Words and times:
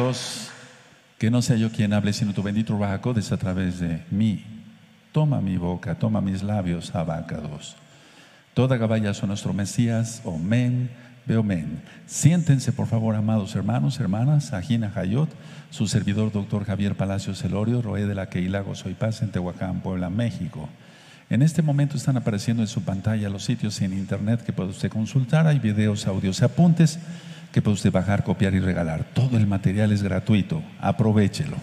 Abacados, 0.00 0.48
que 1.18 1.30
no 1.30 1.42
sea 1.42 1.56
yo 1.56 1.70
quien 1.70 1.92
hable, 1.92 2.14
sino 2.14 2.32
tu 2.32 2.42
bendito 2.42 2.78
Rahakodes 2.78 3.32
a 3.32 3.36
través 3.36 3.80
de 3.80 4.02
mí. 4.10 4.42
Toma 5.12 5.42
mi 5.42 5.58
boca, 5.58 5.94
toma 5.94 6.22
mis 6.22 6.42
labios, 6.42 6.94
Abacados. 6.94 7.76
Toda 8.54 8.78
Gabaya 8.78 9.12
son 9.12 9.28
nuestro 9.28 9.52
Mesías, 9.52 10.22
Omen, 10.24 10.88
Beomen. 11.26 11.82
Siéntense, 12.06 12.72
por 12.72 12.86
favor, 12.86 13.14
amados 13.14 13.54
hermanos, 13.54 14.00
hermanas, 14.00 14.54
Ajina 14.54 14.90
Hayot, 14.94 15.28
su 15.68 15.86
servidor, 15.86 16.32
doctor 16.32 16.64
Javier 16.64 16.94
Palacios 16.96 17.44
Elorio, 17.44 17.82
Roé 17.82 18.06
de 18.06 18.14
la 18.14 18.30
Keila 18.30 18.64
Soy 18.72 18.94
Paz 18.94 19.20
en 19.20 19.32
Tehuacán, 19.32 19.80
Puebla, 19.80 20.08
México. 20.08 20.70
En 21.28 21.42
este 21.42 21.60
momento 21.60 21.98
están 21.98 22.16
apareciendo 22.16 22.62
en 22.62 22.68
su 22.68 22.82
pantalla 22.82 23.28
los 23.28 23.44
sitios 23.44 23.78
en 23.82 23.92
internet 23.92 24.42
que 24.42 24.54
puede 24.54 24.70
usted 24.70 24.90
consultar. 24.90 25.46
Hay 25.46 25.58
videos, 25.58 26.06
audios 26.06 26.40
y 26.40 26.44
apuntes 26.44 26.98
que 27.52 27.62
puede 27.62 27.74
usted 27.74 27.92
bajar, 27.92 28.24
copiar 28.24 28.54
y 28.54 28.60
regalar. 28.60 29.04
Todo 29.12 29.36
el 29.36 29.46
material 29.46 29.92
es 29.92 30.02
gratuito. 30.02 30.62
Aprovechelo. 30.80 31.56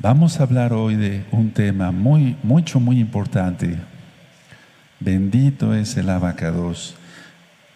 Vamos 0.00 0.40
a 0.40 0.44
hablar 0.44 0.72
hoy 0.72 0.96
de 0.96 1.24
un 1.30 1.50
tema 1.50 1.92
muy, 1.92 2.36
mucho, 2.42 2.80
muy 2.80 2.98
importante. 2.98 3.76
Bendito 4.98 5.74
es 5.74 5.96
el 5.96 6.08
abacados. 6.08 6.94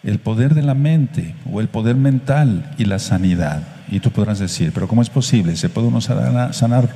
El 0.02 0.18
poder 0.18 0.54
de 0.54 0.62
la 0.62 0.74
mente 0.74 1.34
o 1.50 1.60
el 1.60 1.68
poder 1.68 1.96
mental 1.96 2.74
y 2.78 2.84
la 2.84 2.98
sanidad. 2.98 3.62
Y 3.88 4.00
tú 4.00 4.10
podrás 4.10 4.38
decir, 4.38 4.72
pero 4.72 4.88
¿cómo 4.88 5.02
es 5.02 5.10
posible? 5.10 5.56
¿Se 5.56 5.68
puede 5.68 5.88
uno 5.88 6.00
sanar 6.00 6.88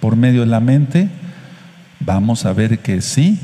por 0.00 0.16
medio 0.16 0.40
de 0.40 0.46
la 0.46 0.60
mente? 0.60 1.08
vamos 2.04 2.44
a 2.46 2.52
ver 2.52 2.80
que 2.80 3.00
sí 3.00 3.38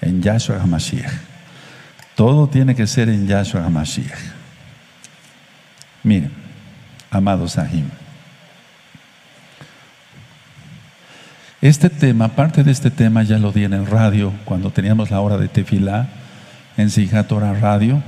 en 0.00 0.22
Yahshua 0.22 0.60
HaMashiach. 0.62 1.12
Todo 2.14 2.48
tiene 2.48 2.74
que 2.74 2.86
ser 2.86 3.08
en 3.08 3.26
Yahshua 3.26 3.64
HaMashiach. 3.64 4.37
Miren, 6.08 6.32
amados 7.10 7.52
Sahim. 7.52 7.84
Este 11.60 11.90
tema, 11.90 12.28
parte 12.28 12.64
de 12.64 12.70
este 12.70 12.90
tema 12.90 13.22
ya 13.24 13.36
lo 13.36 13.52
di 13.52 13.64
en 13.64 13.74
el 13.74 13.84
radio 13.84 14.32
cuando 14.46 14.70
teníamos 14.70 15.10
la 15.10 15.20
hora 15.20 15.36
de 15.36 15.48
tefilá 15.48 16.08
en 16.78 16.88
Sijatora 16.88 17.52
Radio, 17.52 18.02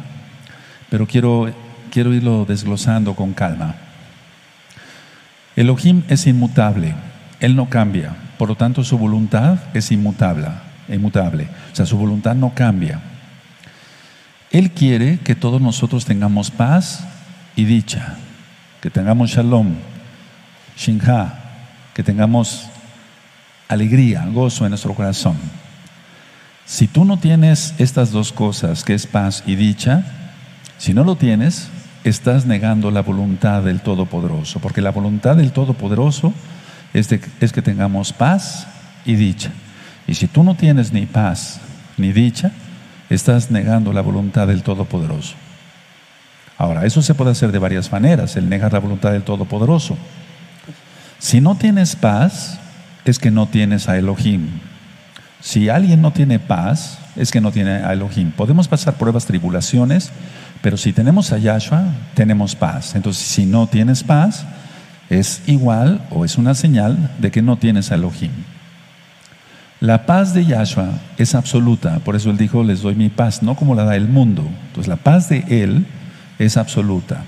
pero 0.88 1.06
quiero, 1.06 1.52
quiero 1.90 2.14
irlo 2.14 2.46
desglosando 2.46 3.14
con 3.14 3.34
calma. 3.34 3.74
Elohim 5.54 6.02
es 6.08 6.26
inmutable, 6.26 6.94
Él 7.38 7.54
no 7.54 7.68
cambia. 7.68 8.16
Por 8.38 8.48
lo 8.48 8.54
tanto, 8.54 8.82
su 8.82 8.96
voluntad 8.96 9.58
es 9.74 9.92
inmutable, 9.92 10.46
inmutable. 10.88 11.48
O 11.70 11.76
sea, 11.76 11.84
su 11.84 11.98
voluntad 11.98 12.34
no 12.34 12.54
cambia. 12.54 12.98
Él 14.50 14.70
quiere 14.70 15.18
que 15.18 15.34
todos 15.34 15.60
nosotros 15.60 16.06
tengamos 16.06 16.50
paz 16.50 17.09
y 17.60 17.64
dicha, 17.66 18.16
que 18.80 18.88
tengamos 18.88 19.28
shalom, 19.32 19.74
shinha, 20.78 21.34
que 21.92 22.02
tengamos 22.02 22.70
alegría, 23.68 24.24
gozo 24.32 24.64
en 24.64 24.70
nuestro 24.70 24.94
corazón. 24.94 25.36
Si 26.64 26.86
tú 26.86 27.04
no 27.04 27.18
tienes 27.18 27.74
estas 27.76 28.12
dos 28.12 28.32
cosas, 28.32 28.82
que 28.82 28.94
es 28.94 29.06
paz 29.06 29.42
y 29.46 29.56
dicha, 29.56 30.04
si 30.78 30.94
no 30.94 31.04
lo 31.04 31.16
tienes, 31.16 31.68
estás 32.02 32.46
negando 32.46 32.90
la 32.90 33.02
voluntad 33.02 33.62
del 33.62 33.82
Todopoderoso, 33.82 34.58
porque 34.60 34.80
la 34.80 34.90
voluntad 34.90 35.36
del 35.36 35.52
Todopoderoso 35.52 36.32
es, 36.94 37.08
que 37.08 37.60
tengamos 37.60 38.14
paz 38.14 38.68
y 39.04 39.16
dicha. 39.16 39.50
Y 40.06 40.14
si 40.14 40.28
tú 40.28 40.44
no 40.44 40.54
tienes 40.54 40.94
ni 40.94 41.04
paz 41.04 41.60
ni 41.98 42.10
dicha, 42.10 42.52
estás 43.10 43.50
negando 43.50 43.92
la 43.92 44.00
voluntad 44.00 44.46
del 44.46 44.62
Todopoderoso. 44.62 45.34
Ahora, 46.60 46.84
eso 46.84 47.00
se 47.00 47.14
puede 47.14 47.30
hacer 47.30 47.52
de 47.52 47.58
varias 47.58 47.90
maneras, 47.90 48.36
el 48.36 48.50
negar 48.50 48.74
la 48.74 48.80
voluntad 48.80 49.12
del 49.12 49.22
Todopoderoso. 49.22 49.96
Si 51.18 51.40
no 51.40 51.54
tienes 51.54 51.96
paz, 51.96 52.60
es 53.06 53.18
que 53.18 53.30
no 53.30 53.46
tienes 53.46 53.88
a 53.88 53.96
Elohim. 53.96 54.50
Si 55.40 55.70
alguien 55.70 56.02
no 56.02 56.12
tiene 56.12 56.38
paz, 56.38 56.98
es 57.16 57.30
que 57.30 57.40
no 57.40 57.50
tiene 57.50 57.76
a 57.76 57.94
Elohim. 57.94 58.30
Podemos 58.32 58.68
pasar 58.68 58.96
pruebas, 58.96 59.24
tribulaciones, 59.24 60.10
pero 60.60 60.76
si 60.76 60.92
tenemos 60.92 61.32
a 61.32 61.38
Yahshua, 61.38 61.94
tenemos 62.12 62.54
paz. 62.54 62.94
Entonces, 62.94 63.26
si 63.26 63.46
no 63.46 63.66
tienes 63.66 64.04
paz, 64.04 64.44
es 65.08 65.40
igual 65.46 66.02
o 66.10 66.26
es 66.26 66.36
una 66.36 66.54
señal 66.54 67.10
de 67.20 67.30
que 67.30 67.40
no 67.40 67.56
tienes 67.56 67.90
a 67.90 67.94
Elohim. 67.94 68.32
La 69.80 70.04
paz 70.04 70.34
de 70.34 70.44
Yahshua 70.44 70.90
es 71.16 71.34
absoluta, 71.34 72.00
por 72.00 72.16
eso 72.16 72.28
él 72.28 72.36
dijo, 72.36 72.62
les 72.62 72.82
doy 72.82 72.96
mi 72.96 73.08
paz, 73.08 73.42
no 73.42 73.56
como 73.56 73.74
la 73.74 73.84
da 73.84 73.96
el 73.96 74.08
mundo. 74.08 74.46
Entonces 74.66 74.88
la 74.88 74.96
paz 74.96 75.30
de 75.30 75.42
él 75.48 75.86
es 76.40 76.56
absoluta. 76.56 77.22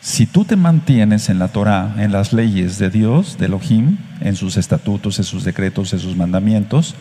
Si 0.00 0.26
tú 0.26 0.44
te 0.44 0.56
mantienes 0.56 1.30
en 1.30 1.38
la 1.38 1.48
Torah, 1.48 1.94
en 1.96 2.12
las 2.12 2.34
leyes 2.34 2.78
de 2.78 2.90
Dios, 2.90 3.38
de 3.38 3.46
Elohim, 3.46 3.96
en 4.20 4.36
sus 4.36 4.58
estatutos, 4.58 5.18
en 5.18 5.24
sus 5.24 5.44
decretos, 5.44 5.94
en 5.94 5.98
sus 5.98 6.14
mandamientos, 6.14 6.94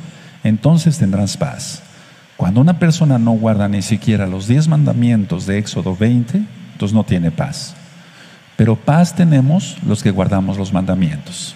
entonces 0.45 0.97
tendrás 0.97 1.35
paz. 1.35 1.83
Cuando 2.37 2.61
una 2.61 2.79
persona 2.79 3.19
no 3.19 3.33
guarda 3.33 3.67
ni 3.67 3.81
siquiera 3.81 4.25
los 4.25 4.47
diez 4.47 4.69
mandamientos 4.69 5.45
de 5.45 5.57
Éxodo 5.57 5.97
20, 5.97 6.41
entonces 6.71 6.95
no 6.95 7.03
tiene 7.03 7.29
paz. 7.29 7.75
Pero 8.55 8.77
paz 8.77 9.13
tenemos 9.13 9.75
los 9.85 10.01
que 10.01 10.11
guardamos 10.11 10.57
los 10.57 10.71
mandamientos. 10.71 11.55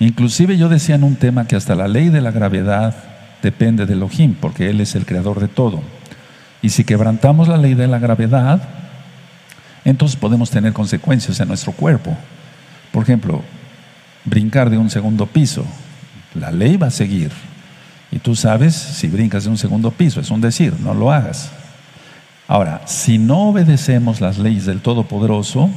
Inclusive 0.00 0.56
yo 0.56 0.70
decía 0.70 0.94
en 0.94 1.04
un 1.04 1.16
tema 1.16 1.46
que 1.46 1.56
hasta 1.56 1.74
la 1.74 1.88
ley 1.88 2.08
de 2.08 2.22
la 2.22 2.30
gravedad 2.30 2.94
depende 3.42 3.84
de 3.84 3.92
Elohim, 3.92 4.34
porque 4.40 4.70
Él 4.70 4.80
es 4.80 4.94
el 4.94 5.04
creador 5.04 5.40
de 5.40 5.48
todo. 5.48 5.82
Y 6.64 6.70
si 6.70 6.82
quebrantamos 6.82 7.46
la 7.46 7.58
ley 7.58 7.74
de 7.74 7.86
la 7.86 7.98
gravedad, 7.98 8.62
entonces 9.84 10.16
podemos 10.16 10.48
tener 10.48 10.72
consecuencias 10.72 11.38
en 11.38 11.48
nuestro 11.48 11.72
cuerpo. 11.72 12.16
Por 12.90 13.02
ejemplo, 13.02 13.42
brincar 14.24 14.70
de 14.70 14.78
un 14.78 14.88
segundo 14.88 15.26
piso, 15.26 15.66
la 16.34 16.50
ley 16.50 16.78
va 16.78 16.86
a 16.86 16.90
seguir. 16.90 17.32
Y 18.10 18.18
tú 18.18 18.34
sabes, 18.34 18.74
si 18.74 19.08
brincas 19.08 19.44
de 19.44 19.50
un 19.50 19.58
segundo 19.58 19.90
piso, 19.90 20.22
es 20.22 20.30
un 20.30 20.40
decir, 20.40 20.72
no 20.80 20.94
lo 20.94 21.12
hagas. 21.12 21.50
Ahora, 22.48 22.80
si 22.86 23.18
no 23.18 23.50
obedecemos 23.50 24.22
las 24.22 24.38
leyes 24.38 24.64
del 24.64 24.80
Todopoderoso, 24.80 25.68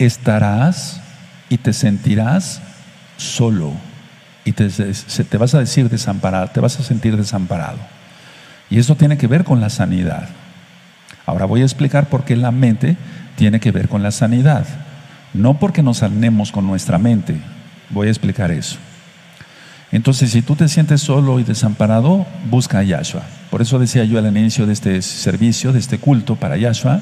estarás 0.00 1.00
y 1.48 1.58
te 1.58 1.72
sentirás 1.72 2.60
solo 3.16 3.74
y 4.44 4.50
te, 4.50 4.68
te, 4.68 5.38
vas 5.38 5.54
a 5.54 5.60
decir 5.60 5.88
desamparado, 5.88 6.48
te 6.48 6.58
vas 6.58 6.80
a 6.80 6.82
sentir 6.82 7.16
desamparado. 7.16 7.78
Y 8.70 8.78
eso 8.78 8.94
tiene 8.94 9.18
que 9.18 9.26
ver 9.26 9.44
con 9.44 9.60
la 9.60 9.68
sanidad. 9.68 10.28
Ahora 11.26 11.44
voy 11.44 11.62
a 11.62 11.64
explicar 11.64 12.08
por 12.08 12.24
qué 12.24 12.36
la 12.36 12.50
mente 12.52 12.96
tiene 13.36 13.60
que 13.60 13.72
ver 13.72 13.88
con 13.88 14.02
la 14.02 14.12
sanidad. 14.12 14.66
No 15.34 15.58
porque 15.58 15.82
nos 15.82 15.98
sanemos 15.98 16.52
con 16.52 16.66
nuestra 16.66 16.98
mente. 16.98 17.36
Voy 17.90 18.08
a 18.08 18.10
explicar 18.10 18.50
eso. 18.50 18.76
Entonces, 19.92 20.30
si 20.30 20.42
tú 20.42 20.54
te 20.54 20.68
sientes 20.68 21.00
solo 21.00 21.40
y 21.40 21.44
desamparado, 21.44 22.26
busca 22.48 22.78
a 22.78 22.82
Yahshua. 22.84 23.22
Por 23.50 23.60
eso 23.60 23.78
decía 23.80 24.04
yo 24.04 24.18
al 24.18 24.26
inicio 24.26 24.66
de 24.66 24.72
este 24.72 25.02
servicio, 25.02 25.72
de 25.72 25.80
este 25.80 25.98
culto 25.98 26.36
para 26.36 26.56
Yahshua, 26.56 27.00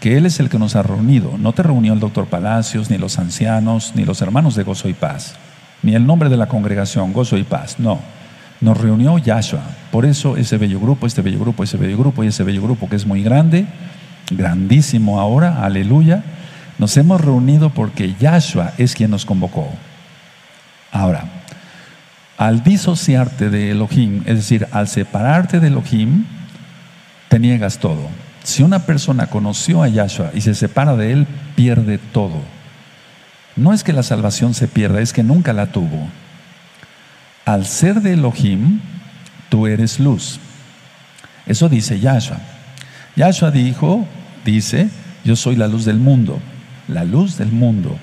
que 0.00 0.16
Él 0.16 0.24
es 0.24 0.40
el 0.40 0.48
que 0.48 0.58
nos 0.58 0.74
ha 0.74 0.82
reunido. 0.82 1.36
No 1.38 1.52
te 1.52 1.62
reunió 1.62 1.92
el 1.92 2.00
doctor 2.00 2.26
Palacios, 2.26 2.88
ni 2.90 2.96
los 2.96 3.18
ancianos, 3.18 3.92
ni 3.94 4.04
los 4.04 4.22
hermanos 4.22 4.54
de 4.54 4.62
Gozo 4.62 4.88
y 4.88 4.94
Paz, 4.94 5.34
ni 5.82 5.94
el 5.94 6.06
nombre 6.06 6.30
de 6.30 6.38
la 6.38 6.48
congregación, 6.48 7.12
Gozo 7.12 7.36
y 7.36 7.44
Paz. 7.44 7.78
No, 7.78 8.00
nos 8.62 8.78
reunió 8.78 9.18
Yahshua. 9.18 9.60
Por 9.92 10.06
eso 10.06 10.38
ese 10.38 10.56
bello 10.56 10.80
grupo, 10.80 11.06
este 11.06 11.20
bello 11.20 11.38
grupo, 11.38 11.62
ese 11.62 11.76
bello 11.76 11.98
grupo 11.98 12.24
y 12.24 12.28
ese 12.28 12.44
bello 12.44 12.62
grupo 12.62 12.88
que 12.88 12.96
es 12.96 13.04
muy 13.04 13.22
grande, 13.22 13.66
grandísimo 14.30 15.20
ahora, 15.20 15.62
aleluya, 15.62 16.24
nos 16.78 16.96
hemos 16.96 17.20
reunido 17.20 17.68
porque 17.68 18.14
Yahshua 18.18 18.72
es 18.78 18.94
quien 18.94 19.10
nos 19.10 19.26
convocó. 19.26 19.68
Ahora, 20.90 21.24
al 22.38 22.64
disociarte 22.64 23.50
de 23.50 23.72
Elohim, 23.72 24.22
es 24.24 24.36
decir, 24.36 24.66
al 24.72 24.88
separarte 24.88 25.60
de 25.60 25.66
Elohim, 25.66 26.24
te 27.28 27.38
niegas 27.38 27.76
todo. 27.76 28.08
Si 28.44 28.62
una 28.62 28.86
persona 28.86 29.26
conoció 29.26 29.82
a 29.82 29.88
Yahshua 29.88 30.30
y 30.32 30.40
se 30.40 30.54
separa 30.54 30.96
de 30.96 31.12
él, 31.12 31.26
pierde 31.54 31.98
todo. 31.98 32.40
No 33.56 33.74
es 33.74 33.84
que 33.84 33.92
la 33.92 34.02
salvación 34.02 34.54
se 34.54 34.68
pierda, 34.68 35.02
es 35.02 35.12
que 35.12 35.22
nunca 35.22 35.52
la 35.52 35.66
tuvo. 35.66 36.08
Al 37.44 37.66
ser 37.66 38.00
de 38.00 38.14
Elohim, 38.14 38.80
tú 39.52 39.66
eres 39.66 40.00
luz. 40.00 40.40
Eso 41.44 41.68
dice 41.68 42.00
Yahshua. 42.00 42.38
Yahshua 43.16 43.50
dijo, 43.50 44.06
dice, 44.46 44.88
yo 45.24 45.36
soy 45.36 45.56
la 45.56 45.68
luz 45.68 45.84
del 45.84 45.98
mundo, 45.98 46.40
la 46.88 47.04
luz 47.04 47.36
del 47.36 47.52
mundo. 47.52 47.98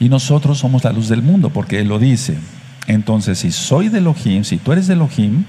Y 0.00 0.08
nosotros 0.08 0.56
somos 0.56 0.82
la 0.82 0.92
luz 0.92 1.10
del 1.10 1.20
mundo 1.20 1.50
porque 1.50 1.80
Él 1.80 1.88
lo 1.88 1.98
dice. 1.98 2.38
Entonces, 2.86 3.40
si 3.40 3.52
soy 3.52 3.90
de 3.90 3.98
Elohim, 3.98 4.44
si 4.44 4.56
tú 4.56 4.72
eres 4.72 4.86
de 4.86 4.94
Elohim, 4.94 5.44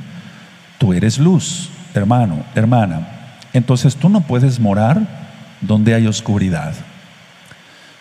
tú 0.78 0.92
eres 0.92 1.18
luz, 1.18 1.70
hermano, 1.94 2.44
hermana. 2.54 3.08
Entonces 3.54 3.96
tú 3.96 4.10
no 4.10 4.28
puedes 4.28 4.60
morar 4.60 5.00
donde 5.62 5.96
hay 5.96 6.06
oscuridad. 6.06 6.74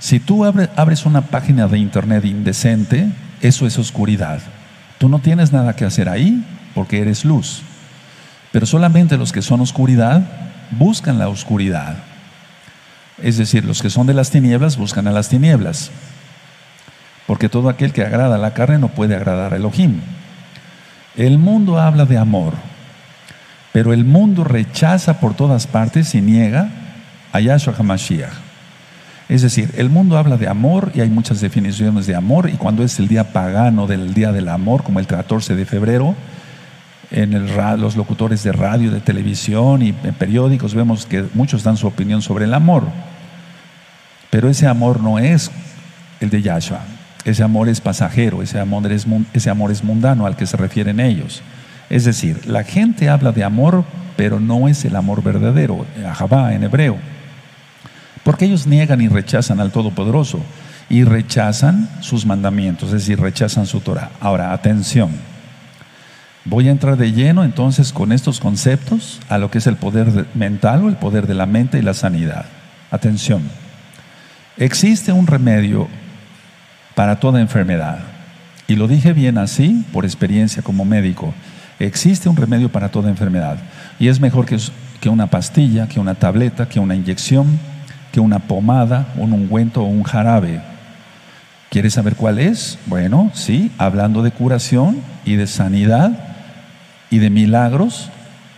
Si 0.01 0.19
tú 0.19 0.45
abres 0.45 1.07
una 1.07 1.21
página 1.21 1.69
de 1.69 1.79
internet 1.79 2.25
indecente, 2.25 3.09
eso 3.41 3.65
es 3.65 3.79
oscuridad. 3.79 4.41
Tú 4.99 5.09
no 5.09 5.21
tienes 5.21 5.53
nada 5.53 5.77
que 5.77 5.85
hacer 5.85 6.09
ahí 6.09 6.45
porque 6.75 7.01
eres 7.01 7.25
luz. 7.25 7.63
Pero 8.53 8.67
solamente 8.67 9.17
los 9.17 9.33
que 9.33 9.43
son 9.43 9.61
oscuridad 9.61 10.23
buscan 10.71 11.19
la 11.19 11.29
oscuridad. 11.29 11.97
Es 13.23 13.37
decir, 13.39 13.65
los 13.65 13.83
que 13.83 13.91
son 13.91 14.07
de 14.07 14.15
las 14.15 14.31
tinieblas 14.31 14.77
buscan 14.77 15.07
a 15.07 15.13
las 15.13 15.29
tinieblas. 15.29 15.91
Porque 17.27 17.49
todo 17.49 17.69
aquel 17.69 17.93
que 17.93 18.03
agrada 18.03 18.35
a 18.35 18.39
la 18.39 18.55
carne 18.55 18.79
no 18.79 18.89
puede 18.89 19.15
agradar 19.15 19.55
a 19.55 19.57
Elohim. 19.57 20.01
El 21.17 21.39
mundo 21.39 21.79
habla 21.81 22.05
de 22.05 22.19
amor, 22.19 22.55
pero 23.73 23.93
el 23.93 24.05
mundo 24.05 24.45
rechaza 24.45 25.21
por 25.21 25.35
todas 25.35 25.67
partes 25.67 26.15
y 26.15 26.21
niega 26.21 26.71
a 27.33 27.41
Yahshua 27.41 27.75
HaMashiach. 27.79 28.33
Es 29.29 29.41
decir, 29.41 29.71
el 29.77 29.89
mundo 29.89 30.19
habla 30.19 30.37
de 30.37 30.49
amor 30.49 30.93
y 30.95 31.01
hay 31.01 31.09
muchas 31.09 31.41
definiciones 31.41 32.07
de 32.07 32.15
amor 32.15 32.51
y 32.51 32.59
cuando 32.59 32.83
es 32.83 32.99
el 32.99 33.09
día 33.09 33.33
pagano 33.33 33.87
del 33.87 34.13
Día 34.13 34.33
del 34.33 34.49
Amor, 34.49 34.83
como 34.83 35.01
el 35.01 35.07
14 35.07 35.55
de 35.55 35.65
febrero, 35.65 36.15
en 37.13 37.35
el, 37.35 37.47
los 37.79 37.97
locutores 37.97 38.43
de 38.43 38.53
radio, 38.53 38.91
de 38.91 39.01
televisión 39.01 39.83
y 39.83 39.89
en 40.03 40.15
periódicos 40.15 40.75
vemos 40.75 41.07
que 41.07 41.25
muchos 41.35 41.63
dan 41.63 41.77
su 41.77 41.87
opinión 41.87 42.23
sobre 42.23 42.47
el 42.47 42.55
amor. 42.55 42.85
Pero 44.31 44.49
ese 44.49 44.67
amor 44.67 45.01
no 45.01 45.19
es 45.19 45.51
el 46.21 46.31
de 46.31 46.41
Yahshua. 46.41 46.81
Ese 47.25 47.43
amor 47.43 47.69
es 47.69 47.81
pasajero, 47.81 48.43
ese 48.43 48.59
amor 48.59 48.91
es, 48.91 49.07
ese 49.33 49.51
amor 49.51 49.71
es 49.71 49.85
mundano 49.85 50.27
al 50.27 50.37
que 50.37 50.47
se 50.47 50.57
refieren 50.57 50.99
ellos. 50.99 51.43
Es 51.91 52.05
decir, 52.05 52.47
la 52.47 52.65
gente 52.65 53.11
habla 53.11 53.31
de 53.33 53.45
amor, 53.45 53.85
pero 54.17 54.41
no 54.41 54.67
es 54.67 54.85
el 54.85 54.97
amor 54.97 55.23
verdadero, 55.23 55.87
Ahabá 56.05 56.55
en 56.55 56.65
hebreo. 56.65 56.97
Porque 58.25 58.47
ellos 58.47 58.67
niegan 58.67 59.01
y 59.01 59.09
rechazan 59.09 59.61
al 59.61 59.71
Todopoderoso 59.71 60.41
y 60.89 61.05
rechazan 61.05 61.89
sus 62.01 62.25
mandamientos, 62.25 62.89
es 62.89 63.07
decir, 63.07 63.21
rechazan 63.21 63.67
su 63.67 63.81
Torah. 63.81 64.11
Ahora, 64.21 64.53
atención. 64.53 65.32
Voy 66.45 66.67
a 66.67 66.73
entrar 66.73 66.97
de 66.97 67.13
lleno 67.13 67.45
entonces 67.45 67.93
con 67.93 68.11
estos 68.11 68.41
conceptos 68.41 69.21
a 69.29 69.39
lo 69.39 69.51
que 69.51 69.59
es 69.59 69.67
el 69.69 69.77
poder 69.77 70.27
mental 70.35 70.85
o 70.85 70.89
el 70.89 70.97
poder 70.97 71.29
de 71.29 71.35
la 71.35 71.47
mente 71.47 71.79
y 71.79 71.83
la 71.83 71.95
sanidad. 71.95 72.47
Atención. 72.91 73.43
Existe 74.57 75.13
un 75.13 75.29
remedio 75.29 75.87
para 76.97 77.21
toda 77.21 77.41
enfermedad. 77.41 78.01
Y 78.67 78.75
lo 78.75 78.89
dije 78.89 79.13
bien 79.13 79.39
así 79.39 79.85
por 79.93 80.05
experiencia 80.05 80.63
como 80.63 80.85
médico. 80.85 81.33
Existe 81.79 82.29
un 82.29 82.37
remedio 82.37 82.71
para 82.71 82.91
toda 82.91 83.09
enfermedad. 83.09 83.59
Y 84.01 84.09
es 84.09 84.19
mejor 84.19 84.45
que, 84.45 84.59
que 85.01 85.09
una 85.09 85.29
pastilla, 85.29 85.87
que 85.87 86.01
una 86.01 86.17
tableta, 86.17 86.69
que 86.69 86.81
una 86.81 86.97
inyección, 86.97 87.61
que 88.11 88.19
una 88.19 88.41
pomada, 88.41 89.07
un 89.17 89.33
ungüento 89.33 89.83
o 89.83 89.87
un 89.87 90.03
jarabe. 90.03 90.61
¿Quieres 91.71 91.95
saber 91.95 92.17
cuál 92.17 92.41
es? 92.41 92.79
Bueno, 92.87 93.31
sí, 93.33 93.71
hablando 93.79 94.23
de 94.23 94.33
curación 94.33 95.01
y 95.25 95.37
de 95.37 95.47
sanidad 95.47 96.32
y 97.13 97.19
de 97.19 97.29
milagros, 97.29 98.09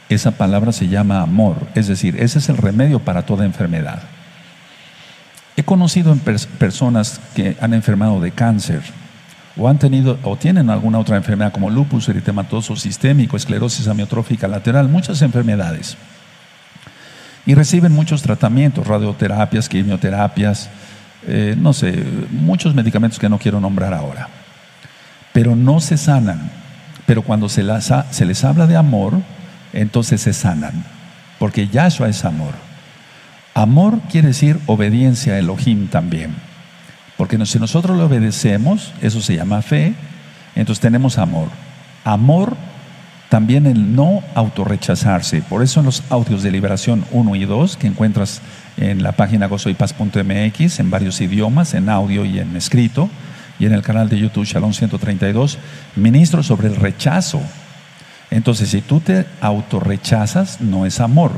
esa 0.08 0.30
palabra 0.30 0.70
se 0.70 0.86
llama 0.86 1.20
amor. 1.20 1.56
Es 1.74 1.88
decir, 1.88 2.22
ese 2.22 2.38
es 2.38 2.48
el 2.48 2.56
remedio 2.56 3.00
para 3.00 3.26
toda 3.26 3.44
enfermedad. 3.44 4.00
He 5.56 5.64
conocido 5.64 6.16
personas 6.58 7.20
que 7.34 7.56
han 7.60 7.74
enfermado 7.74 8.20
de 8.20 8.30
cáncer 8.30 8.80
o 9.56 9.68
han 9.68 9.80
tenido 9.80 10.18
o 10.22 10.36
tienen 10.36 10.70
alguna 10.70 11.00
otra 11.00 11.16
enfermedad 11.16 11.52
como 11.52 11.68
lupus 11.68 12.08
eritematoso 12.08 12.76
sistémico, 12.76 13.36
esclerosis 13.36 13.88
amiotrófica 13.88 14.46
lateral, 14.46 14.88
muchas 14.88 15.20
enfermedades. 15.22 15.96
Y 17.46 17.54
reciben 17.54 17.92
muchos 17.92 18.22
tratamientos, 18.22 18.86
radioterapias, 18.86 19.68
quimioterapias, 19.68 20.70
eh, 21.26 21.56
no 21.58 21.72
sé, 21.72 22.04
muchos 22.30 22.72
medicamentos 22.72 23.18
que 23.18 23.28
no 23.28 23.38
quiero 23.38 23.58
nombrar 23.58 23.94
ahora. 23.94 24.28
Pero 25.32 25.56
no 25.56 25.80
se 25.80 25.96
sanan. 25.96 26.63
Pero 27.06 27.22
cuando 27.22 27.48
se, 27.48 27.62
les 27.62 28.44
habla 28.44 28.66
de 28.66 28.76
amor, 28.76 29.20
entonces 29.72 30.20
se 30.20 30.32
sanan. 30.32 30.84
Porque 31.38 31.68
Yahshua 31.68 32.08
es 32.08 32.24
amor. 32.24 32.54
Amor 33.54 34.00
quiere 34.10 34.28
decir 34.28 34.58
obediencia 34.66 35.34
a 35.34 35.38
Elohim 35.38 35.88
también. 35.88 36.34
Porque 37.16 37.44
si 37.46 37.58
nosotros 37.58 37.96
le 37.96 38.02
obedecemos, 38.02 38.92
eso 39.00 39.20
se 39.20 39.36
llama 39.36 39.62
fe, 39.62 39.94
entonces 40.56 40.80
tenemos 40.80 41.18
amor. 41.18 41.48
Amor 42.04 42.56
también 43.28 43.66
el 43.66 43.94
no 43.94 44.22
autorrechazarse. 44.34 45.42
Por 45.42 45.62
eso 45.62 45.80
en 45.80 45.86
los 45.86 46.02
audios 46.08 46.42
de 46.42 46.50
liberación 46.50 47.04
1 47.10 47.36
y 47.36 47.44
2 47.44 47.76
que 47.76 47.86
encuentras 47.86 48.40
en 48.76 49.02
la 49.02 49.12
página 49.12 49.46
gozoypaz.mx 49.46 50.80
en 50.80 50.90
varios 50.90 51.20
idiomas, 51.20 51.74
en 51.74 51.88
audio 51.88 52.24
y 52.24 52.38
en 52.38 52.56
escrito, 52.56 53.08
y 53.58 53.66
en 53.66 53.72
el 53.72 53.82
canal 53.82 54.08
de 54.08 54.18
YouTube 54.18 54.44
Shalom 54.44 54.72
132, 54.72 55.58
ministro 55.96 56.42
sobre 56.42 56.68
el 56.68 56.76
rechazo. 56.76 57.40
Entonces, 58.30 58.70
si 58.70 58.80
tú 58.80 59.00
te 59.00 59.26
autorrechazas, 59.40 60.60
no 60.60 60.86
es 60.86 61.00
amor. 61.00 61.32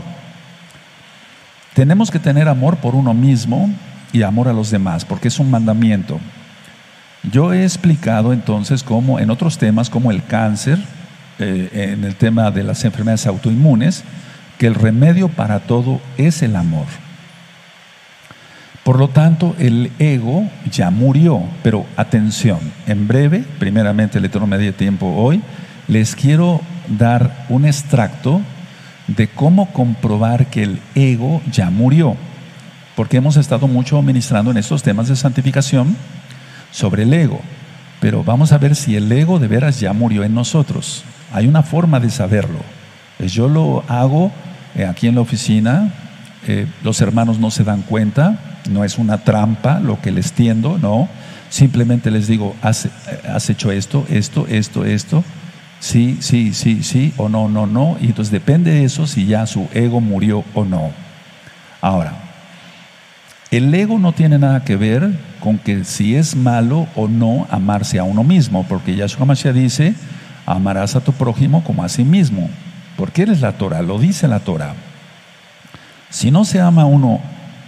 Tenemos 1.74 2.10
que 2.10 2.18
tener 2.18 2.48
amor 2.48 2.78
por 2.78 2.94
uno 2.94 3.12
mismo 3.12 3.70
y 4.12 4.22
amor 4.22 4.48
a 4.48 4.54
los 4.54 4.70
demás, 4.70 5.04
porque 5.04 5.28
es 5.28 5.38
un 5.38 5.50
mandamiento. 5.50 6.18
Yo 7.30 7.52
he 7.52 7.64
explicado 7.64 8.32
entonces 8.32 8.82
cómo 8.82 9.18
en 9.18 9.30
otros 9.30 9.58
temas, 9.58 9.90
como 9.90 10.10
el 10.10 10.24
cáncer, 10.24 10.78
eh, 11.38 11.92
en 11.92 12.04
el 12.04 12.14
tema 12.14 12.50
de 12.50 12.62
las 12.62 12.84
enfermedades 12.84 13.26
autoinmunes, 13.26 14.04
que 14.58 14.66
el 14.66 14.74
remedio 14.74 15.28
para 15.28 15.60
todo 15.60 16.00
es 16.16 16.42
el 16.42 16.56
amor. 16.56 16.86
Por 18.86 19.00
lo 19.00 19.08
tanto, 19.08 19.56
el 19.58 19.90
ego 19.98 20.48
ya 20.70 20.92
murió, 20.92 21.42
pero 21.64 21.86
atención, 21.96 22.60
en 22.86 23.08
breve, 23.08 23.44
primeramente 23.58 24.18
el 24.18 24.26
Eterno 24.26 24.46
me 24.46 24.58
dio 24.58 24.72
tiempo 24.72 25.08
hoy, 25.08 25.42
les 25.88 26.14
quiero 26.14 26.60
dar 26.96 27.46
un 27.48 27.64
extracto 27.64 28.40
de 29.08 29.26
cómo 29.26 29.72
comprobar 29.72 30.46
que 30.50 30.62
el 30.62 30.80
ego 30.94 31.42
ya 31.50 31.68
murió. 31.68 32.14
Porque 32.94 33.16
hemos 33.16 33.36
estado 33.36 33.66
mucho 33.66 34.00
ministrando 34.02 34.52
en 34.52 34.56
estos 34.56 34.84
temas 34.84 35.08
de 35.08 35.16
santificación 35.16 35.96
sobre 36.70 37.02
el 37.02 37.12
ego. 37.12 37.40
Pero 37.98 38.22
vamos 38.22 38.52
a 38.52 38.58
ver 38.58 38.76
si 38.76 38.94
el 38.94 39.10
ego 39.10 39.40
de 39.40 39.48
veras 39.48 39.80
ya 39.80 39.92
murió 39.94 40.22
en 40.22 40.32
nosotros. 40.32 41.02
Hay 41.32 41.48
una 41.48 41.64
forma 41.64 41.98
de 41.98 42.10
saberlo. 42.10 42.60
Yo 43.18 43.48
lo 43.48 43.82
hago 43.88 44.30
eh, 44.76 44.84
aquí 44.84 45.08
en 45.08 45.16
la 45.16 45.22
oficina, 45.22 45.92
eh, 46.46 46.68
los 46.84 47.00
hermanos 47.00 47.40
no 47.40 47.50
se 47.50 47.64
dan 47.64 47.82
cuenta, 47.82 48.38
no 48.68 48.84
es 48.84 48.98
una 48.98 49.18
trampa 49.18 49.80
lo 49.80 50.00
que 50.00 50.10
les 50.10 50.32
tiendo, 50.32 50.78
no. 50.78 51.08
Simplemente 51.48 52.10
les 52.10 52.26
digo, 52.26 52.54
has, 52.62 52.88
hecho 53.48 53.70
esto, 53.70 54.04
esto, 54.10 54.46
esto, 54.48 54.84
esto 54.84 55.24
sí, 55.80 56.18
sí, 56.20 56.52
sí, 56.54 56.82
sí, 56.82 57.12
o 57.16 57.28
no, 57.28 57.48
no, 57.48 57.66
no. 57.66 57.96
Y 58.00 58.06
entonces 58.06 58.32
depende 58.32 58.72
de 58.72 58.84
eso 58.84 59.06
si 59.06 59.26
ya 59.26 59.46
su 59.46 59.68
ego 59.72 60.00
murió 60.00 60.44
o 60.54 60.64
no. 60.64 60.90
Ahora, 61.80 62.14
el 63.50 63.72
ego 63.74 63.98
no 63.98 64.12
tiene 64.12 64.38
nada 64.38 64.64
que 64.64 64.76
ver 64.76 65.10
con 65.40 65.58
que 65.58 65.84
si 65.84 66.16
es 66.16 66.34
malo 66.34 66.88
o 66.96 67.06
no 67.06 67.46
amarse 67.50 67.98
a 67.98 68.04
uno 68.04 68.24
mismo, 68.24 68.64
porque 68.68 68.96
Yahshua 68.96 69.26
Mashiach 69.26 69.54
dice, 69.54 69.94
amarás 70.46 70.96
a 70.96 71.00
tu 71.00 71.12
prójimo 71.12 71.62
como 71.62 71.84
a 71.84 71.88
sí 71.88 72.04
mismo, 72.04 72.50
porque 72.96 73.22
eres 73.22 73.40
la 73.40 73.52
Torah, 73.52 73.82
lo 73.82 73.98
dice 73.98 74.26
la 74.26 74.40
Torah. 74.40 74.74
Si 76.10 76.30
no 76.30 76.44
se 76.44 76.60
ama 76.60 76.82
a 76.82 76.86
uno 76.86 77.20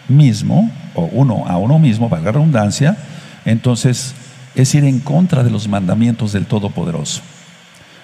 mismo, 0.08 0.70
uno 1.00 1.44
a 1.46 1.58
uno 1.58 1.78
mismo, 1.78 2.08
valga 2.08 2.26
la 2.26 2.32
redundancia, 2.32 2.96
entonces 3.44 4.14
es 4.54 4.74
ir 4.74 4.84
en 4.84 5.00
contra 5.00 5.42
de 5.42 5.50
los 5.50 5.68
mandamientos 5.68 6.32
del 6.32 6.46
Todopoderoso. 6.46 7.22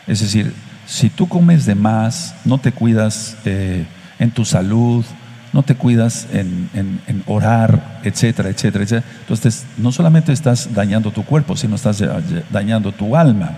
Es 0.07 0.21
decir, 0.21 0.53
si 0.87 1.09
tú 1.11 1.29
comes 1.29 1.67
de 1.67 1.75
más, 1.75 2.35
no 2.45 2.59
te 2.59 2.73
cuidas 2.73 3.37
eh, 3.45 3.87
en 4.19 4.31
tu 4.31 4.45
salud, 4.45 5.05
no 5.53 5.63
te 5.63 5.77
cuidas 5.77 6.27
en, 6.33 7.23
orar, 7.27 8.01
etcétera, 8.03 8.49
etcétera, 8.49 8.85
etcétera, 8.85 9.13
entonces 9.21 9.65
no 9.79 9.93
solamente 9.93 10.33
estás 10.33 10.75
dañando 10.75 11.13
tu 11.13 11.25
cuerpo, 11.25 11.57
sino 11.57 11.77
estás 11.77 12.03
dañando 12.51 12.91
tu 12.91 13.15
alma. 13.15 13.53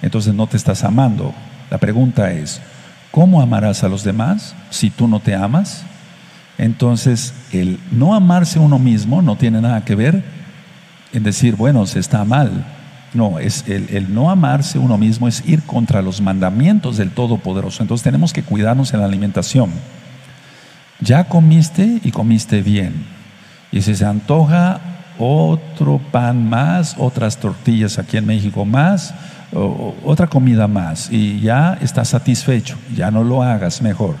Entonces 0.00 0.34
no 0.34 0.46
te 0.46 0.56
estás 0.56 0.82
amando. 0.82 1.34
La 1.70 1.76
pregunta 1.78 2.32
es, 2.32 2.60
¿cómo 3.10 3.42
amarás 3.42 3.84
a 3.84 3.88
los 3.88 4.02
demás 4.02 4.54
si 4.70 4.90
tú 4.90 5.06
no 5.06 5.20
te 5.20 5.34
amas? 5.34 5.84
Entonces, 6.62 7.34
el 7.50 7.80
no 7.90 8.14
amarse 8.14 8.60
uno 8.60 8.78
mismo 8.78 9.20
no 9.20 9.34
tiene 9.34 9.60
nada 9.60 9.84
que 9.84 9.96
ver 9.96 10.22
en 11.12 11.24
decir, 11.24 11.56
bueno, 11.56 11.84
se 11.86 11.98
está 11.98 12.24
mal. 12.24 12.64
No, 13.14 13.40
es 13.40 13.64
el, 13.66 14.14
no 14.14 14.30
amarse 14.30 14.78
uno 14.78 14.96
mismo 14.96 15.26
es 15.26 15.42
ir 15.44 15.64
contra 15.64 16.02
los 16.02 16.20
mandamientos 16.20 16.98
del 16.98 17.10
Todopoderoso. 17.10 17.82
Entonces 17.82 18.04
tenemos 18.04 18.32
que 18.32 18.44
cuidarnos 18.44 18.94
en 18.94 19.00
la 19.00 19.06
alimentación. 19.06 19.70
Ya 21.00 21.24
comiste 21.24 21.98
y 22.04 22.12
comiste 22.12 22.62
bien. 22.62 23.06
Y 23.72 23.82
si 23.82 23.96
se 23.96 24.04
antoja 24.04 24.80
otro 25.18 26.00
pan 26.12 26.48
más, 26.48 26.94
otras 26.96 27.38
tortillas 27.38 27.98
aquí 27.98 28.18
en 28.18 28.26
México 28.26 28.64
más, 28.64 29.12
otra 30.04 30.28
comida 30.28 30.68
más, 30.68 31.10
y 31.10 31.40
ya 31.40 31.76
estás 31.80 32.10
satisfecho, 32.10 32.78
ya 32.94 33.10
no 33.10 33.24
lo 33.24 33.42
hagas 33.42 33.82
mejor. 33.82 34.14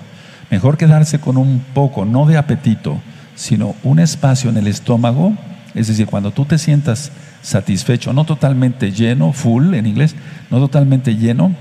Mejor 0.52 0.76
quedarse 0.76 1.18
con 1.18 1.38
un 1.38 1.64
poco, 1.72 2.04
no 2.04 2.26
de 2.26 2.36
apetito, 2.36 3.00
sino 3.34 3.74
un 3.82 3.98
espacio 3.98 4.50
en 4.50 4.58
el 4.58 4.66
estómago. 4.66 5.32
Es 5.74 5.88
decir, 5.88 6.04
cuando 6.04 6.30
tú 6.30 6.44
te 6.44 6.58
sientas 6.58 7.10
satisfecho, 7.40 8.12
no 8.12 8.26
totalmente 8.26 8.92
lleno, 8.92 9.32
full 9.32 9.72
en 9.72 9.86
inglés, 9.86 10.14
no 10.50 10.58
totalmente 10.58 11.16
lleno, 11.16 11.54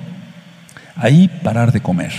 ahí 0.97 1.29
parar 1.41 1.71
de 1.71 1.79
comer. 1.79 2.11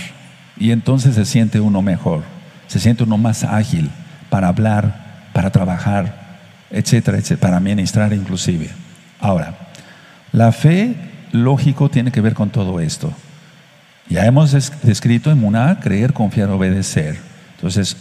Y 0.57 0.71
entonces 0.71 1.13
se 1.13 1.25
siente 1.25 1.59
uno 1.59 1.83
mejor, 1.83 2.23
se 2.65 2.79
siente 2.79 3.03
uno 3.03 3.19
más 3.19 3.43
ágil 3.43 3.91
para 4.31 4.47
hablar, 4.47 5.29
para 5.31 5.51
trabajar, 5.51 6.39
etcétera, 6.71 7.19
etcétera, 7.19 7.51
para 7.51 7.59
ministrar 7.59 8.13
inclusive. 8.13 8.71
Ahora, 9.19 9.69
la 10.31 10.51
fe, 10.51 10.95
lógico, 11.33 11.89
tiene 11.89 12.11
que 12.11 12.21
ver 12.21 12.33
con 12.33 12.49
todo 12.49 12.79
esto. 12.79 13.13
Ya 14.09 14.25
hemos 14.25 14.51
descrito 14.81 15.31
en 15.31 15.39
Muná 15.39 15.79
creer, 15.79 16.13
confiar, 16.13 16.49
obedecer. 16.49 17.17
Entonces, 17.55 17.97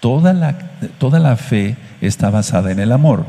toda 0.00 0.32
la, 0.32 0.58
toda 0.98 1.18
la 1.18 1.36
fe 1.36 1.76
está 2.00 2.30
basada 2.30 2.72
en 2.72 2.80
el 2.80 2.92
amor. 2.92 3.26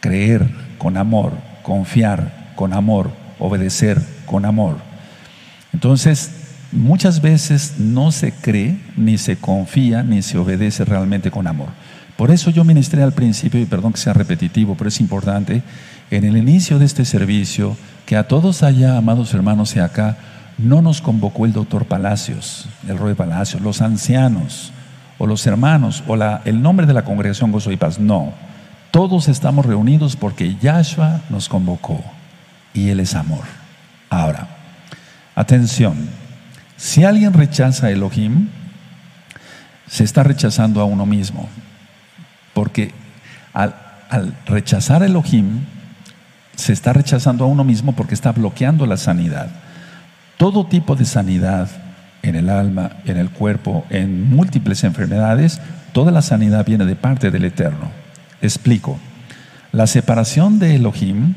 Creer 0.00 0.48
con 0.78 0.96
amor, 0.96 1.32
confiar 1.62 2.52
con 2.54 2.72
amor, 2.72 3.10
obedecer 3.38 4.00
con 4.26 4.44
amor. 4.44 4.76
Entonces, 5.72 6.30
muchas 6.72 7.20
veces 7.20 7.74
no 7.78 8.12
se 8.12 8.32
cree, 8.32 8.78
ni 8.96 9.18
se 9.18 9.36
confía, 9.36 10.02
ni 10.02 10.22
se 10.22 10.38
obedece 10.38 10.84
realmente 10.84 11.30
con 11.30 11.46
amor. 11.46 11.68
Por 12.16 12.30
eso 12.30 12.50
yo 12.50 12.64
ministré 12.64 13.02
al 13.02 13.12
principio, 13.12 13.60
y 13.60 13.64
perdón 13.64 13.92
que 13.92 14.00
sea 14.00 14.12
repetitivo, 14.12 14.74
pero 14.76 14.88
es 14.88 15.00
importante, 15.00 15.62
en 16.10 16.24
el 16.24 16.36
inicio 16.36 16.78
de 16.78 16.84
este 16.84 17.04
servicio, 17.04 17.76
que 18.06 18.16
a 18.16 18.26
todos 18.26 18.62
allá, 18.62 18.96
amados 18.96 19.32
hermanos, 19.34 19.76
y 19.76 19.78
acá, 19.78 20.16
no 20.58 20.82
nos 20.82 21.00
convocó 21.00 21.46
el 21.46 21.52
doctor 21.52 21.86
Palacios, 21.86 22.68
el 22.88 22.98
rey 22.98 23.14
Palacios, 23.14 23.62
los 23.62 23.80
ancianos, 23.80 24.72
o 25.18 25.26
los 25.26 25.46
hermanos, 25.46 26.02
o 26.06 26.16
la, 26.16 26.42
el 26.44 26.60
nombre 26.62 26.86
de 26.86 26.92
la 26.92 27.04
congregación 27.04 27.52
Gozo 27.52 27.70
y 27.72 27.76
Paz. 27.76 27.98
No, 27.98 28.32
todos 28.90 29.28
estamos 29.28 29.66
reunidos 29.66 30.16
porque 30.16 30.56
Yahshua 30.56 31.20
nos 31.30 31.48
convocó 31.48 32.02
y 32.74 32.88
Él 32.88 33.00
es 33.00 33.14
amor. 33.14 33.44
Ahora, 34.10 34.48
atención, 35.34 35.96
si 36.76 37.04
alguien 37.04 37.32
rechaza 37.32 37.86
a 37.86 37.90
Elohim, 37.90 38.48
se 39.88 40.04
está 40.04 40.22
rechazando 40.22 40.80
a 40.80 40.84
uno 40.84 41.06
mismo, 41.06 41.48
porque 42.52 42.92
al, 43.52 43.74
al 44.10 44.34
rechazar 44.46 45.02
a 45.02 45.06
Elohim, 45.06 45.60
se 46.56 46.72
está 46.72 46.92
rechazando 46.92 47.44
a 47.44 47.46
uno 47.46 47.62
mismo 47.62 47.92
porque 47.92 48.14
está 48.14 48.32
bloqueando 48.32 48.84
la 48.84 48.96
sanidad. 48.96 49.48
Todo 50.38 50.64
tipo 50.64 50.96
de 50.96 51.04
sanidad 51.04 51.68
en 52.22 52.34
el 52.34 52.48
alma, 52.48 52.92
en 53.04 53.18
el 53.18 53.28
cuerpo, 53.28 53.84
en 53.90 54.34
múltiples 54.34 54.82
enfermedades, 54.84 55.60
toda 55.92 56.10
la 56.10 56.22
sanidad 56.22 56.64
viene 56.64 56.86
de 56.86 56.96
parte 56.96 57.30
del 57.30 57.44
Eterno. 57.44 57.90
Explico. 58.40 58.98
La 59.72 59.86
separación 59.86 60.58
de 60.58 60.76
Elohim 60.76 61.34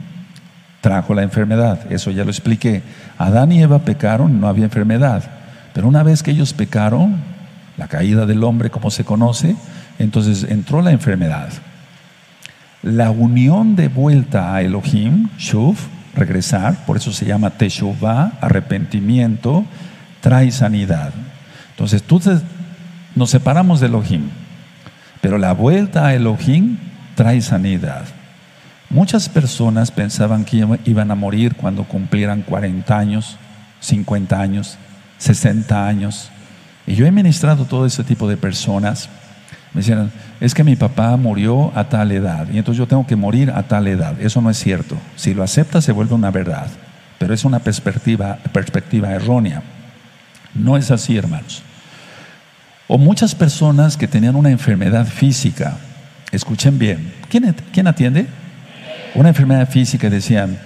trajo 0.80 1.14
la 1.14 1.24
enfermedad, 1.24 1.92
eso 1.92 2.12
ya 2.12 2.24
lo 2.24 2.32
expliqué. 2.32 2.82
Adán 3.18 3.52
y 3.52 3.62
Eva 3.62 3.80
pecaron, 3.80 4.40
no 4.40 4.48
había 4.48 4.64
enfermedad, 4.64 5.24
pero 5.74 5.90
una 5.90 6.04
vez 6.04 6.24
que 6.24 6.32
ellos 6.32 6.54
pecaron, 6.54 7.18
la 7.78 7.90
caída 7.90 8.26
del 8.26 8.44
hombre 8.46 8.70
como 8.70 8.90
se 8.90 9.04
conoce, 9.04 9.58
entonces 10.00 10.46
entró 10.50 10.82
la 10.82 10.92
enfermedad 10.92 11.50
la 12.84 13.12
unión 13.12 13.76
de 13.76 13.88
vuelta 13.88 14.56
a 14.56 14.62
Elohim, 14.62 15.30
Shuv, 15.38 15.76
regresar, 16.16 16.86
por 16.86 16.98
eso 16.98 17.12
se 17.12 17.26
llama 17.26 17.52
Teshuvah, 17.52 18.34
arrepentimiento, 18.42 19.66
trae 20.22 20.52
sanidad. 20.52 21.14
Entonces, 21.72 22.04
tú 22.04 22.22
nos 23.16 23.30
separamos 23.30 23.80
de 23.80 23.88
Elohim, 23.88 24.30
pero 25.22 25.38
la 25.38 25.54
vuelta 25.54 26.08
a 26.08 26.14
Elohim 26.14 26.78
trae 27.16 27.42
sanidad. 27.42 28.06
Muchas 28.90 29.30
personas 29.30 29.90
pensaban 29.90 30.44
que 30.44 30.66
iban 30.86 31.12
a 31.12 31.16
morir 31.16 31.56
cuando 31.56 31.86
cumplieran 31.86 32.42
40 32.42 32.98
años, 32.98 33.38
50 33.80 34.40
años, 34.40 34.78
60 35.18 35.88
años. 35.88 36.30
Y 36.86 36.96
yo 36.96 37.06
he 37.06 37.12
ministrado 37.12 37.66
todo 37.66 37.86
ese 37.86 38.04
tipo 38.04 38.28
de 38.28 38.36
personas 38.36 39.08
me 39.74 39.80
decían, 39.80 40.12
es 40.40 40.54
que 40.54 40.64
mi 40.64 40.76
papá 40.76 41.16
murió 41.16 41.72
a 41.76 41.86
tal 41.86 42.12
edad 42.12 42.48
y 42.52 42.58
entonces 42.58 42.78
yo 42.78 42.88
tengo 42.88 43.08
que 43.08 43.16
morir 43.16 43.52
a 43.52 43.64
tal 43.64 43.88
edad. 43.88 44.20
Eso 44.20 44.42
no 44.42 44.50
es 44.50 44.58
cierto. 44.58 44.98
Si 45.16 45.34
lo 45.34 45.44
aceptas 45.44 45.86
se 45.86 45.94
vuelve 45.94 46.14
una 46.14 46.30
verdad, 46.30 46.68
pero 47.18 47.34
es 47.34 47.46
una 47.46 47.60
perspectiva, 47.60 48.38
perspectiva 48.52 49.12
errónea. 49.12 49.64
No 50.54 50.76
es 50.76 50.92
así, 50.92 51.18
hermanos. 51.18 51.64
O 52.88 52.98
muchas 52.98 53.34
personas 53.34 53.96
que 53.96 54.08
tenían 54.08 54.36
una 54.36 54.50
enfermedad 54.50 55.06
física, 55.06 55.78
escuchen 56.34 56.78
bien, 56.78 57.14
¿quién, 57.30 57.56
quién 57.72 57.88
atiende? 57.88 58.28
Una 59.16 59.30
enfermedad 59.30 59.70
física, 59.70 60.10
decían 60.10 60.58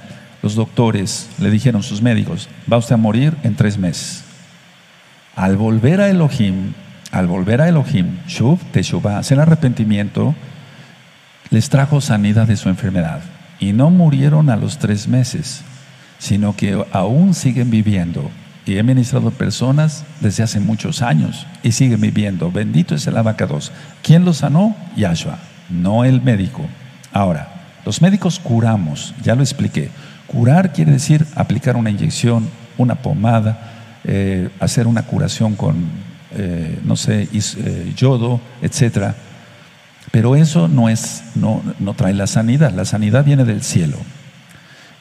los 0.42 0.56
doctores, 0.56 1.30
le 1.40 1.52
dijeron 1.52 1.84
sus 1.84 2.02
médicos, 2.02 2.50
va 2.72 2.78
usted 2.78 2.96
a 2.96 2.98
morir 2.98 3.36
en 3.44 3.56
tres 3.56 3.78
meses. 3.78 4.24
Al 5.36 5.58
volver 5.58 6.02
a 6.02 6.10
Elohim, 6.10 6.74
al 7.16 7.28
volver 7.28 7.62
a 7.62 7.70
Elohim, 7.70 8.18
Shuv, 8.28 8.60
Teshuvah, 8.74 9.20
hacer 9.20 9.40
arrepentimiento, 9.40 10.36
les 11.50 11.70
trajo 11.70 12.02
sanidad 12.02 12.46
de 12.46 12.58
su 12.58 12.68
enfermedad. 12.68 13.22
Y 13.58 13.72
no 13.72 13.90
murieron 13.90 14.50
a 14.50 14.58
los 14.58 14.80
tres 14.80 15.08
meses, 15.08 15.62
sino 16.20 16.58
que 16.58 16.78
aún 16.92 17.34
siguen 17.34 17.72
viviendo. 17.72 18.30
Y 18.66 18.76
he 18.76 18.84
ministrado 18.84 19.32
personas 19.32 20.04
desde 20.20 20.44
hace 20.44 20.60
muchos 20.60 21.02
años 21.02 21.48
y 21.64 21.72
siguen 21.72 22.02
viviendo. 22.02 22.52
Bendito 22.52 22.96
es 22.96 23.08
el 23.08 23.16
abacados. 23.16 23.72
¿Quién 24.04 24.26
los 24.26 24.38
sanó? 24.40 24.76
Yahshua, 24.98 25.40
no 25.70 26.04
el 26.04 26.22
médico. 26.22 26.66
Ahora, 27.14 27.48
los 27.86 28.02
médicos 28.02 28.40
curamos, 28.40 29.16
ya 29.24 29.36
lo 29.36 29.42
expliqué. 29.42 29.90
Curar 30.28 30.74
quiere 30.74 30.92
decir 30.92 31.26
aplicar 31.36 31.78
una 31.78 31.92
inyección, 31.92 32.50
una 32.78 32.96
pomada, 32.96 34.02
eh, 34.04 34.50
hacer 34.60 34.86
una 34.86 35.04
curación 35.04 35.56
con 35.56 36.15
eh, 36.36 36.80
no 36.84 36.96
sé, 36.96 37.28
eh, 37.34 37.94
yodo, 37.96 38.42
etcétera. 38.62 39.16
Pero 40.12 40.36
eso 40.36 40.68
no, 40.68 40.90
es, 40.90 41.24
no, 41.36 41.62
no 41.80 41.94
trae 41.94 42.14
la 42.14 42.28
sanidad, 42.28 42.72
la 42.72 42.86
sanidad 42.86 43.26
viene 43.26 43.44
del 43.44 43.64
cielo. 43.64 43.98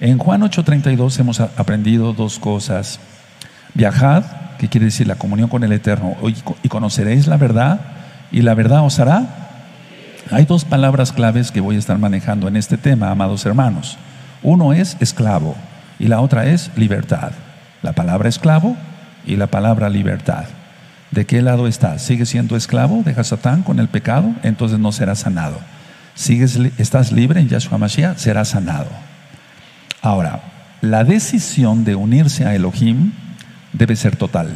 En 0.01 0.19
Juan 0.19 0.43
8:32 0.43 1.19
hemos 1.21 1.41
aprendido 1.41 2.13
dos 2.13 2.39
cosas. 2.39 2.99
Viajad, 3.75 4.25
que 4.59 4.69
quiere 4.69 4.87
decir 4.87 5.07
la 5.07 5.17
comunión 5.17 5.49
con 5.49 5.63
el 5.65 5.73
Eterno, 5.73 6.17
y 6.63 6.69
conoceréis 6.69 7.27
la 7.27 7.37
verdad, 7.37 7.81
y 8.33 8.43
la 8.43 8.55
verdad 8.55 8.85
os 8.85 8.99
hará. 8.99 9.45
Hay 10.31 10.47
dos 10.47 10.65
palabras 10.65 11.13
claves 11.13 11.51
que 11.51 11.61
voy 11.61 11.77
a 11.77 11.79
estar 11.79 11.99
manejando 11.99 12.49
en 12.49 12.57
este 12.57 12.77
tema, 12.77 13.11
amados 13.11 13.45
hermanos. 13.47 13.99
Uno 14.43 14.73
es 14.73 14.97
esclavo 15.01 15.55
y 15.99 16.09
la 16.09 16.21
otra 16.21 16.47
es 16.47 16.71
libertad. 16.77 17.33
La 17.83 17.93
palabra 17.93 18.29
esclavo 18.29 18.77
y 19.27 19.37
la 19.37 19.47
palabra 19.47 19.89
libertad. 19.89 20.45
¿De 21.15 21.27
qué 21.27 21.43
lado 21.43 21.69
estás? 21.69 22.03
¿Sigues 22.03 22.29
siendo 22.29 22.57
esclavo 22.57 23.05
de 23.05 23.23
Satán 23.23 23.63
con 23.63 23.79
el 23.79 23.87
pecado? 23.87 24.35
Entonces 24.43 24.81
no 24.81 24.91
serás 24.91 25.21
sanado. 25.21 25.61
¿Sigues, 26.17 26.59
¿Estás 26.77 27.13
libre 27.13 27.39
en 27.39 27.49
Yahshua 27.49 27.79
Mashiach? 27.79 28.19
Serás 28.19 28.49
sanado. 28.49 28.89
Ahora, 30.03 30.43
la 30.81 31.05
decisión 31.05 31.85
de 31.85 31.95
unirse 31.95 32.47
a 32.47 32.57
Elohim 32.57 33.13
debe 33.73 33.95
ser 33.95 34.17
total. 34.17 34.51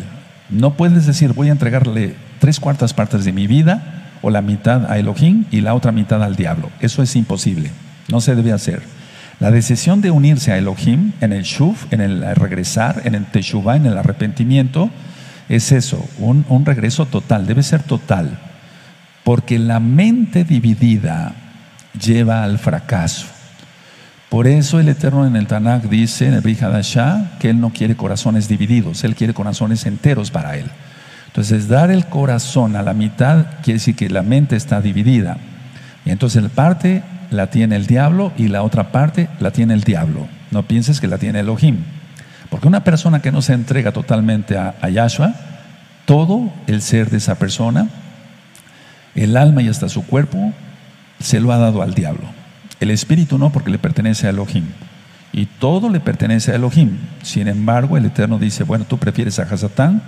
No 0.50 0.74
puedes 0.74 1.06
decir, 1.06 1.32
voy 1.32 1.48
a 1.48 1.52
entregarle 1.52 2.16
tres 2.40 2.58
cuartas 2.58 2.92
partes 2.92 3.24
de 3.24 3.32
mi 3.32 3.46
vida 3.46 4.10
o 4.20 4.30
la 4.30 4.42
mitad 4.42 4.90
a 4.90 4.98
Elohim 4.98 5.44
y 5.52 5.60
la 5.60 5.74
otra 5.74 5.92
mitad 5.92 6.24
al 6.24 6.34
diablo. 6.34 6.70
Eso 6.80 7.04
es 7.04 7.14
imposible. 7.14 7.70
No 8.08 8.20
se 8.20 8.34
debe 8.34 8.50
hacer. 8.50 8.82
La 9.38 9.52
decisión 9.52 10.00
de 10.00 10.10
unirse 10.10 10.50
a 10.50 10.58
Elohim 10.58 11.12
en 11.20 11.32
el 11.32 11.44
Shuf, 11.44 11.86
en 11.92 12.00
el 12.00 12.34
regresar, 12.34 13.02
en 13.04 13.14
el 13.14 13.26
Teshuvah, 13.26 13.76
en 13.76 13.86
el 13.86 13.96
arrepentimiento, 13.96 14.90
es 15.48 15.72
eso, 15.72 16.06
un, 16.18 16.64
regreso 16.66 17.06
total, 17.06 17.46
debe 17.46 17.62
ser 17.62 17.82
total, 17.82 18.38
porque 19.24 19.58
la 19.58 19.80
mente 19.80 20.44
dividida 20.44 21.32
lleva 21.98 22.44
al 22.44 22.58
fracaso. 22.58 23.26
Por 24.28 24.46
eso 24.46 24.78
el 24.78 24.90
Eterno 24.90 25.26
en 25.26 25.36
el 25.36 25.46
Tanakh 25.46 25.84
dice, 25.84 26.26
en 26.26 26.34
el 26.34 26.42
Brihadashah, 26.42 27.38
que 27.38 27.48
Él 27.48 27.60
no 27.60 27.70
quiere 27.70 27.96
corazones 27.96 28.46
divididos, 28.46 29.04
Él 29.04 29.14
quiere 29.14 29.32
corazones 29.32 29.86
enteros 29.86 30.30
para 30.30 30.56
Él. 30.56 30.66
Entonces, 31.28 31.68
dar 31.68 31.90
el 31.90 32.06
corazón 32.06 32.76
a 32.76 32.82
la 32.82 32.94
mitad 32.94 33.46
quiere 33.62 33.78
decir 33.78 33.94
que 33.96 34.10
la 34.10 34.22
mente 34.22 34.56
está 34.56 34.80
dividida. 34.80 35.38
Y 36.04 36.10
entonces 36.10 36.42
la 36.42 36.48
parte 36.48 37.02
la 37.30 37.48
tiene 37.48 37.76
el 37.76 37.86
diablo 37.86 38.32
y 38.36 38.48
la 38.48 38.62
otra 38.62 38.92
parte 38.92 39.28
la 39.40 39.50
tiene 39.50 39.74
el 39.74 39.82
diablo. 39.84 40.26
No 40.50 40.64
pienses 40.64 41.00
que 41.00 41.06
la 41.06 41.18
tiene 41.18 41.40
Elohim. 41.40 41.84
Porque 42.50 42.68
una 42.68 42.84
persona 42.84 43.20
que 43.20 43.32
no 43.32 43.42
se 43.42 43.52
entrega 43.52 43.92
totalmente 43.92 44.56
a, 44.56 44.88
Yahshua, 44.88 45.34
todo 46.06 46.50
el 46.66 46.80
ser 46.80 47.10
de 47.10 47.18
esa 47.18 47.34
persona, 47.36 47.88
el 49.14 49.36
alma 49.36 49.62
y 49.62 49.68
hasta 49.68 49.88
su 49.88 50.06
cuerpo, 50.06 50.52
se 51.20 51.40
lo 51.40 51.52
ha 51.52 51.58
dado 51.58 51.82
al 51.82 51.94
diablo. 51.94 52.24
El 52.80 52.90
espíritu 52.90 53.38
no, 53.38 53.50
porque 53.50 53.70
le 53.70 53.78
pertenece 53.78 54.26
a 54.26 54.30
Elohim. 54.30 54.64
Y 55.32 55.46
todo 55.46 55.90
le 55.90 56.00
pertenece 56.00 56.52
a 56.52 56.54
Elohim. 56.54 56.96
Sin 57.22 57.48
embargo, 57.48 57.96
el 57.96 58.06
Eterno 58.06 58.38
dice, 58.38 58.64
bueno, 58.64 58.86
tú 58.86 58.98
prefieres 58.98 59.38
a 59.38 59.42
Hasatán, 59.42 60.02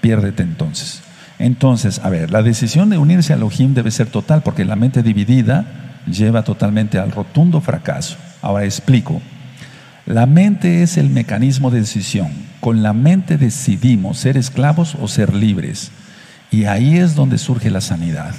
piérdete 0.00 0.42
entonces. 0.42 1.02
Entonces, 1.38 2.00
a 2.02 2.08
ver, 2.08 2.30
la 2.30 2.42
decisión 2.42 2.90
de 2.90 2.98
unirse 2.98 3.32
a 3.32 3.36
Elohim 3.36 3.74
debe 3.74 3.90
ser 3.90 4.08
total, 4.08 4.42
porque 4.42 4.64
la 4.64 4.74
mente 4.74 5.02
dividida 5.02 5.66
lleva 6.10 6.42
totalmente 6.42 6.98
al 6.98 7.12
rotundo 7.12 7.60
fracaso. 7.60 8.16
Ahora 8.42 8.64
explico. 8.64 9.20
La 10.06 10.26
mente 10.26 10.84
es 10.84 10.98
el 10.98 11.10
mecanismo 11.10 11.72
de 11.72 11.80
decisión. 11.80 12.28
Con 12.60 12.84
la 12.84 12.92
mente 12.92 13.38
decidimos 13.38 14.18
ser 14.18 14.36
esclavos 14.36 14.96
o 15.00 15.08
ser 15.08 15.34
libres. 15.34 15.90
Y 16.52 16.64
ahí 16.66 16.96
es 16.96 17.16
donde 17.16 17.38
surge 17.38 17.70
la 17.70 17.80
sanidad. 17.80 18.32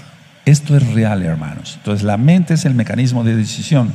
Esto 0.46 0.78
es 0.78 0.94
real, 0.94 1.24
hermanos. 1.24 1.76
Entonces 1.78 2.04
la 2.04 2.16
mente 2.16 2.54
es 2.54 2.64
el 2.64 2.74
mecanismo 2.74 3.26
de 3.26 3.36
decisión 3.36 3.94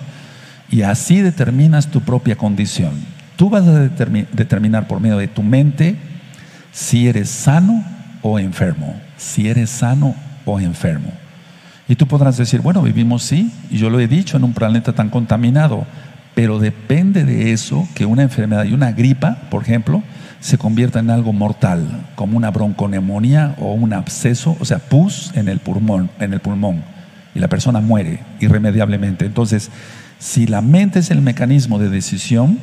y 0.71 0.83
así 0.83 1.23
determinas 1.23 1.88
tu 1.88 2.02
propia 2.02 2.37
condición. 2.37 2.93
Tú 3.37 3.49
vas 3.49 3.67
a 3.67 3.81
determinar 3.81 4.87
por 4.87 5.00
medio 5.00 5.17
de 5.17 5.29
tu 5.29 5.43
mente 5.43 5.97
si 6.73 7.09
eres 7.09 7.31
sano 7.31 7.83
o 8.21 8.38
enfermo. 8.38 9.00
Si 9.17 9.49
eres 9.49 9.71
sano 9.71 10.14
o 10.45 10.61
enfermo. 10.61 11.11
Y 11.88 11.97
tú 11.97 12.07
podrás 12.07 12.37
decir, 12.37 12.61
bueno, 12.61 12.83
vivimos 12.83 13.23
sí, 13.23 13.50
y 13.71 13.79
yo 13.79 13.91
lo 13.91 13.99
he 13.99 14.07
dicho, 14.07 14.37
en 14.37 14.45
un 14.45 14.52
planeta 14.52 14.93
tan 14.93 15.11
contaminado, 15.11 15.87
pero 16.34 16.58
depende 16.58 17.24
de 17.24 17.52
eso 17.52 17.88
que 17.94 18.06
una 18.06 18.22
enfermedad 18.22 18.64
y 18.64 18.72
una 18.72 18.92
gripa, 18.92 19.38
por 19.50 19.62
ejemplo, 19.62 20.02
se 20.40 20.58
convierta 20.58 20.98
en 20.98 21.10
algo 21.10 21.32
mortal, 21.32 22.06
como 22.16 22.36
una 22.36 22.50
bronconemonía 22.50 23.54
o 23.58 23.74
un 23.74 23.92
absceso, 23.92 24.56
o 24.58 24.64
sea, 24.64 24.78
pus 24.78 25.30
en 25.34 25.48
el 25.48 25.60
pulmón, 25.60 26.10
en 26.18 26.32
el 26.32 26.40
pulmón, 26.40 26.82
y 27.34 27.38
la 27.38 27.48
persona 27.48 27.80
muere 27.80 28.20
irremediablemente. 28.40 29.24
Entonces, 29.24 29.70
si 30.18 30.46
la 30.46 30.60
mente 30.60 30.98
es 30.98 31.10
el 31.10 31.22
mecanismo 31.22 31.78
de 31.78 31.90
decisión, 31.90 32.58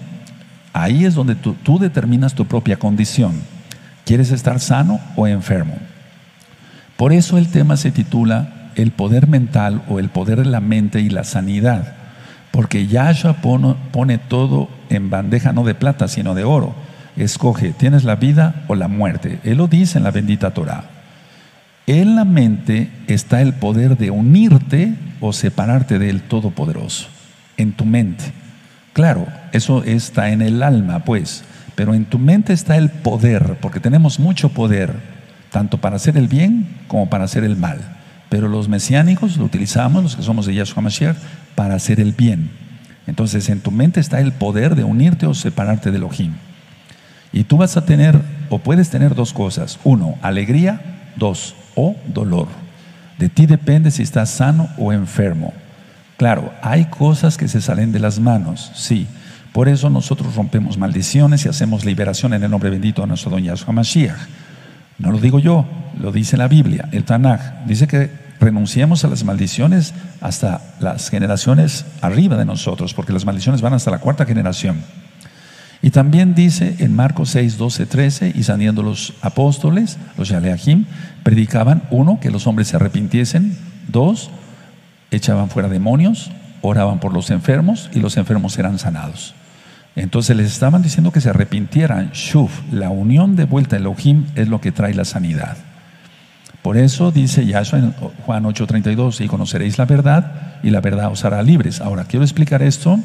ahí 0.74 1.06
es 1.06 1.14
donde 1.14 1.36
tú, 1.36 1.54
tú 1.54 1.80
determinas 1.80 2.34
tu 2.34 2.46
propia 2.46 2.78
condición. 2.78 3.34
¿Quieres 4.06 4.32
estar 4.32 4.60
sano 4.60 5.00
o 5.16 5.28
enfermo? 5.28 5.78
Por 6.98 7.14
eso 7.14 7.38
el 7.38 7.48
tema 7.48 7.78
se 7.78 7.92
titula 7.92 8.72
El 8.76 8.92
poder 8.92 9.28
mental 9.28 9.84
o 9.88 10.00
el 10.00 10.10
poder 10.10 10.40
de 10.40 10.50
la 10.50 10.60
mente 10.60 11.00
y 11.00 11.10
la 11.10 11.24
sanidad. 11.24 11.99
Porque 12.52 12.88
Yahshua 12.88 13.38
pone 13.42 14.18
todo 14.18 14.70
en 14.90 15.10
bandeja 15.10 15.54
no 15.54 15.64
de 15.64 15.76
plata, 15.76 16.08
sino 16.08 16.36
de 16.36 16.44
oro 16.44 16.76
escoge, 17.24 17.74
¿tienes 17.74 18.04
la 18.04 18.16
vida 18.16 18.64
o 18.68 18.76
la 18.76 18.88
muerte? 18.88 19.40
Él 19.44 19.58
lo 19.58 19.68
dice 19.68 19.98
en 19.98 20.04
la 20.04 20.12
bendita 20.12 20.52
Torah. 20.52 20.86
En 21.86 22.16
la 22.16 22.26
mente 22.26 22.90
está 23.08 23.42
el 23.42 23.54
poder 23.54 23.98
de 23.98 24.12
unirte 24.12 24.94
o 25.20 25.34
separarte 25.34 26.00
del 26.00 26.22
Todopoderoso, 26.22 27.08
en 27.58 27.74
tu 27.74 27.86
mente. 27.86 28.26
Claro, 28.94 29.28
eso 29.52 29.84
está 29.84 30.30
en 30.30 30.42
el 30.42 30.62
alma, 30.62 31.00
pues, 31.00 31.44
pero 31.76 31.94
en 31.94 32.06
tu 32.06 32.20
mente 32.20 32.54
está 32.54 32.78
el 32.78 32.90
poder, 32.90 33.58
porque 33.60 33.80
tenemos 33.80 34.20
mucho 34.20 34.50
poder, 34.50 34.94
tanto 35.52 35.80
para 35.80 35.96
hacer 35.96 36.18
el 36.18 36.28
bien 36.28 36.68
como 36.88 37.10
para 37.10 37.24
hacer 37.24 37.44
el 37.44 37.56
mal. 37.56 37.80
Pero 38.30 38.48
los 38.48 38.70
mesiánicos 38.70 39.38
lo 39.38 39.46
utilizamos, 39.46 40.04
los 40.04 40.16
que 40.16 40.22
somos 40.22 40.46
de 40.46 40.54
Yahshua 40.54 40.84
Mashiach, 40.84 41.18
para 41.56 41.76
hacer 41.76 42.00
el 42.00 42.14
bien. 42.14 42.52
Entonces, 43.08 43.50
en 43.50 43.60
tu 43.60 43.72
mente 43.72 44.00
está 44.00 44.20
el 44.22 44.32
poder 44.32 44.76
de 44.76 44.84
unirte 44.84 45.26
o 45.26 45.34
separarte 45.34 45.92
del 45.92 46.04
Elohim. 46.04 46.34
Y 47.34 47.44
tú 47.44 47.58
vas 47.58 47.76
a 47.76 47.86
tener, 47.86 48.20
o 48.50 48.60
puedes 48.60 48.90
tener 48.90 49.16
dos 49.16 49.34
cosas. 49.34 49.80
Uno, 49.84 50.16
alegría. 50.22 51.12
Dos, 51.16 51.56
o 51.76 51.96
dolor. 52.14 52.48
De 53.18 53.30
ti 53.30 53.46
depende 53.46 53.92
si 53.92 54.04
estás 54.04 54.30
sano 54.30 54.70
o 54.78 54.94
enfermo. 54.94 55.54
Claro, 56.18 56.54
hay 56.62 56.86
cosas 56.86 57.38
que 57.38 57.48
se 57.48 57.62
salen 57.62 57.92
de 57.92 58.00
las 58.00 58.20
manos, 58.20 58.72
sí. 58.76 59.08
Por 59.54 59.68
eso 59.68 59.90
nosotros 59.90 60.36
rompemos 60.36 60.78
maldiciones 60.78 61.46
y 61.46 61.50
hacemos 61.50 61.84
liberación 61.84 62.34
en 62.34 62.44
el 62.44 62.52
nombre 62.52 62.70
bendito 62.70 63.02
de 63.02 63.08
nuestro 63.08 63.32
Don 63.32 63.44
Yahshua 63.44 63.74
Mashiach. 63.74 64.18
No 65.00 65.12
lo 65.12 65.18
digo 65.18 65.40
yo, 65.40 65.66
lo 66.00 66.12
dice 66.12 66.38
la 66.38 66.48
Biblia, 66.48 66.90
el 66.92 67.06
Tanaj. 67.06 67.66
Dice 67.66 67.88
que 67.88 68.12
renunciemos 68.40 69.04
a 69.04 69.08
las 69.08 69.24
maldiciones 69.24 69.94
hasta 70.22 70.62
las 70.80 71.10
generaciones 71.10 71.86
arriba 72.02 72.38
de 72.38 72.46
nosotros, 72.46 72.94
porque 72.94 73.14
las 73.14 73.26
maldiciones 73.26 73.62
van 73.62 73.74
hasta 73.74 73.92
la 73.92 74.00
cuarta 74.00 74.26
generación. 74.26 74.82
Y 75.82 75.92
también 75.92 76.36
dice 76.36 76.76
en 76.80 76.94
Marcos 76.96 77.30
6, 77.30 77.58
12, 77.58 77.86
13, 77.86 78.34
y 78.36 78.44
saliendo 78.44 78.84
los 78.84 79.14
apóstoles, 79.22 79.98
los 80.18 80.28
Yaleahim, 80.28 80.86
predicaban, 81.24 81.84
uno, 81.90 82.20
que 82.20 82.32
los 82.32 82.48
hombres 82.48 82.68
se 82.68 82.76
arrepintiesen, 82.76 83.58
dos, 83.88 84.30
echaban 85.12 85.50
fuera 85.50 85.70
demonios, 85.70 86.32
oraban 86.62 87.00
por 87.00 87.14
los 87.14 87.30
enfermos 87.30 87.90
y 87.94 88.00
los 88.00 88.18
enfermos 88.18 88.58
eran 88.58 88.78
sanados. 88.78 89.34
Entonces 90.00 90.36
les 90.38 90.48
estaban 90.48 90.82
diciendo 90.82 91.12
que 91.12 91.20
se 91.20 91.30
arrepintieran. 91.30 92.12
Shuf, 92.14 92.62
la 92.72 92.90
unión 92.90 93.36
de 93.36 93.44
vuelta 93.44 93.76
Elohim 93.76 94.28
es 94.36 94.48
lo 94.48 94.62
que 94.62 94.72
trae 94.72 94.94
la 94.94 95.04
sanidad. 95.04 95.58
Por 96.62 96.78
eso 96.78 97.12
dice 97.12 97.46
Yahshua 97.46 97.80
en 97.80 97.92
Juan 98.26 98.46
8:32, 98.46 99.20
y 99.22 99.28
conoceréis 99.28 99.78
la 99.78 99.86
verdad 99.86 100.60
y 100.64 100.70
la 100.70 100.80
verdad 100.80 101.12
os 101.12 101.26
hará 101.26 101.44
libres. 101.44 101.82
Ahora, 101.82 102.06
quiero 102.06 102.24
explicar 102.24 102.62
esto 102.64 103.00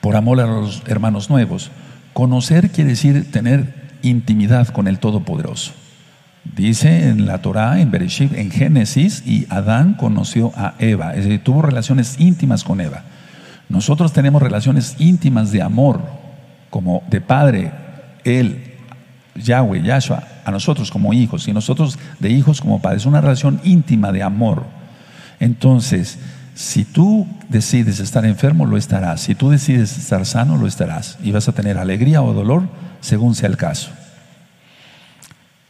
por 0.00 0.16
amor 0.16 0.40
a 0.40 0.46
los 0.46 0.82
hermanos 0.86 1.30
nuevos. 1.30 1.70
Conocer 2.14 2.70
quiere 2.70 2.90
decir 2.90 3.30
tener 3.30 3.74
intimidad 4.02 4.68
con 4.68 4.88
el 4.88 4.98
Todopoderoso. 4.98 5.72
Dice 6.56 7.08
en 7.08 7.26
la 7.26 7.42
Torah, 7.42 7.80
en 7.80 7.92
Bereshit, 7.92 8.32
en 8.34 8.50
Génesis, 8.50 9.22
y 9.24 9.46
Adán 9.50 9.94
conoció 9.94 10.52
a 10.56 10.74
Eva, 10.78 11.14
es 11.14 11.24
decir, 11.24 11.44
tuvo 11.44 11.62
relaciones 11.62 12.18
íntimas 12.18 12.64
con 12.64 12.80
Eva. 12.80 13.04
Nosotros 13.70 14.12
tenemos 14.12 14.42
relaciones 14.42 14.96
íntimas 14.98 15.52
de 15.52 15.62
amor, 15.62 16.02
como 16.70 17.04
de 17.08 17.20
padre, 17.20 17.72
él, 18.24 18.74
Yahweh, 19.36 19.82
Yahshua, 19.82 20.24
a 20.44 20.50
nosotros 20.50 20.90
como 20.90 21.12
hijos, 21.12 21.46
y 21.46 21.52
nosotros 21.52 21.96
de 22.18 22.30
hijos 22.30 22.60
como 22.60 22.82
padres. 22.82 23.02
Es 23.02 23.06
una 23.06 23.20
relación 23.20 23.60
íntima 23.62 24.10
de 24.10 24.24
amor. 24.24 24.64
Entonces, 25.38 26.18
si 26.54 26.84
tú 26.84 27.28
decides 27.48 28.00
estar 28.00 28.26
enfermo, 28.26 28.66
lo 28.66 28.76
estarás. 28.76 29.20
Si 29.20 29.36
tú 29.36 29.50
decides 29.50 29.96
estar 29.96 30.26
sano, 30.26 30.56
lo 30.56 30.66
estarás. 30.66 31.16
Y 31.22 31.30
vas 31.30 31.48
a 31.48 31.52
tener 31.52 31.78
alegría 31.78 32.22
o 32.22 32.34
dolor 32.34 32.64
según 33.00 33.36
sea 33.36 33.48
el 33.48 33.56
caso. 33.56 33.90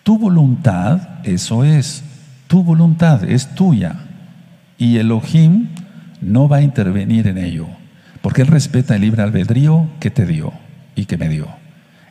Tu 0.02 0.18
voluntad, 0.18 1.20
eso 1.24 1.64
es. 1.64 2.02
Tu 2.48 2.64
voluntad 2.64 3.24
es 3.24 3.54
tuya. 3.54 3.94
Y 4.78 4.96
Elohim 4.96 5.68
no 6.22 6.48
va 6.48 6.56
a 6.56 6.62
intervenir 6.62 7.26
en 7.26 7.36
ello. 7.36 7.80
Porque 8.22 8.42
Él 8.42 8.48
respeta 8.48 8.94
el 8.94 9.02
libre 9.02 9.22
albedrío 9.22 9.88
que 10.00 10.11
te 10.11 10.26
dio 10.26 10.52
y 10.94 11.06
que 11.06 11.16
me 11.16 11.28
dio. 11.28 11.48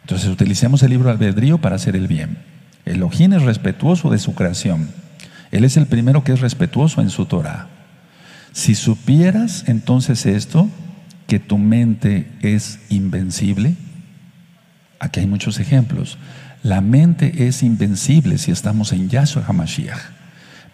Entonces 0.01 0.29
utilicemos 0.29 0.81
el 0.81 0.89
libre 0.89 1.11
albedrío 1.11 1.59
para 1.59 1.75
hacer 1.75 1.95
el 1.95 2.07
bien. 2.07 2.37
Elohim 2.85 3.33
es 3.33 3.43
respetuoso 3.43 4.09
de 4.09 4.17
su 4.17 4.33
creación. 4.33 4.89
Él 5.51 5.63
es 5.63 5.77
el 5.77 5.85
primero 5.85 6.23
que 6.23 6.33
es 6.33 6.41
respetuoso 6.41 7.01
en 7.01 7.09
su 7.09 7.25
Torah. 7.25 7.67
Si 8.51 8.73
supieras 8.73 9.65
entonces 9.67 10.25
esto, 10.25 10.67
que 11.27 11.39
tu 11.39 11.59
mente 11.59 12.27
es 12.41 12.79
invencible, 12.89 13.75
aquí 14.99 15.19
hay 15.19 15.27
muchos 15.27 15.59
ejemplos. 15.59 16.17
La 16.63 16.81
mente 16.81 17.47
es 17.47 17.61
invencible 17.61 18.39
si 18.39 18.51
estamos 18.51 18.91
en 18.93 19.09
Yahshua 19.09 19.45
HaMashiach. 19.47 19.99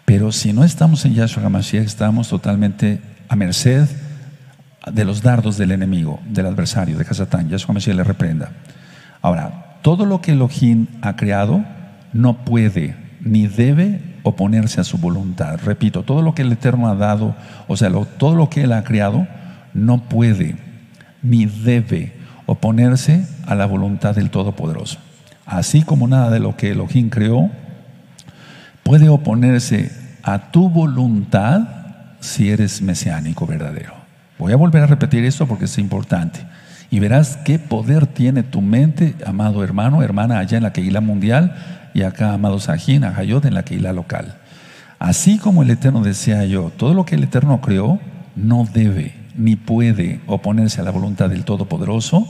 Pero 0.06 0.32
si 0.32 0.54
no 0.54 0.64
estamos 0.64 1.04
en 1.04 1.14
Yahshua 1.14 1.44
HaMashiach, 1.44 1.84
estamos 1.84 2.28
totalmente 2.28 3.00
a 3.28 3.36
merced 3.36 3.86
de 4.90 5.04
los 5.04 5.22
dardos 5.22 5.56
del 5.56 5.72
enemigo, 5.72 6.20
del 6.28 6.46
adversario, 6.46 6.96
de 6.96 7.04
Hasatán. 7.04 7.48
Yahshua 7.48 7.70
HaMashiach 7.70 7.96
le 7.96 8.04
reprenda. 8.04 8.50
Ahora, 9.20 9.78
todo 9.82 10.06
lo 10.06 10.20
que 10.20 10.32
Elohim 10.32 10.86
ha 11.02 11.16
creado 11.16 11.64
no 12.12 12.44
puede 12.44 12.96
ni 13.20 13.46
debe 13.46 14.00
oponerse 14.22 14.80
a 14.80 14.84
su 14.84 14.98
voluntad. 14.98 15.58
Repito, 15.64 16.02
todo 16.02 16.22
lo 16.22 16.34
que 16.34 16.42
el 16.42 16.52
Eterno 16.52 16.88
ha 16.88 16.94
dado, 16.94 17.34
o 17.68 17.76
sea, 17.76 17.90
todo 18.18 18.34
lo 18.34 18.48
que 18.48 18.62
Él 18.62 18.72
ha 18.72 18.84
creado, 18.84 19.26
no 19.74 20.08
puede 20.08 20.56
ni 21.22 21.46
debe 21.46 22.12
oponerse 22.46 23.26
a 23.46 23.54
la 23.54 23.66
voluntad 23.66 24.14
del 24.14 24.30
Todopoderoso. 24.30 24.98
Así 25.44 25.82
como 25.82 26.08
nada 26.08 26.30
de 26.30 26.40
lo 26.40 26.56
que 26.56 26.70
Elohim 26.70 27.08
creó 27.08 27.50
puede 28.82 29.08
oponerse 29.08 29.90
a 30.22 30.50
tu 30.50 30.68
voluntad 30.68 31.60
si 32.20 32.50
eres 32.50 32.82
mesiánico 32.82 33.46
verdadero. 33.46 34.05
Voy 34.38 34.52
a 34.52 34.56
volver 34.56 34.82
a 34.82 34.86
repetir 34.86 35.24
esto 35.24 35.46
porque 35.46 35.64
es 35.64 35.78
importante. 35.78 36.40
Y 36.90 37.00
verás 37.00 37.38
qué 37.44 37.58
poder 37.58 38.06
tiene 38.06 38.42
tu 38.42 38.60
mente, 38.60 39.14
amado 39.24 39.64
hermano, 39.64 40.02
hermana, 40.02 40.38
allá 40.38 40.56
en 40.56 40.62
la 40.62 40.72
Keilah 40.72 41.00
mundial, 41.00 41.56
y 41.94 42.02
acá, 42.02 42.34
amados 42.34 42.68
Ajín, 42.68 43.04
Ajayot, 43.04 43.44
en 43.46 43.54
la 43.54 43.64
Keilah 43.64 43.92
local. 43.92 44.36
Así 44.98 45.38
como 45.38 45.62
el 45.62 45.70
Eterno 45.70 46.02
decía 46.02 46.44
yo, 46.44 46.70
todo 46.76 46.94
lo 46.94 47.04
que 47.04 47.16
el 47.16 47.24
Eterno 47.24 47.60
creó 47.60 47.98
no 48.34 48.66
debe 48.72 49.14
ni 49.36 49.56
puede 49.56 50.20
oponerse 50.26 50.80
a 50.80 50.84
la 50.84 50.90
voluntad 50.90 51.28
del 51.28 51.44
Todopoderoso. 51.44 52.26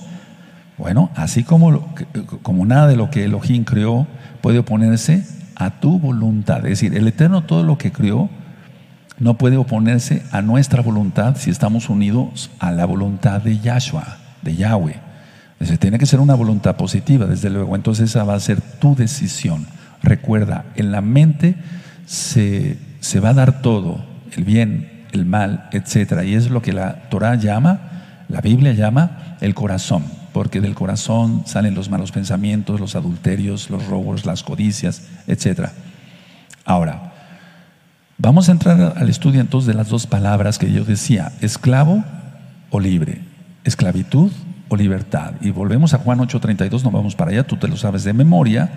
Bueno, 0.78 1.10
así 1.14 1.42
como, 1.44 1.94
como 2.42 2.66
nada 2.66 2.88
de 2.88 2.96
lo 2.96 3.10
que 3.10 3.24
Elohim 3.24 3.64
creó 3.64 4.06
puede 4.40 4.58
oponerse 4.58 5.24
a 5.54 5.80
tu 5.80 5.98
voluntad. 5.98 6.58
Es 6.58 6.80
decir, 6.80 6.96
el 6.96 7.06
Eterno 7.08 7.44
todo 7.44 7.62
lo 7.62 7.78
que 7.78 7.92
creó 7.92 8.28
no 9.18 9.38
puede 9.38 9.56
oponerse 9.56 10.22
a 10.30 10.42
nuestra 10.42 10.82
voluntad 10.82 11.36
si 11.36 11.50
estamos 11.50 11.88
unidos 11.88 12.50
a 12.58 12.70
la 12.70 12.84
voluntad 12.84 13.40
de 13.40 13.58
Yahshua, 13.58 14.18
de 14.42 14.56
Yahweh. 14.56 15.00
tiene 15.78 15.98
que 15.98 16.06
ser 16.06 16.20
una 16.20 16.34
voluntad 16.34 16.76
positiva, 16.76 17.26
desde 17.26 17.50
luego. 17.50 17.74
Entonces 17.76 18.10
esa 18.10 18.24
va 18.24 18.34
a 18.34 18.40
ser 18.40 18.60
tu 18.60 18.94
decisión. 18.94 19.66
Recuerda, 20.02 20.66
en 20.76 20.92
la 20.92 21.00
mente 21.00 21.54
se, 22.04 22.78
se 23.00 23.20
va 23.20 23.30
a 23.30 23.34
dar 23.34 23.62
todo, 23.62 24.04
el 24.36 24.44
bien, 24.44 25.06
el 25.12 25.24
mal, 25.24 25.68
etc. 25.72 26.22
Y 26.24 26.34
es 26.34 26.50
lo 26.50 26.60
que 26.60 26.72
la 26.72 27.08
Torah 27.08 27.36
llama, 27.36 28.24
la 28.28 28.40
Biblia 28.40 28.72
llama 28.72 29.36
el 29.40 29.54
corazón, 29.54 30.04
porque 30.32 30.60
del 30.60 30.74
corazón 30.74 31.44
salen 31.46 31.74
los 31.74 31.88
malos 31.88 32.12
pensamientos, 32.12 32.80
los 32.80 32.96
adulterios, 32.96 33.70
los 33.70 33.86
robos, 33.86 34.26
las 34.26 34.42
codicias, 34.42 35.04
etc. 35.26 35.70
Ahora, 36.66 37.14
Vamos 38.18 38.48
a 38.48 38.52
entrar 38.52 38.94
al 38.96 39.10
estudio 39.10 39.42
entonces 39.42 39.66
de 39.68 39.74
las 39.74 39.90
dos 39.90 40.06
palabras 40.06 40.58
que 40.58 40.72
yo 40.72 40.84
decía, 40.84 41.32
esclavo 41.42 42.02
o 42.70 42.80
libre, 42.80 43.20
esclavitud 43.64 44.32
o 44.68 44.76
libertad. 44.76 45.34
Y 45.42 45.50
volvemos 45.50 45.92
a 45.92 45.98
Juan 45.98 46.20
8:32, 46.20 46.82
nos 46.82 46.92
vamos 46.92 47.14
para 47.14 47.32
allá, 47.32 47.46
tú 47.46 47.56
te 47.56 47.68
lo 47.68 47.76
sabes 47.76 48.04
de 48.04 48.14
memoria, 48.14 48.70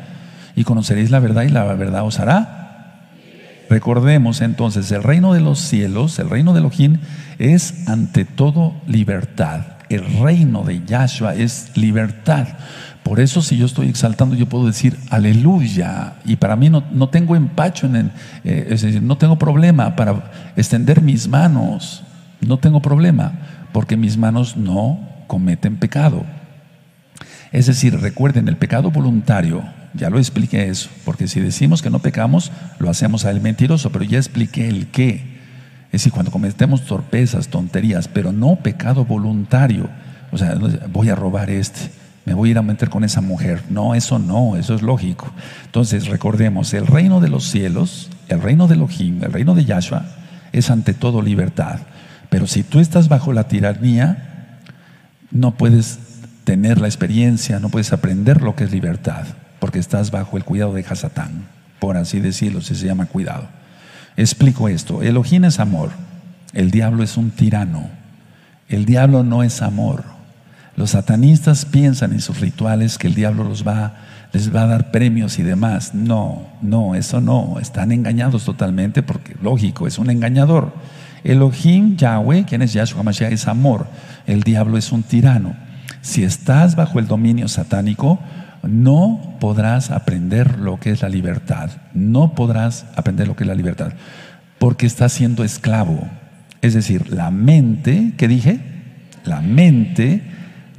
y 0.56 0.66
conoceréis 0.66 1.10
la 1.10 1.20
verdad 1.20 1.44
y 1.44 1.50
la 1.50 1.64
verdad 1.74 2.04
os 2.04 2.20
hará. 2.20 3.08
Recordemos 3.70 4.42
entonces, 4.42 4.92
el 4.92 5.04
reino 5.04 5.34
de 5.34 5.40
los 5.40 5.60
cielos, 5.60 6.20
el 6.20 6.30
reino 6.30 6.54
de 6.54 6.60
Elohim, 6.60 6.98
es 7.38 7.88
ante 7.88 8.26
todo 8.26 8.74
libertad. 8.88 9.62
El 9.90 10.06
reino 10.20 10.64
de 10.64 10.84
Yahshua 10.86 11.36
es 11.36 11.72
libertad. 11.76 12.48
Por 13.04 13.20
eso 13.20 13.42
si 13.42 13.58
yo 13.58 13.66
estoy 13.66 13.88
exaltando, 13.90 14.36
yo 14.36 14.48
puedo 14.48 14.68
decir 14.68 14.98
aleluya. 15.10 16.16
Y 16.26 16.36
para 16.36 16.56
mí 16.56 16.70
no, 16.70 16.84
no 16.92 17.10
tengo 17.10 17.36
empacho, 17.36 17.88
en 17.88 18.12
eh, 18.44 18.68
es 18.70 18.82
decir, 18.82 19.02
no 19.02 19.18
tengo 19.18 19.38
problema 19.38 19.96
para 19.96 20.32
extender 20.56 21.02
mis 21.02 21.28
manos. 21.28 22.04
No 22.42 22.58
tengo 22.58 22.82
problema, 22.82 23.34
porque 23.74 23.98
mis 23.98 24.18
manos 24.18 24.56
no 24.56 25.00
cometen 25.28 25.78
pecado. 25.78 26.24
Es 27.52 27.66
decir, 27.66 28.00
recuerden, 28.00 28.48
el 28.48 28.58
pecado 28.58 28.92
voluntario, 28.92 29.64
ya 29.94 30.10
lo 30.10 30.20
expliqué 30.20 30.70
eso, 30.70 30.90
porque 31.04 31.28
si 31.28 31.40
decimos 31.40 31.82
que 31.82 31.90
no 31.90 32.00
pecamos, 32.00 32.52
lo 32.78 32.90
hacemos 32.90 33.26
a 33.26 33.32
él 33.32 33.42
mentiroso, 33.42 33.92
pero 33.92 34.06
ya 34.06 34.18
expliqué 34.18 34.68
el 34.68 34.88
qué. 34.88 35.40
Es 35.88 36.04
decir, 36.04 36.14
cuando 36.14 36.32
cometemos 36.32 36.86
torpezas, 36.86 37.48
tonterías, 37.48 38.08
pero 38.08 38.32
no 38.32 38.58
pecado 38.58 39.04
voluntario. 39.04 39.90
O 40.32 40.38
sea, 40.38 40.56
voy 40.92 41.10
a 41.10 41.16
robar 41.16 41.50
este, 41.50 41.90
me 42.30 42.36
voy 42.36 42.50
a 42.50 42.52
ir 42.52 42.58
a 42.60 42.62
meter 42.62 42.92
con 42.92 43.04
esa 43.04 43.22
mujer. 43.22 43.64
No, 43.72 43.96
eso 43.96 44.20
no, 44.20 44.56
eso 44.56 44.76
es 44.76 44.84
lógico. 44.84 45.34
Entonces, 45.66 46.06
recordemos, 46.10 46.76
el 46.76 46.86
reino 46.86 47.22
de 47.22 47.28
los 47.28 47.46
cielos, 47.46 48.12
el 48.28 48.40
reino 48.40 48.68
de 48.68 48.76
Elohim, 48.76 49.24
el 49.24 49.34
reino 49.34 49.56
de 49.56 49.66
Yahshua, 49.66 50.06
es 50.52 50.70
ante 50.70 50.94
todo 50.94 51.24
libertad. 51.24 51.80
Pero 52.30 52.46
si 52.46 52.62
tú 52.62 52.80
estás 52.80 53.10
bajo 53.10 53.34
la 53.34 53.48
tiranía, 53.48 54.60
no 55.32 55.56
puedes 55.56 55.98
tener 56.44 56.80
la 56.80 56.88
experiencia, 56.88 57.60
no 57.60 57.70
puedes 57.70 57.94
aprender 57.94 58.44
lo 58.44 58.56
que 58.56 58.66
es 58.66 58.72
libertad, 58.72 59.26
porque 59.60 59.80
estás 59.80 60.12
bajo 60.12 60.38
el 60.38 60.44
cuidado 60.44 60.76
de 60.76 60.86
Hasatán, 60.88 61.48
por 61.80 61.98
así 61.98 62.20
decirlo, 62.20 62.62
si 62.62 62.76
se 62.76 62.86
llama 62.86 63.08
cuidado. 63.08 63.48
Explico 64.18 64.70
esto, 64.70 65.02
Elohim 65.02 65.46
es 65.46 65.60
amor, 65.60 65.90
el 66.54 66.70
diablo 66.70 67.02
es 67.02 67.18
un 67.18 67.32
tirano, 67.32 67.90
el 68.68 68.86
diablo 68.86 69.24
no 69.24 69.42
es 69.42 69.64
amor. 69.64 70.19
Los 70.80 70.92
satanistas 70.92 71.66
piensan 71.66 72.14
en 72.14 72.22
sus 72.22 72.40
rituales 72.40 72.98
que 72.98 73.08
el 73.08 73.14
diablo 73.14 73.50
les 73.50 73.66
va 73.66 73.96
a 74.32 74.66
dar 74.66 74.92
premios 74.92 75.38
y 75.38 75.44
demás. 75.44 75.94
No, 75.94 76.48
no, 76.62 76.96
eso 76.96 77.20
no, 77.20 77.58
están 77.60 77.92
engañados 77.92 78.46
totalmente 78.46 79.04
porque, 79.04 79.36
lógico, 79.44 79.88
es 79.88 80.00
un 80.00 80.10
engañador. 80.10 80.72
Elohim, 81.26 81.98
Yahweh, 81.98 82.46
quien 82.46 82.62
es 82.62 82.72
Yahshua 82.72 83.04
Mashiach, 83.04 83.34
es 83.34 83.50
amor. 83.50 83.88
El 84.26 84.44
diablo 84.44 84.78
es 84.78 84.94
un 84.94 85.04
tirano. 85.04 85.54
Si 86.00 86.24
estás 86.24 86.78
bajo 86.78 87.00
el 87.00 87.08
dominio 87.08 87.50
satánico, 87.50 88.18
no 88.64 89.36
podrás 89.42 89.92
aprender 89.92 90.60
lo 90.60 90.80
que 90.80 90.92
es 90.92 91.02
la 91.02 91.10
libertad. 91.10 91.72
No 91.94 92.36
podrás 92.36 92.86
aprender 92.96 93.28
lo 93.28 93.36
que 93.36 93.44
es 93.44 93.50
la 93.50 93.56
libertad. 93.56 93.92
Porque 94.60 94.86
estás 94.86 95.12
siendo 95.12 95.44
esclavo. 95.44 96.08
Es 96.62 96.74
decir, 96.74 97.12
la 97.12 97.32
mente, 97.32 98.14
¿qué 98.16 98.30
dije? 98.30 98.62
La 99.26 99.42
mente 99.42 100.29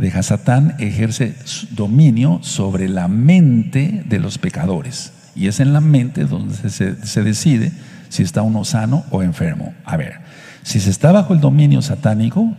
de 0.00 0.08
Hasatán 0.08 0.76
ejerce 0.78 1.34
dominio 1.72 2.38
sobre 2.42 2.88
la 2.88 3.06
mente 3.06 4.02
de 4.06 4.18
los 4.18 4.38
pecadores. 4.38 5.12
Y 5.36 5.46
es 5.46 5.60
en 5.60 5.74
la 5.74 5.82
mente 5.82 6.24
donde 6.24 6.54
se, 6.54 7.06
se 7.06 7.22
decide 7.22 7.70
si 8.08 8.22
está 8.22 8.40
uno 8.40 8.64
sano 8.64 9.04
o 9.10 9.22
enfermo. 9.22 9.74
A 9.84 9.98
ver, 9.98 10.14
si 10.62 10.80
se 10.80 10.88
está 10.88 11.12
bajo 11.12 11.34
el 11.34 11.40
dominio 11.40 11.82
satánico, 11.82 12.56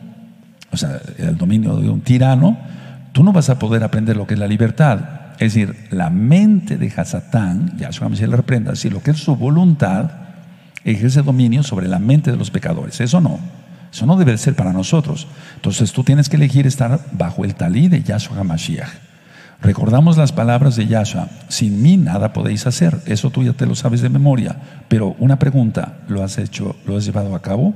o 0.71 0.77
sea, 0.77 1.01
el 1.17 1.35
dominio 1.35 1.77
de 1.77 1.89
un 1.89 2.01
tirano, 2.01 2.59
tú 3.11 3.23
no 3.23 3.33
vas 3.33 3.49
a 3.49 3.57
poder 3.57 3.83
aprender 3.83 4.15
lo 4.15 4.27
que 4.27 4.35
es 4.35 4.39
la 4.39 4.47
libertad. 4.47 4.99
Es 5.39 5.55
decir, 5.55 5.75
la 5.89 6.11
mente 6.11 6.77
de 6.77 6.93
Hasatán, 6.95 7.75
Yahshua 7.75 8.15
se 8.15 8.27
le 8.27 8.35
reprenda, 8.35 8.75
si 8.75 8.91
lo 8.91 9.01
que 9.01 9.11
es 9.11 9.17
su 9.17 9.35
voluntad, 9.35 10.11
ejerce 10.83 11.23
dominio 11.23 11.63
sobre 11.63 11.87
la 11.87 11.97
mente 11.97 12.29
de 12.29 12.37
los 12.37 12.51
pecadores. 12.51 13.01
Eso 13.01 13.19
no. 13.19 13.39
Eso 13.91 14.05
no 14.05 14.15
debe 14.15 14.37
ser 14.37 14.55
para 14.55 14.73
nosotros. 14.73 15.27
Entonces 15.55 15.91
tú 15.91 16.03
tienes 16.03 16.29
que 16.29 16.37
elegir 16.37 16.65
estar 16.65 16.99
bajo 17.11 17.43
el 17.43 17.55
talí 17.55 17.87
de 17.87 18.01
Yahshua 18.01 18.39
HaMashiach. 18.39 19.11
Recordamos 19.61 20.17
las 20.17 20.31
palabras 20.31 20.75
de 20.75 20.87
Yahshua, 20.87 21.27
sin 21.47 21.83
mí 21.83 21.95
nada 21.95 22.33
podéis 22.33 22.65
hacer, 22.65 22.99
eso 23.05 23.29
tú 23.29 23.43
ya 23.43 23.53
te 23.53 23.67
lo 23.67 23.75
sabes 23.75 24.01
de 24.01 24.09
memoria, 24.09 24.55
pero 24.87 25.15
una 25.19 25.37
pregunta, 25.37 25.99
¿lo 26.07 26.23
has 26.23 26.39
hecho, 26.39 26.75
lo 26.87 26.97
has 26.97 27.05
llevado 27.05 27.35
a 27.35 27.43
cabo? 27.43 27.75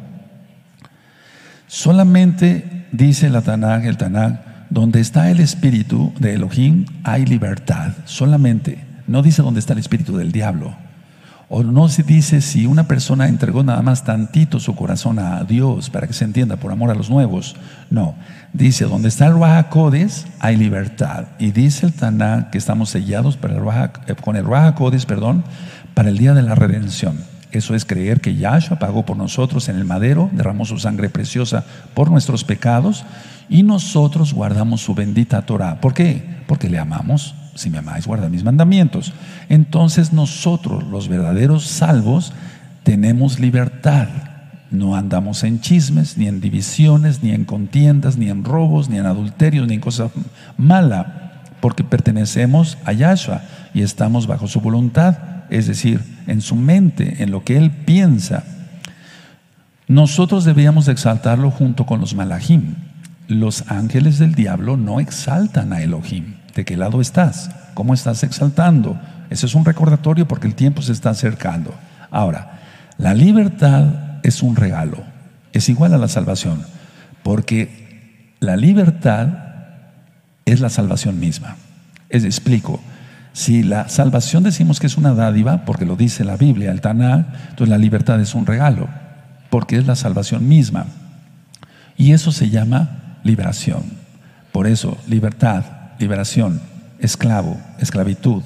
Solamente 1.67 2.87
dice 2.91 3.29
la 3.29 3.43
Tanakh, 3.43 3.85
el 3.85 3.97
Tanakh, 3.97 4.67
donde 4.71 4.99
está 4.99 5.29
el 5.29 5.39
espíritu 5.39 6.11
de 6.19 6.33
Elohim 6.33 6.85
hay 7.03 7.23
libertad, 7.27 7.93
solamente, 8.05 8.83
no 9.05 9.21
dice 9.21 9.43
dónde 9.43 9.59
está 9.59 9.73
el 9.73 9.79
espíritu 9.79 10.17
del 10.17 10.31
diablo. 10.31 10.75
O 11.47 11.61
no 11.63 11.87
se 11.89 12.01
dice 12.01 12.41
si 12.41 12.65
una 12.65 12.87
persona 12.87 13.27
entregó 13.27 13.63
nada 13.63 13.81
más 13.83 14.03
tantito 14.03 14.59
su 14.59 14.75
corazón 14.75 15.19
a 15.19 15.43
Dios 15.43 15.91
para 15.91 16.07
que 16.07 16.13
se 16.13 16.25
entienda 16.25 16.55
por 16.55 16.71
amor 16.71 16.89
a 16.89 16.95
los 16.95 17.09
nuevos. 17.09 17.55
No, 17.91 18.15
dice, 18.51 18.85
donde 18.85 19.09
está 19.09 19.27
el 19.27 19.33
Ruach 19.33 19.67
hay 20.39 20.57
libertad. 20.57 21.25
Y 21.37 21.51
dice 21.51 21.85
el 21.85 21.93
Taná 21.93 22.49
que 22.51 22.57
estamos 22.57 22.89
sellados 22.89 23.37
para 23.37 23.55
el 23.55 23.63
eh, 24.07 24.15
con 24.15 24.35
el 24.35 24.43
Ruach 24.43 24.75
perdón, 25.05 25.43
para 25.93 26.09
el 26.09 26.17
día 26.17 26.33
de 26.33 26.41
la 26.41 26.55
redención. 26.55 27.17
Eso 27.51 27.75
es 27.75 27.85
creer 27.85 28.21
que 28.21 28.35
Yahshua 28.35 28.79
pagó 28.79 29.05
por 29.05 29.15
nosotros 29.15 29.69
en 29.69 29.77
el 29.77 29.85
madero, 29.85 30.29
derramó 30.33 30.65
su 30.65 30.79
sangre 30.79 31.09
preciosa 31.09 31.63
por 31.93 32.09
nuestros 32.11 32.43
pecados 32.43 33.05
y 33.49 33.63
nosotros 33.63 34.33
guardamos 34.33 34.81
su 34.81 34.95
bendita 34.95 35.43
Torah. 35.43 35.79
¿Por 35.79 35.93
qué? 35.93 36.23
Porque 36.47 36.69
le 36.69 36.79
amamos 36.79 37.35
si 37.55 37.69
me 37.69 37.79
amáis, 37.79 38.05
guarda 38.05 38.29
mis 38.29 38.43
mandamientos. 38.43 39.13
Entonces 39.49 40.13
nosotros, 40.13 40.83
los 40.83 41.07
verdaderos 41.07 41.65
salvos, 41.65 42.33
tenemos 42.83 43.39
libertad. 43.39 44.07
No 44.71 44.95
andamos 44.95 45.43
en 45.43 45.61
chismes, 45.61 46.17
ni 46.17 46.27
en 46.27 46.41
divisiones, 46.41 47.23
ni 47.23 47.31
en 47.31 47.45
contiendas, 47.45 48.17
ni 48.17 48.29
en 48.29 48.43
robos, 48.43 48.89
ni 48.89 48.97
en 48.97 49.05
adulterios, 49.05 49.67
ni 49.67 49.75
en 49.75 49.79
cosas 49.79 50.11
malas, 50.57 51.07
porque 51.61 51.83
pertenecemos 51.83 52.77
a 52.83 52.91
Yahshua 52.91 53.41
y 53.73 53.81
estamos 53.81 54.27
bajo 54.27 54.47
su 54.47 54.59
voluntad, 54.59 55.17
es 55.49 55.67
decir, 55.67 56.01
en 56.27 56.41
su 56.41 56.55
mente, 56.55 57.23
en 57.23 57.31
lo 57.31 57.43
que 57.43 57.57
Él 57.57 57.71
piensa. 57.71 58.43
Nosotros 59.87 60.43
debíamos 60.43 60.87
exaltarlo 60.87 61.51
junto 61.51 61.85
con 61.85 62.01
los 62.01 62.15
malachim. 62.15 62.75
Los 63.27 63.63
ángeles 63.71 64.19
del 64.19 64.35
diablo 64.35 64.77
no 64.77 64.99
exaltan 64.99 65.73
a 65.73 65.81
Elohim. 65.81 66.35
¿De 66.55 66.63
qué 66.63 66.77
lado 66.77 67.01
estás? 67.01 67.51
¿Cómo 67.73 67.93
estás 67.93 68.23
exaltando? 68.23 68.97
Ese 69.29 69.45
es 69.45 69.55
un 69.55 69.65
recordatorio 69.65 70.25
porque 70.25 70.47
el 70.47 70.55
tiempo 70.55 70.81
se 70.81 70.93
está 70.93 71.09
acercando. 71.09 71.75
Ahora, 72.09 72.61
la 72.97 73.13
libertad 73.13 74.19
es 74.23 74.41
un 74.41 74.55
regalo, 74.55 75.03
es 75.51 75.67
igual 75.67 75.93
a 75.93 75.97
la 75.97 76.07
salvación, 76.07 76.63
porque 77.23 78.33
la 78.39 78.55
libertad 78.55 79.27
es 80.45 80.61
la 80.61 80.69
salvación 80.69 81.19
misma. 81.19 81.57
Es 82.09 82.23
explico, 82.23 82.79
si 83.33 83.61
la 83.61 83.89
salvación 83.89 84.43
decimos 84.43 84.79
que 84.79 84.87
es 84.87 84.95
una 84.95 85.13
dádiva, 85.13 85.65
porque 85.65 85.85
lo 85.85 85.97
dice 85.97 86.23
la 86.23 86.37
Biblia, 86.37 86.71
el 86.71 86.79
Tanakh, 86.79 87.25
entonces 87.49 87.67
la 87.67 87.77
libertad 87.77 88.21
es 88.21 88.33
un 88.33 88.45
regalo, 88.45 88.87
porque 89.49 89.75
es 89.75 89.85
la 89.85 89.97
salvación 89.97 90.47
misma. 90.47 90.85
Y 91.97 92.13
eso 92.13 92.31
se 92.31 92.49
llama 92.49 93.17
liberación. 93.23 93.83
Por 94.53 94.67
eso, 94.67 94.97
libertad 95.07 95.74
liberación, 95.99 96.61
esclavo, 96.99 97.59
esclavitud, 97.79 98.43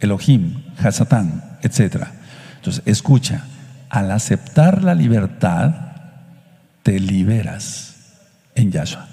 Elohim, 0.00 0.62
Hasatán, 0.82 1.58
etc. 1.62 2.06
Entonces, 2.56 2.82
escucha, 2.86 3.44
al 3.88 4.10
aceptar 4.10 4.82
la 4.82 4.94
libertad, 4.94 5.74
te 6.82 6.98
liberas 6.98 7.94
en 8.54 8.72
Yahshua. 8.72 9.06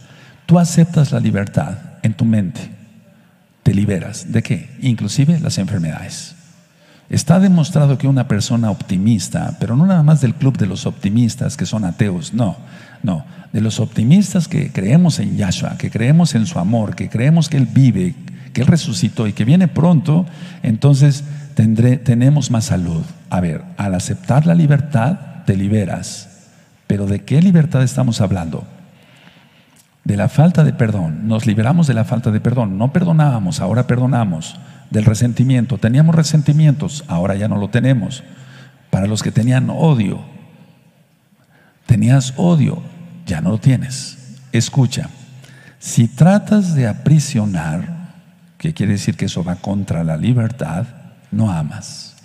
Tú 0.46 0.58
aceptas 0.58 1.12
la 1.12 1.20
libertad 1.20 1.78
en 2.02 2.14
tu 2.14 2.26
mente, 2.26 2.72
te 3.64 3.74
liberas. 3.74 4.32
¿De 4.32 4.42
qué? 4.42 4.76
Inclusive 4.82 5.40
las 5.40 5.58
enfermedades. 5.58 6.36
Está 7.10 7.40
demostrado 7.40 7.98
que 7.98 8.08
una 8.08 8.28
persona 8.28 8.70
optimista, 8.70 9.58
pero 9.60 9.76
no 9.76 9.86
nada 9.86 10.04
más 10.04 10.22
del 10.22 10.36
club 10.36 10.58
de 10.58 10.68
los 10.68 10.86
optimistas 10.86 11.58
que 11.58 11.66
son 11.66 11.84
ateos, 11.84 12.34
no, 12.34 12.58
no, 13.02 13.26
de 13.54 13.62
los 13.62 13.80
optimistas 13.80 14.48
que 14.48 14.72
creemos 14.72 15.20
en 15.20 15.38
Yahshua, 15.38 15.78
que 15.78 15.90
creemos 15.90 16.36
en 16.36 16.46
su 16.46 16.60
amor, 16.60 16.96
que 16.96 17.10
creemos 17.10 17.50
que 17.50 17.58
Él 17.58 17.66
vive, 17.66 18.16
que 18.54 18.62
Él 18.62 18.68
resucitó 18.68 19.28
y 19.28 19.34
que 19.34 19.46
viene 19.46 19.68
pronto, 19.68 20.26
entonces 20.64 21.24
tenemos 21.56 22.52
más 22.52 22.66
salud. 22.66 23.04
A 23.30 23.40
ver, 23.42 23.64
al 23.78 23.96
aceptar 23.96 24.46
la 24.46 24.56
libertad, 24.56 25.44
te 25.46 25.56
liberas. 25.56 26.30
Pero 26.88 27.06
¿de 27.06 27.24
qué 27.24 27.42
libertad 27.42 27.84
estamos 27.84 28.22
hablando? 28.22 28.66
De 30.04 30.18
la 30.18 30.30
falta 30.30 30.64
de 30.64 30.74
perdón. 30.74 31.28
Nos 31.28 31.46
liberamos 31.46 31.88
de 31.88 31.94
la 31.94 32.06
falta 32.06 32.32
de 32.32 32.40
perdón. 32.40 32.78
No 32.78 32.94
perdonábamos, 32.94 33.60
ahora 33.60 33.88
perdonamos 33.88 34.60
del 34.90 35.06
resentimiento. 35.06 35.78
Teníamos 35.78 36.16
resentimientos, 36.16 37.04
ahora 37.08 37.36
ya 37.36 37.48
no 37.48 37.58
lo 37.58 37.70
tenemos. 37.70 38.24
Para 38.90 39.08
los 39.08 39.22
que 39.22 39.32
tenían 39.32 39.70
odio, 39.70 40.22
tenías 41.86 42.34
odio, 42.38 42.82
ya 43.30 43.42
no 43.42 43.52
lo 43.52 43.58
tienes. 43.60 44.18
Escucha, 44.52 45.10
si 45.78 46.08
tratas 46.08 46.76
de 46.76 46.88
aprisionar, 46.88 48.00
que 48.58 48.74
quiere 48.74 48.94
decir 48.94 49.16
que 49.16 49.26
eso 49.26 49.44
va 49.44 49.56
contra 49.56 50.04
la 50.04 50.18
libertad, 50.18 50.86
no 51.32 51.52
amas. 51.52 52.16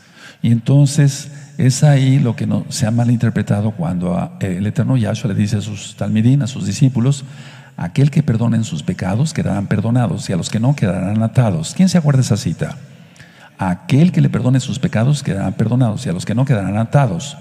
Y 0.42 0.50
entonces 0.50 1.30
es 1.58 1.84
ahí 1.84 2.18
lo 2.18 2.34
que 2.34 2.46
no, 2.46 2.64
se 2.70 2.86
ha 2.86 2.90
malinterpretado 2.90 3.72
cuando 3.72 4.36
el 4.40 4.66
eterno 4.66 4.96
Yahshua 4.96 5.32
le 5.32 5.38
dice 5.38 5.58
a 5.58 5.60
sus 5.60 5.94
talmidín, 5.94 6.42
a 6.42 6.46
sus 6.46 6.66
discípulos, 6.66 7.24
aquel 7.76 8.10
que 8.10 8.22
perdonen 8.22 8.64
sus 8.64 8.82
pecados 8.82 9.32
quedarán 9.32 9.66
perdonados 9.66 10.28
y 10.28 10.32
a 10.32 10.36
los 10.36 10.48
que 10.48 10.58
no 10.58 10.74
quedarán 10.74 11.22
atados. 11.22 11.74
¿Quién 11.76 11.88
se 11.88 11.98
acuerda 11.98 12.22
esa 12.22 12.36
cita? 12.36 12.76
Aquel 13.58 14.10
que 14.10 14.20
le 14.20 14.30
perdone 14.30 14.58
sus 14.58 14.78
pecados 14.78 15.22
quedarán 15.22 15.52
perdonados 15.52 16.04
y 16.06 16.08
a 16.08 16.12
los 16.12 16.24
que 16.24 16.34
no 16.34 16.44
quedarán 16.44 16.78
atados. 16.78 17.36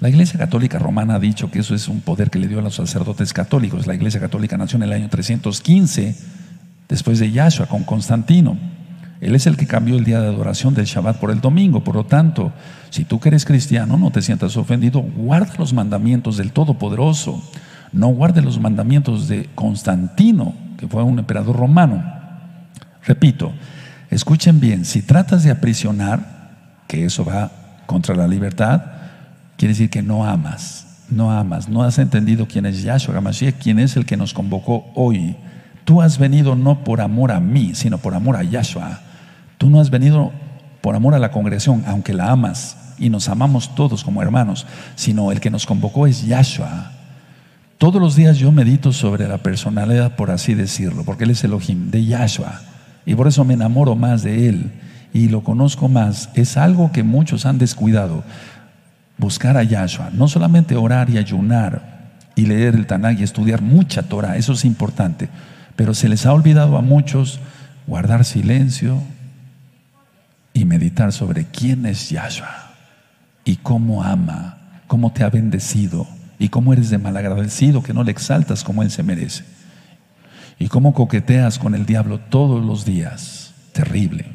La 0.00 0.08
Iglesia 0.08 0.38
Católica 0.38 0.78
Romana 0.78 1.16
ha 1.16 1.18
dicho 1.18 1.50
que 1.50 1.58
eso 1.58 1.74
es 1.74 1.86
un 1.86 2.00
poder 2.00 2.30
que 2.30 2.38
le 2.38 2.48
dio 2.48 2.58
a 2.58 2.62
los 2.62 2.76
sacerdotes 2.76 3.34
católicos. 3.34 3.86
La 3.86 3.94
Iglesia 3.94 4.18
Católica 4.18 4.56
nació 4.56 4.78
en 4.78 4.84
el 4.84 4.92
año 4.94 5.10
315 5.10 6.16
después 6.88 7.18
de 7.18 7.30
Yahshua 7.30 7.66
con 7.66 7.84
Constantino. 7.84 8.56
Él 9.20 9.34
es 9.34 9.46
el 9.46 9.58
que 9.58 9.66
cambió 9.66 9.98
el 9.98 10.04
día 10.04 10.22
de 10.22 10.28
adoración 10.28 10.72
del 10.72 10.86
Shabbat 10.86 11.18
por 11.18 11.30
el 11.30 11.42
domingo. 11.42 11.84
Por 11.84 11.96
lo 11.96 12.06
tanto, 12.06 12.50
si 12.88 13.04
tú 13.04 13.20
que 13.20 13.28
eres 13.28 13.44
cristiano 13.44 13.98
no 13.98 14.10
te 14.10 14.22
sientas 14.22 14.56
ofendido, 14.56 15.02
guarda 15.02 15.52
los 15.58 15.74
mandamientos 15.74 16.38
del 16.38 16.52
Todopoderoso. 16.52 17.42
No 17.92 18.08
guarde 18.08 18.40
los 18.40 18.58
mandamientos 18.58 19.28
de 19.28 19.50
Constantino, 19.54 20.54
que 20.78 20.88
fue 20.88 21.02
un 21.02 21.18
emperador 21.18 21.56
romano. 21.56 22.02
Repito, 23.04 23.52
escuchen 24.08 24.60
bien, 24.60 24.86
si 24.86 25.02
tratas 25.02 25.44
de 25.44 25.50
aprisionar, 25.50 26.86
que 26.88 27.04
eso 27.04 27.22
va 27.22 27.52
contra 27.84 28.14
la 28.14 28.26
libertad, 28.26 28.99
quiere 29.60 29.74
decir 29.74 29.90
que 29.90 30.00
no 30.00 30.24
amas, 30.24 30.86
no 31.10 31.30
amas, 31.30 31.68
no 31.68 31.82
has 31.82 31.98
entendido 31.98 32.48
quién 32.48 32.64
es 32.64 32.82
Yahshua 32.82 33.18
HaMashiach, 33.18 33.56
quién 33.62 33.78
es 33.78 33.94
el 33.94 34.06
que 34.06 34.16
nos 34.16 34.32
convocó 34.32 34.86
hoy. 34.94 35.36
Tú 35.84 36.00
has 36.00 36.16
venido 36.16 36.56
no 36.56 36.82
por 36.82 37.02
amor 37.02 37.30
a 37.30 37.40
mí, 37.40 37.74
sino 37.74 37.98
por 37.98 38.14
amor 38.14 38.36
a 38.36 38.42
Yahshua. 38.42 39.00
Tú 39.58 39.68
no 39.68 39.78
has 39.78 39.90
venido 39.90 40.32
por 40.80 40.96
amor 40.96 41.14
a 41.14 41.18
la 41.18 41.30
congregación, 41.30 41.84
aunque 41.86 42.14
la 42.14 42.30
amas 42.30 42.94
y 42.98 43.10
nos 43.10 43.28
amamos 43.28 43.74
todos 43.74 44.02
como 44.02 44.22
hermanos, 44.22 44.66
sino 44.94 45.30
el 45.30 45.40
que 45.40 45.50
nos 45.50 45.66
convocó 45.66 46.06
es 46.06 46.24
Yahshua. 46.24 46.92
Todos 47.76 48.00
los 48.00 48.16
días 48.16 48.38
yo 48.38 48.52
medito 48.52 48.94
sobre 48.94 49.28
la 49.28 49.36
personalidad, 49.36 50.16
por 50.16 50.30
así 50.30 50.54
decirlo, 50.54 51.04
porque 51.04 51.24
Él 51.24 51.32
es 51.32 51.44
Elohim, 51.44 51.90
de 51.90 52.06
Yahshua. 52.06 52.62
Y 53.04 53.14
por 53.14 53.28
eso 53.28 53.44
me 53.44 53.52
enamoro 53.52 53.94
más 53.94 54.22
de 54.22 54.48
Él 54.48 54.72
y 55.12 55.28
lo 55.28 55.42
conozco 55.42 55.90
más. 55.90 56.30
Es 56.32 56.56
algo 56.56 56.92
que 56.92 57.02
muchos 57.02 57.44
han 57.44 57.58
descuidado. 57.58 58.24
Buscar 59.20 59.56
a 59.56 59.62
Yahshua. 59.62 60.10
No 60.12 60.26
solamente 60.26 60.74
orar 60.74 61.08
y 61.10 61.18
ayunar 61.18 62.10
y 62.34 62.46
leer 62.46 62.74
el 62.74 62.86
Tanakh 62.86 63.20
y 63.20 63.22
estudiar 63.22 63.62
mucha 63.62 64.02
Torah, 64.02 64.36
eso 64.36 64.54
es 64.54 64.64
importante. 64.64 65.28
Pero 65.76 65.94
se 65.94 66.08
les 66.08 66.26
ha 66.26 66.32
olvidado 66.32 66.76
a 66.76 66.82
muchos 66.82 67.38
guardar 67.86 68.24
silencio, 68.24 69.00
y 70.52 70.64
meditar 70.64 71.12
sobre 71.12 71.46
quién 71.46 71.86
es 71.86 72.10
Yahshua 72.10 72.74
y 73.44 73.56
cómo 73.56 74.02
ama, 74.02 74.58
cómo 74.86 75.12
te 75.12 75.24
ha 75.24 75.30
bendecido 75.30 76.06
y 76.38 76.48
cómo 76.48 76.72
eres 76.72 76.90
de 76.90 76.98
malagradecido 76.98 77.82
que 77.82 77.94
no 77.94 78.02
le 78.02 78.10
exaltas 78.10 78.64
como 78.64 78.82
él 78.82 78.90
se 78.90 79.02
merece 79.02 79.44
y 80.58 80.68
cómo 80.68 80.92
coqueteas 80.92 81.58
con 81.58 81.74
el 81.74 81.86
diablo 81.86 82.18
todos 82.18 82.64
los 82.64 82.84
días. 82.84 83.54
Terrible. 83.72 84.26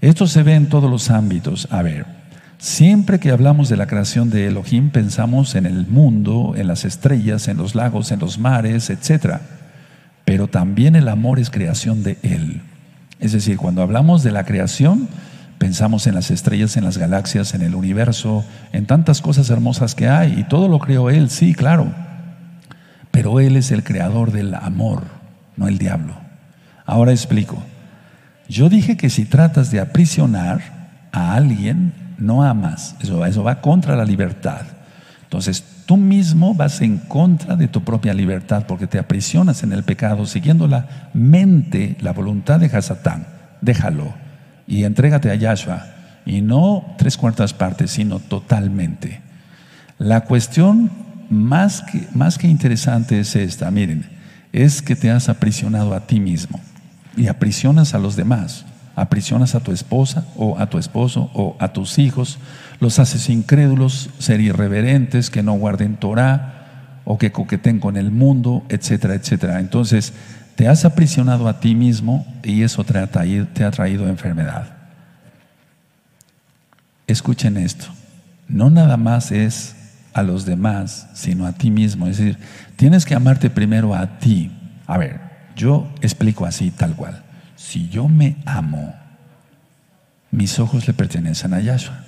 Esto 0.00 0.26
se 0.26 0.42
ve 0.42 0.54
en 0.54 0.68
todos 0.68 0.90
los 0.90 1.10
ámbitos. 1.10 1.66
A 1.70 1.82
ver, 1.82 2.06
siempre 2.60 3.18
que 3.18 3.32
hablamos 3.32 3.68
de 3.68 3.76
la 3.76 3.88
creación 3.88 4.30
de 4.30 4.46
Elohim 4.46 4.90
pensamos 4.90 5.56
en 5.56 5.66
el 5.66 5.88
mundo, 5.88 6.54
en 6.56 6.68
las 6.68 6.84
estrellas, 6.84 7.48
en 7.48 7.56
los 7.56 7.74
lagos, 7.74 8.12
en 8.12 8.20
los 8.20 8.38
mares, 8.38 8.88
etc. 8.90 9.38
Pero 10.24 10.46
también 10.46 10.94
el 10.94 11.08
amor 11.08 11.40
es 11.40 11.50
creación 11.50 12.04
de 12.04 12.18
Él. 12.22 12.62
Es 13.18 13.32
decir, 13.32 13.56
cuando 13.56 13.82
hablamos 13.82 14.22
de 14.22 14.30
la 14.30 14.44
creación, 14.44 15.08
Pensamos 15.60 16.06
en 16.06 16.14
las 16.14 16.30
estrellas, 16.30 16.78
en 16.78 16.84
las 16.84 16.96
galaxias, 16.96 17.52
en 17.52 17.60
el 17.60 17.74
universo, 17.74 18.46
en 18.72 18.86
tantas 18.86 19.20
cosas 19.20 19.50
hermosas 19.50 19.94
que 19.94 20.08
hay. 20.08 20.40
Y 20.40 20.44
todo 20.44 20.68
lo 20.68 20.78
creó 20.78 21.10
Él, 21.10 21.28
sí, 21.28 21.54
claro. 21.54 21.92
Pero 23.10 23.40
Él 23.40 23.56
es 23.56 23.70
el 23.70 23.84
creador 23.84 24.32
del 24.32 24.54
amor, 24.54 25.02
no 25.58 25.68
el 25.68 25.76
diablo. 25.76 26.14
Ahora 26.86 27.12
explico. 27.12 27.62
Yo 28.48 28.70
dije 28.70 28.96
que 28.96 29.10
si 29.10 29.26
tratas 29.26 29.70
de 29.70 29.80
aprisionar 29.80 30.62
a 31.12 31.34
alguien, 31.34 31.92
no 32.20 32.42
amas. 32.42 32.96
Eso, 33.00 33.24
eso 33.24 33.42
va 33.42 33.60
contra 33.60 33.96
la 33.96 34.04
libertad. 34.04 34.62
Entonces, 35.22 35.64
tú 35.86 35.96
mismo 35.96 36.54
vas 36.54 36.80
en 36.80 36.98
contra 36.98 37.56
de 37.56 37.68
tu 37.68 37.82
propia 37.82 38.14
libertad 38.14 38.64
porque 38.66 38.86
te 38.86 38.98
aprisionas 38.98 39.62
en 39.62 39.72
el 39.72 39.84
pecado 39.84 40.26
siguiendo 40.26 40.66
la 40.66 41.10
mente, 41.14 41.96
la 42.00 42.12
voluntad 42.12 42.60
de 42.60 42.66
Hasatán. 42.66 43.26
Déjalo 43.60 44.14
y 44.66 44.84
entrégate 44.84 45.30
a 45.30 45.34
Yahshua. 45.34 45.86
Y 46.26 46.42
no 46.42 46.94
tres 46.98 47.16
cuartas 47.16 47.54
partes, 47.54 47.90
sino 47.90 48.18
totalmente. 48.18 49.20
La 49.98 50.22
cuestión 50.22 50.90
más 51.28 51.82
que, 51.82 52.06
más 52.14 52.38
que 52.38 52.46
interesante 52.46 53.20
es 53.20 53.36
esta, 53.36 53.70
miren, 53.70 54.04
es 54.52 54.82
que 54.82 54.96
te 54.96 55.10
has 55.10 55.28
aprisionado 55.28 55.94
a 55.94 56.06
ti 56.06 56.20
mismo 56.20 56.60
y 57.16 57.28
aprisionas 57.28 57.94
a 57.94 57.98
los 57.98 58.16
demás. 58.16 58.64
Aprisionas 58.96 59.54
a 59.54 59.60
tu 59.60 59.72
esposa 59.72 60.24
o 60.36 60.58
a 60.58 60.66
tu 60.66 60.78
esposo 60.78 61.30
o 61.34 61.56
a 61.58 61.72
tus 61.72 61.98
hijos, 61.98 62.38
los 62.80 62.98
haces 62.98 63.28
incrédulos, 63.28 64.10
ser 64.18 64.40
irreverentes, 64.40 65.30
que 65.30 65.42
no 65.42 65.52
guarden 65.54 65.96
Torah 65.96 67.00
o 67.04 67.18
que 67.18 67.32
coqueten 67.32 67.80
con 67.80 67.96
el 67.96 68.10
mundo, 68.10 68.64
etcétera, 68.68 69.14
etcétera. 69.14 69.60
Entonces, 69.60 70.12
te 70.56 70.68
has 70.68 70.84
aprisionado 70.84 71.48
a 71.48 71.60
ti 71.60 71.74
mismo 71.74 72.26
y 72.42 72.62
eso 72.62 72.84
te 72.84 72.98
ha 72.98 73.06
traído, 73.06 74.08
enfermedad. 74.08 74.74
Escuchen 77.06 77.56
esto. 77.56 77.86
No 78.46 78.68
nada 78.68 78.96
más 78.96 79.32
es 79.32 79.74
a 80.12 80.22
los 80.22 80.44
demás, 80.44 81.08
sino 81.14 81.46
a 81.46 81.52
ti 81.52 81.70
mismo. 81.70 82.06
Es 82.06 82.18
decir, 82.18 82.38
tienes 82.76 83.04
que 83.04 83.14
amarte 83.14 83.48
primero 83.48 83.94
a 83.94 84.18
ti. 84.18 84.50
A 84.86 84.98
ver, 84.98 85.20
yo 85.56 85.88
explico 86.02 86.44
así, 86.44 86.70
tal 86.70 86.94
cual. 86.94 87.22
Si 87.70 87.88
yo 87.88 88.08
me 88.08 88.34
amo, 88.46 88.92
mis 90.32 90.58
ojos 90.58 90.88
le 90.88 90.92
pertenecen 90.92 91.54
a 91.54 91.60
Yahshua. 91.60 92.02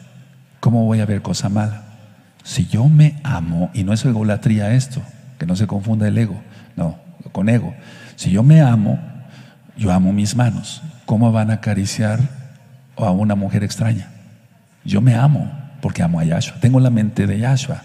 ¿Cómo 0.58 0.86
voy 0.86 0.98
a 0.98 1.06
ver 1.06 1.22
cosa 1.22 1.48
mala? 1.48 1.84
Si 2.42 2.66
yo 2.66 2.88
me 2.88 3.20
amo, 3.22 3.70
y 3.72 3.84
no 3.84 3.92
es 3.92 4.04
egolatría 4.04 4.74
esto, 4.74 5.00
que 5.38 5.46
no 5.46 5.54
se 5.54 5.68
confunda 5.68 6.08
el 6.08 6.18
ego, 6.18 6.34
no, 6.74 6.98
con 7.30 7.48
ego. 7.48 7.76
Si 8.16 8.32
yo 8.32 8.42
me 8.42 8.60
amo, 8.60 8.98
yo 9.76 9.92
amo 9.92 10.12
mis 10.12 10.34
manos. 10.34 10.82
¿Cómo 11.06 11.30
van 11.30 11.52
a 11.52 11.54
acariciar 11.54 12.18
a 12.96 13.12
una 13.12 13.36
mujer 13.36 13.62
extraña? 13.62 14.10
Yo 14.84 15.00
me 15.00 15.14
amo 15.14 15.48
porque 15.80 16.02
amo 16.02 16.18
a 16.18 16.24
Yahshua. 16.24 16.58
Tengo 16.58 16.80
la 16.80 16.90
mente 16.90 17.28
de 17.28 17.38
Yahshua. 17.38 17.82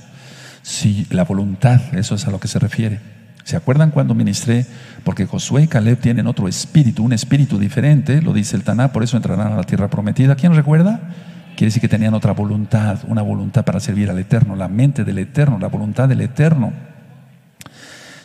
Si 0.63 1.06
la 1.12 1.26
voluntad, 1.26 1.80
eso 1.94 2.16
es 2.16 2.26
a 2.26 2.32
lo 2.32 2.40
que 2.40 2.48
se 2.48 2.58
refiere. 2.58 3.02
¿Se 3.48 3.56
acuerdan 3.56 3.92
cuando 3.92 4.14
ministré? 4.14 4.66
Porque 5.06 5.26
Josué 5.26 5.64
y 5.64 5.68
Caleb 5.68 6.02
tienen 6.02 6.28
otro 6.28 6.50
espíritu, 6.50 7.02
un 7.06 7.14
espíritu 7.14 7.58
diferente, 7.58 8.22
lo 8.22 8.34
dice 8.34 8.58
el 8.58 8.66
Taná, 8.66 8.92
por 8.92 9.04
eso 9.04 9.16
entrarán 9.16 9.54
a 9.54 9.56
la 9.56 9.64
tierra 9.64 9.90
prometida. 9.90 10.36
¿Quién 10.36 10.54
recuerda? 10.54 11.00
Quiere 11.56 11.68
decir 11.68 11.80
que 11.80 11.88
tenían 11.88 12.14
otra 12.14 12.34
voluntad, 12.34 13.00
una 13.08 13.22
voluntad 13.22 13.64
para 13.64 13.80
servir 13.80 14.10
al 14.10 14.20
Eterno, 14.20 14.58
la 14.58 14.68
mente 14.68 15.06
del 15.06 15.20
Eterno, 15.20 15.60
la 15.60 15.70
voluntad 15.70 16.10
del 16.10 16.20
Eterno. 16.20 16.74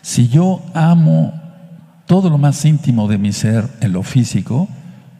Si 0.00 0.26
yo 0.26 0.60
amo 0.74 1.40
todo 2.06 2.28
lo 2.28 2.36
más 2.36 2.64
íntimo 2.64 3.06
de 3.06 3.18
mi 3.18 3.32
ser 3.32 3.68
en 3.80 3.92
lo 3.92 4.02
físico, 4.02 4.68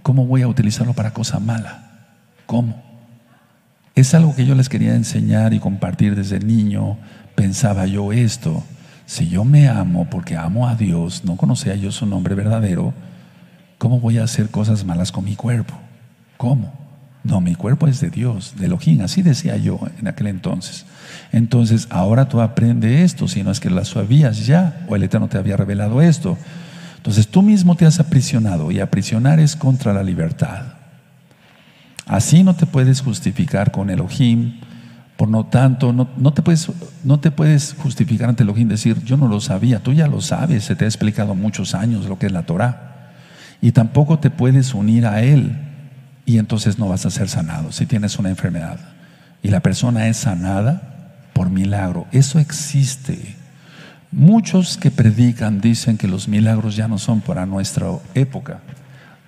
¿cómo 0.03 0.27
voy 0.27 0.43
a 0.43 0.49
utilizarlo 0.49 0.95
para 0.95 1.13
cosa 1.13 1.39
mala? 1.39 2.09
¿Cómo? 2.47 2.83
Es 3.95 4.15
algo 4.15 4.35
que 4.35 4.47
yo 4.47 4.57
les 4.57 4.69
quería 4.69 4.97
enseñar 4.97 5.55
y 5.55 5.61
compartir 5.61 6.17
desde 6.17 6.41
niño. 6.41 6.99
Pensaba 7.37 7.87
yo 7.87 8.13
esto, 8.13 8.65
si 9.13 9.29
yo 9.29 9.45
me 9.45 9.69
amo 9.69 10.09
porque 10.09 10.39
amo 10.39 10.67
a 10.67 10.75
Dios, 10.75 11.23
no 11.23 11.37
conocía 11.37 11.75
yo 11.75 11.93
su 11.93 12.07
nombre 12.07 12.35
verdadero, 12.35 12.95
¿cómo 13.77 14.01
voy 14.01 14.17
a 14.17 14.25
hacer 14.25 14.49
cosas 14.49 14.87
malas 14.87 15.13
con 15.13 15.27
mi 15.27 15.37
cuerpo? 15.37 15.75
¿Cómo? 16.39 16.73
No, 17.23 17.43
mi 17.43 17.55
cuerpo 17.55 17.87
es 17.87 18.01
de 18.01 18.09
Dios, 18.09 18.55
de 18.57 18.65
Elohim, 18.65 19.03
así 19.03 19.21
decía 19.21 19.59
yo 19.59 19.79
en 19.99 20.09
aquel 20.09 20.29
entonces. 20.29 20.87
Entonces, 21.31 21.89
ahora 21.91 22.31
tú 22.31 22.41
aprendes 22.41 23.03
esto, 23.03 23.29
si 23.29 23.43
no 23.43 23.51
es 23.51 23.61
que 23.61 23.69
lo 23.69 23.85
sabías 23.85 24.47
ya, 24.47 24.87
o 24.89 24.97
el 24.97 25.03
Eterno 25.03 25.29
te 25.29 25.37
había 25.37 25.59
revelado 25.59 26.01
esto. 26.01 26.39
Entonces 26.97 27.29
tú 27.29 27.43
mismo 27.43 27.75
te 27.75 27.85
has 27.85 28.01
aprisionado 28.01 28.71
y 28.71 28.81
aprisionar 28.81 29.41
es 29.41 29.57
contra 29.57 29.93
la 29.93 30.03
libertad. 30.03 30.73
Así 32.07 32.43
no 32.43 32.57
te 32.57 32.65
puedes 32.65 33.03
justificar 33.03 33.73
con 33.73 33.91
Elohim, 33.91 34.55
por 35.17 35.29
lo 35.29 35.45
tanto, 35.45 35.93
no, 35.93 36.33
te 36.33 36.43
puedes, 36.43 37.75
justificar 37.79 38.29
ante 38.29 38.43
Elohim 38.43 38.69
decir, 38.69 39.03
yo 39.05 39.17
no 39.17 39.29
lo 39.29 39.41
sabía, 39.41 39.81
tú 39.81 39.93
ya 39.93 40.07
lo 40.09 40.21
sabes, 40.21 40.65
se 40.65 40.75
te 40.75 40.85
ha 40.85 40.89
explicado 40.89 41.35
muchos 41.35 41.75
años 41.75 42.07
lo 42.07 42.19
que 42.19 42.27
es 42.27 42.33
la 42.33 42.45
Torah. 42.45 43.13
Y 43.61 43.73
tampoco 43.73 44.19
te 44.19 44.31
puedes 44.31 44.75
unir 44.75 45.07
a 45.07 45.23
Él 45.23 45.57
y 46.27 46.39
entonces 46.39 46.79
no 46.79 46.89
vas 46.89 47.07
a 47.07 47.11
ser 47.11 47.29
sanado 47.29 47.73
si 47.73 47.87
tienes 47.87 48.19
una 48.19 48.31
enfermedad. 48.31 48.81
y 49.45 49.49
la 49.49 49.61
persona 49.61 50.07
es 50.07 50.19
sanada 50.19 50.93
por 51.33 51.51
milagro. 51.51 52.07
Eso 52.13 52.39
existe. 52.39 53.37
Muchos 54.13 54.77
que 54.77 54.91
predican 54.91 55.61
dicen 55.61 55.99
que 55.99 56.07
los 56.07 56.29
milagros 56.29 56.77
ya 56.77 56.87
no 56.87 56.99
son 56.99 57.21
para 57.21 57.47
nuestra 57.47 57.87
época. 58.15 58.61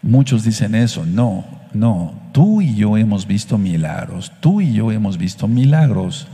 Muchos 0.04 0.44
dicen 0.44 0.74
eso. 0.74 1.06
No, 1.06 1.46
no. 1.72 2.12
Tú 2.32 2.60
y 2.60 2.74
yo 2.74 2.98
hemos 2.98 3.26
visto 3.26 3.56
milagros. 3.56 4.32
Tú 4.40 4.60
y 4.60 4.74
yo 4.74 4.92
hemos 4.92 5.16
visto 5.16 5.48
milagros. 5.48 6.26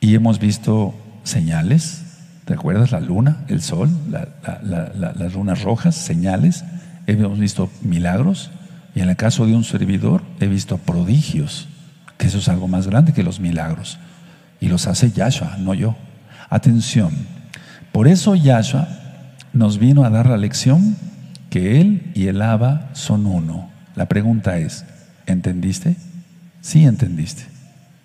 Y 0.00 0.14
hemos 0.14 0.38
visto 0.38 0.94
señales. 1.24 2.02
¿Te 2.44 2.52
acuerdas? 2.52 2.92
La 2.92 3.00
luna, 3.00 3.44
el 3.48 3.62
sol, 3.62 3.88
las 4.10 5.32
lunas 5.32 5.62
rojas, 5.62 5.94
señales. 5.94 6.62
Hemos 7.06 7.38
visto 7.38 7.70
milagros. 7.80 8.50
Y 8.94 9.00
en 9.00 9.08
el 9.08 9.16
caso 9.16 9.46
de 9.46 9.56
un 9.56 9.64
servidor, 9.64 10.22
he 10.38 10.46
visto 10.46 10.76
prodigios. 10.76 11.68
Que 12.18 12.26
eso 12.26 12.36
es 12.36 12.48
algo 12.50 12.68
más 12.68 12.86
grande 12.86 13.14
que 13.14 13.22
los 13.22 13.40
milagros. 13.40 13.98
Y 14.60 14.68
los 14.68 14.86
hace 14.86 15.10
Yahshua, 15.10 15.56
no 15.58 15.72
yo. 15.72 15.96
Atención. 16.50 17.12
Por 17.92 18.08
eso 18.08 18.34
Yahshua 18.34 18.88
nos 19.54 19.78
vino 19.78 20.04
a 20.04 20.10
dar 20.10 20.26
la 20.26 20.36
lección 20.36 20.96
que 21.52 21.82
Él 21.82 22.10
y 22.14 22.28
el 22.28 22.40
Abba 22.40 22.88
son 22.94 23.26
uno. 23.26 23.68
La 23.94 24.06
pregunta 24.06 24.56
es, 24.56 24.86
¿entendiste? 25.26 25.96
Sí 26.62 26.86
entendiste. 26.86 27.42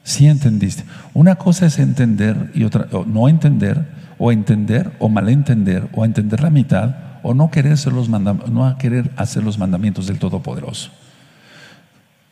Sí 0.04 0.28
entendiste. 0.28 0.84
Una 1.14 1.36
cosa 1.36 1.66
es 1.66 1.80
entender 1.80 2.52
y 2.54 2.66
otra, 2.66 2.90
no 3.06 3.30
entender, 3.30 3.86
o 4.18 4.34
entender, 4.34 4.92
o 5.00 5.08
malentender, 5.08 5.88
o 5.94 6.04
entender 6.04 6.42
la 6.42 6.50
mitad, 6.50 6.98
o 7.24 7.34
no 7.34 7.50
querer, 7.50 7.72
hacer 7.72 7.94
los 7.94 8.10
no 8.10 8.78
querer 8.78 9.12
hacer 9.16 9.46
los 9.46 9.58
mandamientos 9.58 10.08
del 10.08 10.20
Todopoderoso. 10.20 10.92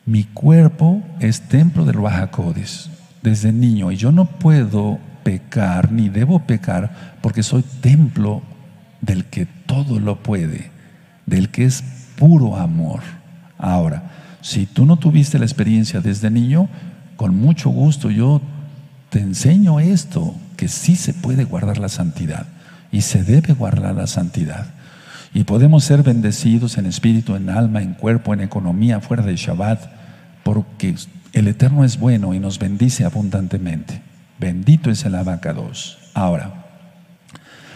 Mi 0.04 0.24
cuerpo 0.24 1.02
es 1.20 1.48
templo 1.48 1.86
del 1.86 1.96
Bajacodes 1.96 2.90
desde 3.22 3.54
niño 3.54 3.90
y 3.90 3.96
yo 3.96 4.12
no 4.12 4.26
puedo 4.26 4.98
pecar 5.22 5.92
ni 5.92 6.10
debo 6.10 6.40
pecar 6.40 7.16
porque 7.22 7.42
soy 7.42 7.62
templo 7.80 8.42
del 9.00 9.24
que 9.24 9.46
todo 9.46 9.98
lo 9.98 10.22
puede 10.22 10.75
del 11.26 11.50
que 11.50 11.64
es 11.64 11.82
puro 12.16 12.56
amor. 12.56 13.00
Ahora, 13.58 14.10
si 14.40 14.66
tú 14.66 14.86
no 14.86 14.96
tuviste 14.96 15.38
la 15.38 15.44
experiencia 15.44 16.00
desde 16.00 16.30
niño, 16.30 16.68
con 17.16 17.36
mucho 17.36 17.70
gusto 17.70 18.10
yo 18.10 18.40
te 19.10 19.18
enseño 19.20 19.80
esto, 19.80 20.34
que 20.56 20.68
sí 20.68 20.96
se 20.96 21.12
puede 21.12 21.44
guardar 21.44 21.78
la 21.78 21.88
santidad 21.88 22.46
y 22.90 23.02
se 23.02 23.22
debe 23.22 23.54
guardar 23.54 23.94
la 23.94 24.06
santidad. 24.06 24.66
Y 25.34 25.44
podemos 25.44 25.84
ser 25.84 26.02
bendecidos 26.02 26.78
en 26.78 26.86
espíritu, 26.86 27.36
en 27.36 27.50
alma, 27.50 27.82
en 27.82 27.94
cuerpo, 27.94 28.32
en 28.32 28.40
economía, 28.40 29.00
fuera 29.00 29.22
de 29.22 29.36
Shabbat, 29.36 29.80
porque 30.42 30.94
el 31.32 31.48
Eterno 31.48 31.84
es 31.84 31.98
bueno 31.98 32.32
y 32.32 32.38
nos 32.38 32.58
bendice 32.58 33.04
abundantemente. 33.04 34.00
Bendito 34.38 34.90
es 34.90 35.04
el 35.04 35.14
abacados. 35.14 35.98
Ahora, 36.14 36.66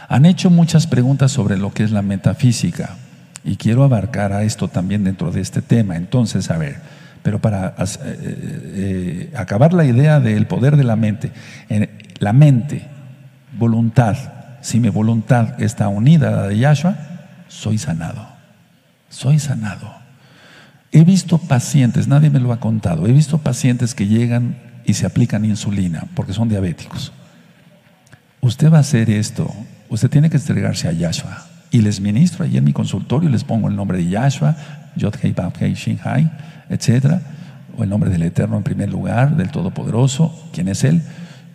han 0.09 0.25
hecho 0.25 0.51
muchas 0.51 0.87
preguntas 0.87 1.33
sobre 1.33 1.57
lo 1.59 1.73
que 1.73 1.85
es 1.85 1.91
la 1.91 2.03
metafísica. 2.03 2.97
Y 3.45 3.57
quiero 3.57 3.85
abarcar 3.85 4.33
a 4.33 4.43
esto 4.43 4.69
también 4.69 5.05
dentro 5.05 5.31
de 5.31 5.41
este 5.41 5.63
tema. 5.63 5.97
Entonces, 5.97 6.51
a 6.51 6.59
ver, 6.59 6.77
pero 7.23 7.39
para 7.39 7.75
eh, 7.79 7.95
eh, 8.05 9.33
acabar 9.37 9.73
la 9.73 9.85
idea 9.85 10.21
del 10.21 10.47
poder 10.47 10.77
de 10.77 10.85
la 10.85 10.97
mente, 10.97 11.33
la 12.19 12.33
mente, 12.33 12.87
voluntad, 13.59 14.17
si 14.61 14.79
mi 14.79 14.89
voluntad 14.89 15.61
está 15.63 15.89
unida 15.89 16.29
a 16.29 16.33
la 16.33 16.47
de 16.49 16.59
Yahshua, 16.59 16.97
soy 17.49 17.79
sanado. 17.79 18.27
Soy 19.09 19.39
sanado. 19.39 19.93
He 20.93 21.05
visto 21.05 21.39
pacientes, 21.39 22.09
nadie 22.09 22.31
me 22.31 22.41
lo 22.41 22.53
ha 22.53 22.61
contado, 22.61 23.07
he 23.07 23.13
visto 23.13 23.39
pacientes 23.39 23.95
que 23.95 24.07
llegan 24.07 24.57
y 24.85 24.95
se 24.95 25.07
aplican 25.07 25.45
insulina 25.45 26.05
porque 26.15 26.33
son 26.33 26.49
diabéticos. 26.49 27.13
Usted 28.41 28.73
va 28.73 28.79
a 28.79 28.81
hacer 28.81 29.11
esto, 29.11 29.53
usted 29.89 30.11
tiene 30.11 30.31
que 30.31 30.37
entregarse 30.37 30.89
a 30.89 30.93
Yahshua 30.93 31.50
y 31.71 31.81
les 31.83 32.01
ministro 32.01 32.45
allí 32.45 32.57
en 32.57 32.65
mi 32.65 32.73
consultorio, 32.73 33.31
les 33.31 33.45
pongo 33.45 33.69
el 33.69 33.77
nombre 33.77 33.99
de 33.99 34.09
Yahshua, 34.09 34.57
Yod 34.97 35.15
Hei 35.23 35.33
Bab 35.33 35.53
Hei 35.61 35.75
etc. 36.69 37.21
O 37.77 37.85
el 37.85 37.91
nombre 37.91 38.11
del 38.11 38.23
Eterno 38.23 38.57
en 38.57 38.63
primer 38.63 38.91
lugar, 38.91 39.37
del 39.37 39.51
Todopoderoso, 39.51 40.49
quién 40.53 40.69
es 40.69 40.83
Él. 40.85 41.03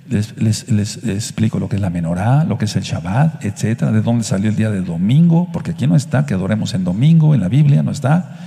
Les, 0.07 0.69
les, 0.69 1.03
explico 1.03 1.59
lo 1.59 1.67
que 1.67 1.77
es 1.77 1.81
la 1.81 1.89
menorá, 1.89 2.43
lo 2.43 2.57
que 2.57 2.65
es 2.65 2.75
el 2.75 2.83
Shabbat, 2.83 3.43
etcétera, 3.43 3.91
de 3.91 4.01
dónde 4.01 4.23
salió 4.23 4.49
el 4.49 4.55
día 4.55 4.69
del 4.69 4.85
domingo, 4.85 5.49
porque 5.51 5.71
aquí 5.71 5.87
no 5.87 5.95
está, 5.95 6.25
que 6.25 6.35
adoremos 6.35 6.75
en 6.75 6.83
domingo, 6.83 7.33
en 7.33 7.41
la 7.41 7.47
Biblia 7.47 7.81
no 7.81 7.91
está, 7.91 8.37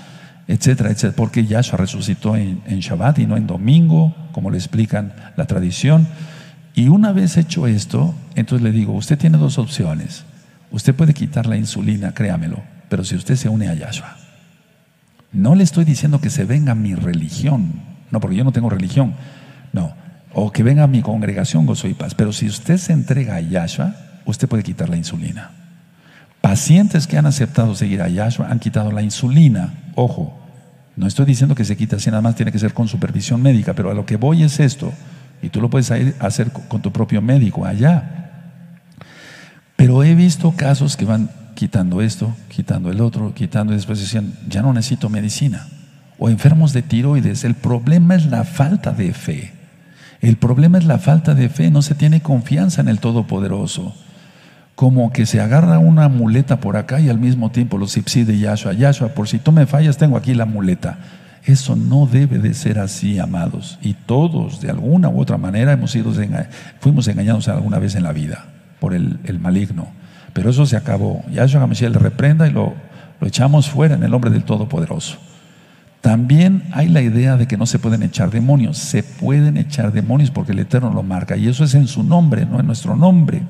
etcétera, 0.47 0.91
etcétera, 0.91 1.15
porque 1.17 1.45
Yahshua 1.45 1.77
resucitó 1.77 2.37
en, 2.37 2.63
en 2.67 2.79
Shabbat 2.79 3.19
y 3.19 3.27
no 3.27 3.37
en 3.37 3.47
domingo, 3.47 4.15
como 4.33 4.51
le 4.51 4.57
explican 4.57 5.13
la 5.37 5.47
tradición. 5.47 6.07
Y 6.75 6.89
una 6.89 7.13
vez 7.13 7.37
hecho 7.37 7.67
esto, 7.67 8.15
entonces 8.37 8.63
le 8.63 8.71
digo, 8.71 8.93
usted 8.93 9.19
tiene 9.19 9.37
dos 9.37 9.59
opciones. 9.59 10.25
Usted 10.71 10.95
puede 10.95 11.15
quitar 11.15 11.47
la 11.47 11.57
insulina, 11.57 12.13
créamelo, 12.13 12.63
pero 12.89 13.05
si 13.05 13.15
usted 13.15 13.37
se 13.37 13.49
une 13.49 13.69
a 13.69 13.75
Yahshua, 13.75 14.17
no 15.33 15.55
le 15.55 15.65
estoy 15.65 15.85
diciendo 15.85 16.21
que 16.21 16.31
se 16.31 16.45
venga 16.45 16.75
mi 16.75 16.95
religión, 16.95 17.83
no, 18.11 18.21
porque 18.21 18.37
yo 18.37 18.45
no 18.45 18.53
tengo 18.53 18.71
religión, 18.71 19.15
no, 19.73 19.95
o 20.33 20.53
que 20.53 20.63
venga 20.63 20.87
mi 20.87 21.03
congregación 21.03 21.67
gozo 21.67 21.89
y 21.89 21.95
paz, 21.95 22.15
pero 22.15 22.33
si 22.33 22.47
usted 22.47 22.77
se 22.79 22.93
entrega 22.93 23.37
a 23.37 23.41
Yahshua, 23.41 23.95
usted 24.25 24.49
puede 24.49 24.63
quitar 24.63 24.89
la 24.89 24.97
insulina. 24.97 25.51
Pacientes 26.41 27.07
que 27.07 27.19
han 27.19 27.27
aceptado 27.27 27.75
seguir 27.75 28.03
a 28.03 28.09
Yahshua 28.09 28.49
han 28.51 28.59
quitado 28.59 28.93
la 28.93 29.03
insulina, 29.03 29.75
ojo, 29.95 30.39
no 30.97 31.07
estoy 31.07 31.27
diciendo 31.27 31.55
que 31.55 31.65
se 31.65 31.77
quita 31.77 31.97
así, 31.97 32.11
nada 32.11 32.23
más 32.23 32.35
tiene 32.35 32.53
que 32.53 32.59
ser 32.59 32.75
con 32.75 32.89
supervisión 32.89 33.41
médica, 33.43 33.75
pero 33.75 33.91
a 33.91 33.95
lo 33.95 34.05
que 34.05 34.17
voy 34.17 34.43
es 34.43 34.61
esto, 34.61 34.93
y 35.43 35.49
tú 35.51 35.61
lo 35.61 35.71
puedes 35.71 35.91
hacer 35.91 36.51
con 36.51 36.83
tu 36.83 36.93
propio 36.93 37.23
médico 37.23 37.65
allá. 37.65 38.28
Pero 39.79 40.03
he 40.03 40.17
visto 40.17 40.55
casos 40.57 40.97
que 40.97 41.05
van 41.05 41.31
quitando 41.55 42.03
esto, 42.03 42.35
quitando 42.49 42.91
el 42.91 43.01
otro, 43.01 43.33
quitando 43.33 43.73
y 43.73 43.77
después 43.77 44.01
decían, 44.01 44.35
ya 44.49 44.61
no 44.61 44.73
necesito 44.73 45.09
medicina. 45.09 45.69
O 46.19 46.29
enfermos 46.29 46.73
de 46.73 46.83
tiroides. 46.83 47.45
El 47.45 47.55
problema 47.55 48.17
es 48.17 48.27
la 48.27 48.43
falta 48.43 48.91
de 48.91 49.13
fe. 49.13 49.53
El 50.21 50.37
problema 50.37 50.79
es 50.79 50.85
la 50.85 50.99
falta 50.99 51.37
de 51.37 51.49
fe. 51.49 51.71
No 51.71 51.83
se 51.83 51.95
tiene 51.95 52.21
confianza 52.23 52.81
en 52.81 52.89
el 52.89 52.99
Todopoderoso. 52.99 53.95
Como 54.75 55.13
que 55.13 55.27
se 55.27 55.41
agarra 55.41 55.79
una 55.79 56.09
muleta 56.09 56.59
por 56.59 56.77
acá 56.77 56.99
y 56.99 57.09
al 57.09 57.21
mismo 57.21 57.53
tiempo 57.53 57.79
los 57.79 57.97
ipsi 57.97 58.25
de 58.25 58.37
Yahshua. 58.37 58.73
Yahshua, 58.73 59.11
por 59.11 59.29
si 59.29 59.39
tú 59.39 59.53
me 59.53 59.67
fallas, 59.67 59.97
tengo 59.97 60.17
aquí 60.17 60.35
la 60.35 60.45
muleta. 60.45 60.99
Eso 61.45 61.77
no 61.77 62.07
debe 62.07 62.41
de 62.41 62.53
ser 62.55 62.81
así, 62.81 63.21
amados. 63.21 63.79
Y 63.81 63.95
todos, 63.95 64.61
de 64.61 64.71
alguna 64.71 65.09
u 65.09 65.21
otra 65.21 65.39
manera, 65.39 65.71
hemos 65.71 65.93
sido, 65.93 66.13
fuimos 66.81 67.07
engañados 67.07 67.47
alguna 67.47 67.79
vez 67.79 67.95
en 67.95 68.03
la 68.03 68.13
vida 68.13 68.58
por 68.81 68.95
el, 68.95 69.39
maligno. 69.41 69.89
Pero 70.33 70.51
eso 70.51 70.67
se 70.67 70.77
acabó. 70.77 71.25
Yahshua 71.31 71.63
HaMashiach 71.63 71.93
le 71.93 71.99
reprenda 71.99 72.47
y 72.47 72.51
lo, 72.51 72.75
lo 73.21 73.27
echamos 73.27 73.69
fuera 73.69 73.95
en 73.95 74.03
el 74.03 74.11
nombre 74.11 74.31
del 74.31 74.45
Todopoderoso. 74.45 75.19
También 76.01 76.63
hay 76.73 76.89
la 76.89 77.03
idea 77.03 77.37
de 77.37 77.47
que 77.47 77.57
no 77.57 77.67
se 77.67 77.79
pueden 77.79 78.03
echar 78.03 78.31
demonios. 78.31 78.79
Se 78.79 79.03
pueden 79.03 79.57
echar 79.57 79.93
demonios 79.93 80.31
porque 80.31 80.53
el 80.53 80.61
Eterno 80.61 80.93
lo 80.93 81.03
marca. 81.03 81.37
Y 81.37 81.49
eso 81.49 81.65
es 81.65 81.75
en 81.75 81.89
su 81.89 82.05
nombre, 82.05 82.47
no 82.47 82.61
en 82.61 82.67
nuestro 82.67 82.97
nombre. 82.97 83.43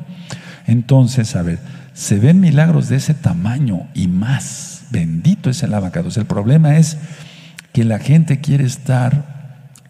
Entonces, 0.67 1.37
a 1.37 1.43
ver, 1.43 1.59
se 1.93 2.19
ven 2.19 2.41
milagros 2.41 2.89
de 2.89 2.97
ese 2.97 3.15
tamaño 3.15 3.89
y 3.95 4.09
más. 4.09 4.85
Bendito 4.91 5.51
es 5.51 5.63
el 5.63 5.75
abacados. 5.75 6.17
El 6.17 6.27
problema 6.27 6.79
es 6.79 6.97
que 7.73 7.85
la 7.85 7.99
gente 7.99 8.41
quiere 8.41 8.65
estar 8.65 9.39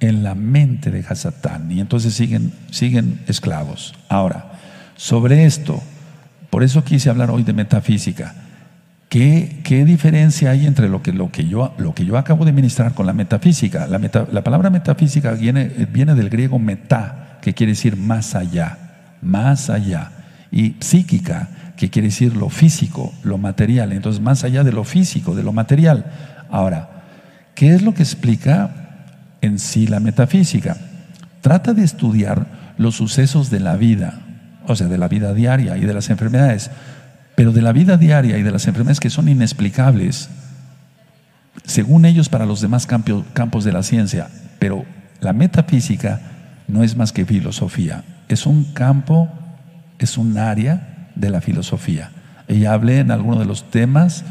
en 0.00 0.22
la 0.22 0.34
mente 0.34 0.90
de 0.90 1.04
Hasatán 1.08 1.70
y 1.70 1.80
entonces 1.80 2.14
siguen, 2.14 2.52
siguen 2.70 3.20
esclavos. 3.26 3.94
Ahora, 4.08 4.52
sobre 4.98 5.46
esto. 5.46 5.80
Por 6.50 6.62
eso 6.62 6.84
quise 6.84 7.08
hablar 7.08 7.30
hoy 7.30 7.44
de 7.44 7.54
metafísica. 7.54 8.34
¿Qué, 9.08 9.62
diferencia 9.86 10.50
hay 10.50 10.66
entre 10.66 10.90
lo 10.90 11.00
que, 11.00 11.12
yo, 11.48 11.74
lo 11.78 11.94
que 11.94 12.04
yo 12.04 12.18
acabo 12.18 12.44
de 12.44 12.52
ministrar 12.52 12.92
con 12.92 13.06
la 13.06 13.14
metafísica? 13.14 13.86
La, 13.86 13.98
la 14.30 14.44
palabra 14.44 14.68
metafísica 14.68 15.32
viene, 15.32 15.64
viene 15.90 16.14
del 16.14 16.28
griego 16.28 16.58
meta, 16.58 17.38
que 17.40 17.54
quiere 17.54 17.72
decir 17.72 17.96
más 17.96 18.34
allá, 18.34 18.76
más 19.22 19.70
allá. 19.70 20.10
Y 20.50 20.74
psíquica, 20.80 21.48
que 21.76 21.88
quiere 21.88 22.08
decir 22.08 22.36
lo 22.36 22.50
físico, 22.50 23.14
lo 23.22 23.38
material. 23.38 23.92
Entonces, 23.92 24.20
más 24.20 24.44
allá 24.44 24.64
de 24.64 24.72
lo 24.72 24.84
físico, 24.84 25.34
de 25.34 25.44
lo 25.44 25.52
material. 25.52 26.06
Ahora, 26.50 27.04
¿qué 27.54 27.74
es 27.74 27.82
lo 27.82 27.94
que 27.94 28.02
explica 28.02 29.06
en 29.40 29.58
sí 29.58 29.86
la 29.86 30.00
metafísica? 30.00 30.76
Trata 31.40 31.72
de 31.72 31.84
estudiar 31.84 32.74
los 32.76 32.96
sucesos 32.96 33.48
de 33.48 33.60
la 33.60 33.76
vida 33.76 34.27
o 34.68 34.76
sea, 34.76 34.88
de 34.88 34.98
la 34.98 35.08
vida 35.08 35.34
diaria 35.34 35.76
y 35.76 35.80
de 35.80 35.94
las 35.94 36.10
enfermedades, 36.10 36.70
pero 37.34 37.52
de 37.52 37.62
la 37.62 37.72
vida 37.72 37.96
diaria 37.96 38.38
y 38.38 38.42
de 38.42 38.50
las 38.50 38.66
enfermedades 38.66 39.00
que 39.00 39.10
son 39.10 39.28
inexplicables, 39.28 40.28
según 41.64 42.04
ellos 42.04 42.28
para 42.28 42.46
los 42.46 42.60
demás 42.60 42.86
campos 42.86 43.64
de 43.64 43.72
la 43.72 43.82
ciencia, 43.82 44.28
pero 44.58 44.84
la 45.20 45.32
metafísica 45.32 46.20
no 46.68 46.82
es 46.82 46.96
más 46.96 47.12
que 47.12 47.24
filosofía, 47.24 48.04
es 48.28 48.46
un 48.46 48.64
campo, 48.72 49.28
es 49.98 50.18
un 50.18 50.38
área 50.38 51.10
de 51.14 51.30
la 51.30 51.40
filosofía. 51.40 52.10
Ella 52.46 52.72
hablé 52.72 53.00
en 53.00 53.10
algunos 53.10 53.40
de 53.40 53.46
los 53.46 53.70
temas 53.70 54.24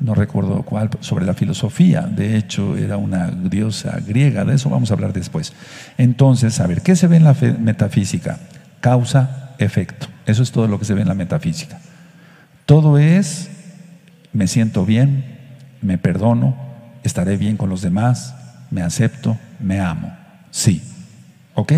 no 0.00 0.14
recuerdo 0.14 0.62
cuál, 0.62 0.90
sobre 1.00 1.26
la 1.26 1.34
filosofía. 1.34 2.02
De 2.02 2.36
hecho, 2.36 2.76
era 2.76 2.96
una 2.96 3.30
diosa 3.30 3.98
griega, 4.06 4.44
de 4.44 4.54
eso 4.54 4.70
vamos 4.70 4.90
a 4.90 4.94
hablar 4.94 5.12
después. 5.12 5.52
Entonces, 5.98 6.58
a 6.60 6.66
ver, 6.66 6.82
¿qué 6.82 6.96
se 6.96 7.06
ve 7.06 7.16
en 7.16 7.24
la 7.24 7.36
metafísica? 7.58 8.38
Causa, 8.80 9.49
efecto. 9.64 10.08
Eso 10.26 10.42
es 10.42 10.50
todo 10.50 10.66
lo 10.66 10.78
que 10.78 10.84
se 10.84 10.94
ve 10.94 11.02
en 11.02 11.08
la 11.08 11.14
metafísica. 11.14 11.78
Todo 12.66 12.98
es, 12.98 13.48
me 14.32 14.46
siento 14.46 14.84
bien, 14.84 15.38
me 15.82 15.98
perdono, 15.98 16.56
estaré 17.04 17.36
bien 17.36 17.56
con 17.56 17.70
los 17.70 17.82
demás, 17.82 18.34
me 18.70 18.82
acepto, 18.82 19.38
me 19.60 19.80
amo. 19.80 20.12
Sí. 20.50 20.82
¿Ok? 21.54 21.72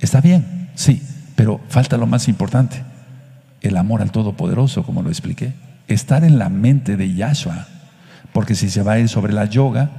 Está 0.00 0.20
bien, 0.20 0.70
sí. 0.74 1.02
Pero 1.36 1.60
falta 1.68 1.96
lo 1.96 2.06
más 2.06 2.28
importante, 2.28 2.82
el 3.60 3.76
amor 3.76 4.02
al 4.02 4.12
Todopoderoso, 4.12 4.84
como 4.84 5.02
lo 5.02 5.08
expliqué 5.08 5.52
estar 5.88 6.24
en 6.24 6.38
la 6.38 6.48
mente 6.48 6.96
de 6.96 7.14
Yahshua. 7.14 7.66
Porque 8.32 8.54
si 8.54 8.70
se 8.70 8.82
va 8.82 8.92
a 8.92 8.98
ir 8.98 9.08
sobre 9.08 9.32
la 9.32 9.44
yoga, 9.44 9.90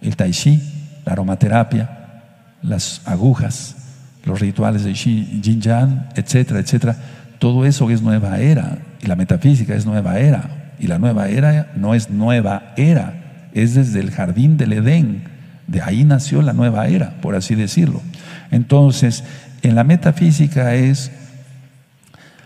el 0.00 0.16
tai 0.16 0.30
chi, 0.30 0.60
la 1.04 1.12
aromaterapia, 1.12 2.22
las 2.62 3.02
agujas, 3.04 3.76
los 4.24 4.40
rituales 4.40 4.84
de 4.84 4.94
Jin 4.94 5.60
Jan, 5.62 6.08
etcétera, 6.14 6.60
etcétera, 6.60 6.96
todo 7.38 7.64
eso 7.64 7.90
es 7.90 8.02
nueva 8.02 8.38
era. 8.38 8.78
Y 9.00 9.06
la 9.06 9.16
metafísica 9.16 9.74
es 9.74 9.84
nueva 9.84 10.18
era. 10.18 10.74
Y 10.78 10.86
la 10.86 10.98
nueva 10.98 11.28
era 11.28 11.72
no 11.76 11.94
es 11.94 12.10
nueva 12.10 12.72
era, 12.76 13.48
es 13.54 13.74
desde 13.74 14.00
el 14.00 14.10
jardín 14.10 14.56
del 14.56 14.72
Edén. 14.72 15.24
De 15.66 15.80
ahí 15.80 16.04
nació 16.04 16.42
la 16.42 16.52
nueva 16.52 16.88
era, 16.88 17.20
por 17.20 17.34
así 17.34 17.54
decirlo. 17.54 18.00
Entonces, 18.50 19.24
en 19.62 19.74
la 19.74 19.84
metafísica 19.84 20.74
es 20.74 21.10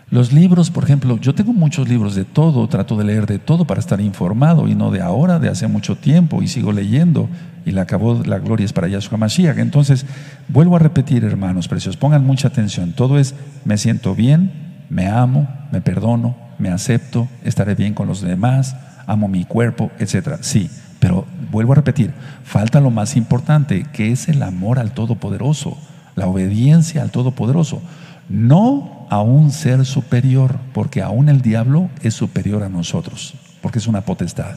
los 0.09 0.31
libros, 0.31 0.71
por 0.71 0.85
ejemplo, 0.85 1.17
yo 1.17 1.35
tengo 1.35 1.51
muchos 1.51 1.89
libros 1.89 2.15
de 2.15 2.23
todo, 2.23 2.67
trato 2.69 2.95
de 2.95 3.03
leer 3.03 3.25
de 3.25 3.39
todo 3.39 3.65
para 3.65 3.81
estar 3.81 3.99
informado 3.99 4.69
y 4.69 4.73
no 4.73 4.89
de 4.89 5.01
ahora, 5.01 5.37
de 5.37 5.49
hace 5.49 5.67
mucho 5.67 5.97
tiempo 5.97 6.41
y 6.41 6.47
sigo 6.47 6.71
leyendo 6.71 7.27
y 7.65 7.71
la 7.71 7.81
acabó 7.81 8.23
la 8.23 8.39
gloria 8.39 8.65
es 8.65 8.71
para 8.71 8.87
Yahshua 8.87 9.17
Mashiach. 9.17 9.57
Entonces, 9.57 10.05
vuelvo 10.47 10.77
a 10.77 10.79
repetir, 10.79 11.25
hermanos 11.25 11.67
precios, 11.67 11.97
pongan 11.97 12.25
mucha 12.25 12.47
atención. 12.47 12.93
Todo 12.93 13.19
es 13.19 13.35
me 13.65 13.77
siento 13.77 14.15
bien, 14.15 14.85
me 14.89 15.07
amo, 15.07 15.49
me 15.73 15.81
perdono, 15.81 16.37
me 16.57 16.69
acepto, 16.69 17.27
estaré 17.43 17.75
bien 17.75 17.93
con 17.93 18.07
los 18.07 18.21
demás, 18.21 18.77
amo 19.07 19.27
mi 19.27 19.43
cuerpo, 19.43 19.91
etcétera. 19.99 20.37
Sí, 20.39 20.69
pero 21.01 21.25
vuelvo 21.51 21.73
a 21.73 21.75
repetir, 21.75 22.13
falta 22.45 22.79
lo 22.79 22.91
más 22.91 23.17
importante, 23.17 23.85
que 23.91 24.13
es 24.13 24.29
el 24.29 24.41
amor 24.41 24.79
al 24.79 24.93
Todopoderoso, 24.93 25.77
la 26.15 26.27
obediencia 26.27 27.01
al 27.01 27.11
Todopoderoso. 27.11 27.81
No 28.29 28.96
a 29.09 29.21
un 29.21 29.51
ser 29.51 29.85
superior, 29.85 30.59
porque 30.73 31.01
aún 31.01 31.29
el 31.29 31.41
diablo 31.41 31.89
es 32.01 32.13
superior 32.13 32.63
a 32.63 32.69
nosotros, 32.69 33.35
porque 33.61 33.79
es 33.79 33.87
una 33.87 34.01
potestad. 34.01 34.55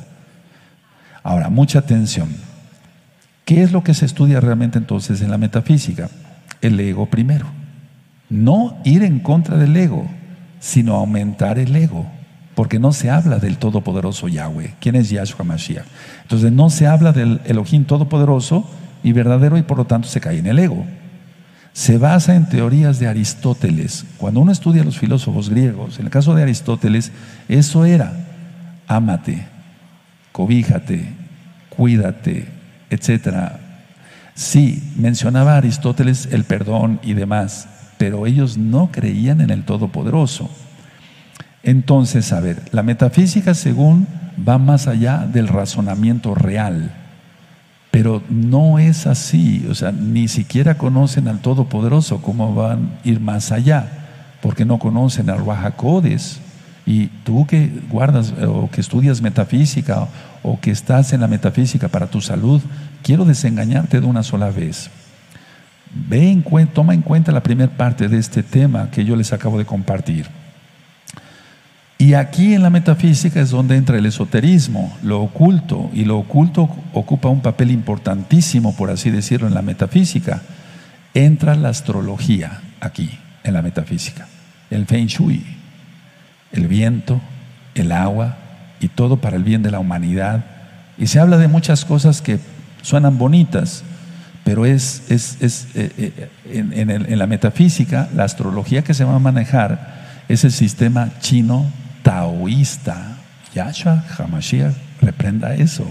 Ahora, 1.23 1.51
mucha 1.51 1.79
atención. 1.79 2.29
¿Qué 3.45 3.63
es 3.63 3.73
lo 3.73 3.83
que 3.83 3.95
se 3.95 4.07
estudia 4.07 4.41
realmente 4.41 4.79
entonces 4.79 5.21
en 5.23 5.31
la 5.31 5.39
metafísica? 5.39 6.09
El 6.61 6.79
ego 6.79 7.07
primero. 7.07 7.47
No 8.29 8.79
ir 8.85 9.03
en 9.03 9.19
contra 9.21 9.57
del 9.57 9.77
ego, 9.77 10.07
sino 10.61 10.95
aumentar 10.95 11.59
el 11.59 11.75
ego. 11.75 12.07
Porque 12.55 12.79
no 12.79 12.93
se 12.93 13.11
habla 13.11 13.39
del 13.39 13.59
Todopoderoso 13.59 14.29
Yahweh. 14.29 14.75
¿Quién 14.81 14.95
es 14.97 15.11
Yahshua 15.11 15.45
Mashiach? 15.45 15.87
Entonces 16.23 16.53
no 16.53 16.71
se 16.71 16.87
habla 16.87 17.13
del 17.13 17.41
Elohim 17.45 17.85
Todopoderoso 17.85 18.69
y 19.03 19.13
verdadero 19.13 19.57
y 19.57 19.63
por 19.63 19.79
lo 19.79 19.85
tanto 19.85 20.09
se 20.09 20.21
cae 20.21 20.39
en 20.39 20.47
el 20.47 20.59
ego 20.59 20.85
se 21.73 21.99
basa 21.99 22.35
en 22.35 22.49
teorías 22.49 22.99
de 22.99 23.09
Aristóteles. 23.09 24.05
Cuando 24.17 24.41
uno 24.41 24.53
estudia 24.53 24.83
a 24.83 24.85
los 24.85 24.99
filósofos 24.99 25.49
griegos, 25.51 25.99
en 25.99 26.07
el 26.07 26.11
caso 26.11 26.35
de 26.35 26.43
Aristóteles, 26.43 27.13
eso 27.49 27.85
era, 27.85 28.13
ámate, 28.87 29.47
cobíjate, 30.33 31.13
cuídate, 31.69 32.49
etc. 32.91 33.53
Sí, 34.35 34.93
mencionaba 34.97 35.57
Aristóteles 35.57 36.29
el 36.33 36.45
perdón 36.45 37.01
y 37.03 37.15
demás, 37.15 37.69
pero 37.99 38.27
ellos 38.27 38.59
no 38.59 38.91
creían 38.91 39.41
en 39.41 39.51
el 39.51 39.65
Todopoderoso. 39.65 40.51
Entonces, 41.63 42.33
a 42.33 42.41
ver, 42.41 42.63
la 42.73 42.83
metafísica 42.83 43.55
según 43.55 44.07
va 44.49 44.59
más 44.59 44.87
allá 44.87 45.29
del 45.31 45.49
razonamiento 45.49 46.35
real. 46.35 47.00
Pero 47.91 48.23
no 48.29 48.79
es 48.79 49.07
así, 49.07 49.67
o 49.69 49.75
sea, 49.75 49.91
ni 49.91 50.29
siquiera 50.29 50.79
conocen 50.79 51.27
al 51.27 51.41
Todopoderoso, 51.41 52.23
¿cómo 52.23 52.55
van 52.55 52.91
a 53.05 53.09
ir 53.09 53.21
más 53.21 53.51
allá? 53.51 53.89
Porque 54.41 54.65
no 54.65 54.79
conocen 54.79 55.29
al 55.29 55.45
Rajacodes. 55.45 56.41
Y 56.87 57.09
tú 57.25 57.47
que 57.47 57.71
guardas 57.91 58.33
eh, 58.39 58.47
o 58.47 58.71
que 58.71 58.81
estudias 58.81 59.21
metafísica 59.21 60.09
o 60.43 60.59
que 60.61 60.71
estás 60.71 61.13
en 61.13 61.21
la 61.21 61.29
metafísica 61.29 61.89
para 61.89 62.07
tu 62.07 62.21
salud, 62.21 62.61
quiero 63.03 63.25
desengañarte 63.25 64.01
de 64.01 64.07
una 64.07 64.23
sola 64.23 64.51
vez. 64.51 64.91
Ve 65.93 66.31
en 66.31 66.43
toma 66.69 66.95
en 66.95 67.03
cuenta 67.03 67.33
la 67.33 67.43
primera 67.43 67.71
parte 67.77 68.09
de 68.09 68.19
este 68.19 68.43
tema 68.43 68.91
que 68.91 69.05
yo 69.05 69.17
les 69.17 69.33
acabo 69.33 69.59
de 69.59 69.67
compartir. 69.67 70.27
Y 72.01 72.15
aquí 72.15 72.55
en 72.55 72.63
la 72.63 72.71
metafísica 72.71 73.43
es 73.43 73.51
donde 73.51 73.77
entra 73.77 73.99
el 73.99 74.07
esoterismo, 74.07 74.97
lo 75.03 75.21
oculto, 75.21 75.91
y 75.93 76.07
lo 76.07 76.17
oculto 76.17 76.67
ocupa 76.95 77.29
un 77.29 77.43
papel 77.43 77.71
importantísimo, 77.71 78.75
por 78.75 78.89
así 78.89 79.11
decirlo, 79.11 79.47
en 79.47 79.53
la 79.53 79.61
metafísica. 79.61 80.41
Entra 81.13 81.55
la 81.57 81.69
astrología 81.69 82.63
aquí, 82.81 83.11
en 83.45 83.53
la 83.53 83.61
metafísica, 83.61 84.27
el 84.71 84.87
feng 84.87 85.09
shui, 85.09 85.45
el 86.53 86.69
viento, 86.69 87.21
el 87.75 87.93
agua 87.93 88.39
y 88.81 88.89
todo 88.89 89.19
para 89.19 89.37
el 89.37 89.45
bien 89.45 89.63
de 89.63 89.71
la 89.71 89.79
humanidad. 89.79 90.43
Y 90.97 91.09
se 91.09 91.21
habla 91.21 91.37
de 91.37 91.49
muchas 91.49 91.85
cosas 91.85 92.23
que 92.23 92.41
suenan 92.81 93.19
bonitas, 93.19 93.85
pero 94.43 94.65
es, 94.65 95.03
es, 95.11 95.37
eh, 95.75 95.93
eh, 95.99 96.31
en, 96.51 96.91
en 96.91 97.19
la 97.19 97.27
metafísica, 97.27 98.09
la 98.15 98.25
astrología 98.25 98.83
que 98.83 98.95
se 98.95 99.05
va 99.05 99.17
a 99.17 99.19
manejar 99.19 100.25
es 100.31 100.45
el 100.45 100.53
sistema 100.53 101.11
chino 101.21 101.67
taoísta, 102.03 103.17
Yahshua 103.55 104.05
Hamashiach 104.19 104.75
reprenda 105.01 105.55
eso. 105.55 105.87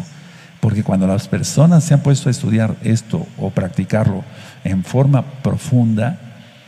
Porque 0.60 0.84
cuando 0.84 1.07
las 1.07 1.28
personas 1.28 1.84
se 1.84 1.93
han 1.93 2.01
puesto 2.01 2.30
a 2.30 2.32
estudiar 2.32 2.76
esto 2.84 3.26
o 3.38 3.49
practicarlo 3.49 4.24
en 4.64 4.84
forma 4.84 5.24
profunda, 5.41 6.20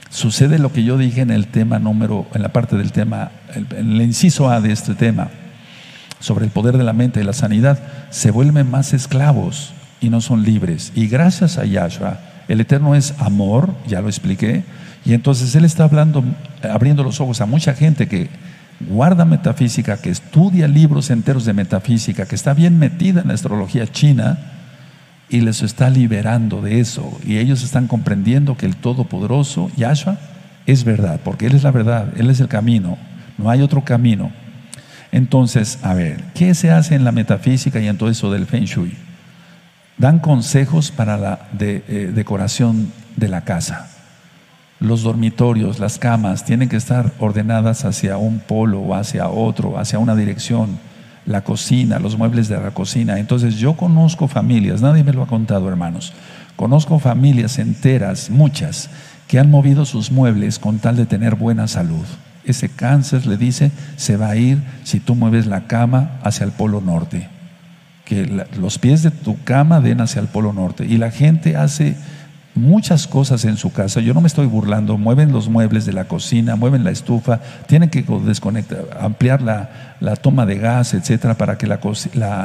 sucede 0.10 0.60
lo 0.60 0.72
que 0.72 0.84
yo 0.84 0.98
dije 0.98 1.22
en 1.22 1.32
el 1.32 1.48
tema 1.48 1.78
número, 1.80 2.28
en 2.34 2.42
la 2.42 2.50
parte 2.50 2.78
del 2.78 2.92
tema, 2.92 3.32
en 3.54 3.92
el 3.92 4.02
inciso 4.02 4.50
A 4.50 4.62
de 4.62 4.72
este 4.72 4.96
tema, 4.96 5.30
sobre 6.20 6.46
el 6.46 6.52
poder 6.52 6.78
de 6.78 6.84
la 6.84 6.94
mente 6.94 7.20
y 7.20 7.24
la 7.24 7.34
sanidad, 7.34 7.80
se 8.12 8.32
vuelven 8.32 8.70
más 8.70 8.94
esclavos 8.94 9.74
y 10.00 10.10
no 10.10 10.22
son 10.22 10.44
libres. 10.44 10.94
Y 10.96 11.08
gracias 11.08 11.58
a 11.58 11.66
Yahshua, 11.66 12.20
el 12.48 12.62
Eterno 12.62 12.96
es 12.96 13.14
amor, 13.20 13.74
ya 13.88 14.02
lo 14.02 14.08
expliqué, 14.08 14.64
y 15.04 15.14
entonces 15.14 15.56
Él 15.56 15.66
está 15.66 15.84
hablando, 15.84 16.24
abriendo 16.64 17.04
los 17.04 17.20
ojos 17.20 17.42
a 17.42 17.46
mucha 17.46 17.74
gente 17.74 18.08
que 18.08 18.30
guarda 18.90 19.26
metafísica, 19.26 19.98
que 19.98 20.10
estudia 20.10 20.68
libros 20.68 21.10
enteros 21.10 21.46
de 21.46 21.54
metafísica, 21.54 22.26
que 22.26 22.36
está 22.36 22.54
bien 22.54 22.80
metida 22.80 23.22
en 23.22 23.28
la 23.28 23.34
astrología 23.34 23.88
china 23.88 24.38
y 25.30 25.42
les 25.42 25.62
está 25.62 25.90
liberando 25.90 26.62
de 26.62 26.80
eso. 26.80 27.20
Y 27.26 27.38
ellos 27.38 27.64
están 27.64 27.88
comprendiendo 27.88 28.58
que 28.58 28.66
el 28.66 28.76
Todopoderoso, 28.76 29.72
Yahshua, 29.78 30.18
es 30.66 30.84
verdad, 30.84 31.20
porque 31.24 31.48
Él 31.48 31.56
es 31.56 31.64
la 31.64 31.72
verdad, 31.72 32.14
Él 32.18 32.30
es 32.30 32.40
el 32.40 32.48
camino, 32.48 32.98
no 33.38 33.50
hay 33.50 33.62
otro 33.62 33.84
camino. 33.84 34.32
Entonces, 35.12 35.80
a 35.84 35.94
ver, 35.94 36.24
¿qué 36.34 36.54
se 36.54 36.72
hace 36.72 36.96
en 36.96 37.04
la 37.04 37.12
metafísica 37.12 37.80
y 37.80 37.88
en 37.88 37.98
todo 37.98 38.10
eso 38.10 38.32
del 38.32 38.46
Feng 38.46 38.66
Shui? 38.66 38.96
Dan 39.98 40.20
consejos 40.20 40.92
para 40.92 41.18
la 41.18 41.48
eh, 41.60 42.12
decoración 42.14 42.92
de 43.18 43.28
la 43.28 43.42
casa 43.42 43.90
los 44.82 45.04
dormitorios, 45.04 45.80
las 45.80 46.00
camas, 46.00 46.44
tienen 46.44 46.68
que 46.68 46.76
estar 46.76 47.14
ordenadas 47.20 47.86
hacia 47.86 48.18
un 48.18 48.40
polo 48.40 48.80
o 48.80 48.96
hacia 48.96 49.30
otro, 49.30 49.78
hacia 49.78 50.00
una 50.00 50.16
dirección. 50.16 50.80
La 51.24 51.44
cocina, 51.44 52.00
los 52.00 52.18
muebles 52.18 52.50
de 52.50 52.60
la 52.60 52.72
cocina. 52.72 53.20
Entonces 53.20 53.58
yo 53.58 53.78
conozco 53.78 54.28
familias, 54.28 54.82
nadie 54.82 55.04
me 55.04 55.14
lo 55.14 55.22
ha 55.22 55.28
contado 55.28 55.70
hermanos, 55.70 56.14
conozco 56.56 56.98
familias 56.98 57.60
enteras, 57.60 58.32
muchas, 58.32 58.90
que 59.28 59.38
han 59.38 59.52
movido 59.52 59.86
sus 59.86 60.12
muebles 60.12 60.58
con 60.58 60.80
tal 60.80 60.98
de 60.98 61.06
tener 61.06 61.36
buena 61.36 61.68
salud. 61.68 62.06
Ese 62.44 62.68
cáncer, 62.68 63.28
le 63.28 63.38
dice, 63.38 63.72
se 63.98 64.18
va 64.18 64.30
a 64.30 64.36
ir 64.36 64.64
si 64.84 65.00
tú 65.00 65.14
mueves 65.14 65.46
la 65.46 65.68
cama 65.68 66.20
hacia 66.24 66.44
el 66.44 66.52
polo 66.52 66.82
norte. 66.82 67.30
Que 68.04 68.26
los 68.60 68.80
pies 68.80 69.04
de 69.04 69.12
tu 69.12 69.38
cama 69.44 69.80
den 69.80 70.02
hacia 70.02 70.22
el 70.22 70.28
polo 70.28 70.54
norte. 70.54 70.88
Y 70.88 70.98
la 70.98 71.12
gente 71.12 71.56
hace 71.56 71.96
muchas 72.56 73.08
cosas 73.08 73.46
en 73.46 73.58
su 73.58 73.72
casa. 73.72 74.02
Yo 74.02 74.14
no 74.14 74.22
me 74.22 74.28
estoy 74.28 74.48
burlando. 74.48 74.98
Mueven 74.98 75.32
los 75.32 75.50
muebles 75.50 75.86
de 75.86 75.94
la 75.94 76.06
cocina, 76.06 76.56
mueven 76.56 76.84
la 76.84 76.92
estufa, 76.92 77.40
tienen 77.68 77.90
que 77.90 78.04
desconectar, 78.26 78.98
ampliar 79.00 79.42
la, 79.42 80.16
toma 80.18 80.46
de 80.46 80.58
gas, 80.58 80.94
etcétera, 80.94 81.36
para 81.36 81.58
que 81.58 81.68
la, 81.68 81.80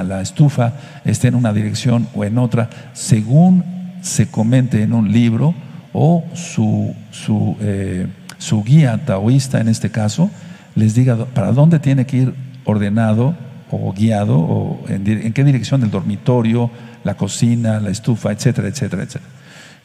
la, 0.02 0.20
estufa 0.20 0.74
esté 1.04 1.28
en 1.28 1.34
una 1.34 1.52
dirección 1.52 2.08
o 2.14 2.24
en 2.24 2.38
otra, 2.38 2.70
según 2.92 3.64
se 4.02 4.28
comente 4.28 4.82
en 4.82 4.92
un 4.92 5.12
libro 5.12 5.54
o 5.92 6.24
su, 6.34 6.94
su, 7.10 7.56
eh, 7.60 8.06
su 8.38 8.62
guía 8.62 9.04
taoísta 9.04 9.60
en 9.60 9.68
este 9.68 9.90
caso 9.90 10.30
les 10.74 10.94
diga 10.94 11.16
para 11.24 11.52
dónde 11.52 11.80
tiene 11.80 12.06
que 12.06 12.18
ir 12.18 12.34
ordenado 12.64 13.34
o 13.70 13.92
guiado 13.92 14.38
o 14.38 14.84
en, 14.88 15.06
en, 15.06 15.32
qué 15.32 15.42
dirección 15.42 15.82
el 15.82 15.90
dormitorio, 15.90 16.70
la 17.02 17.16
cocina, 17.16 17.80
la 17.80 17.90
estufa, 17.90 18.30
etcétera, 18.30 18.68
etcétera, 18.68 19.02
etcétera. 19.02 19.32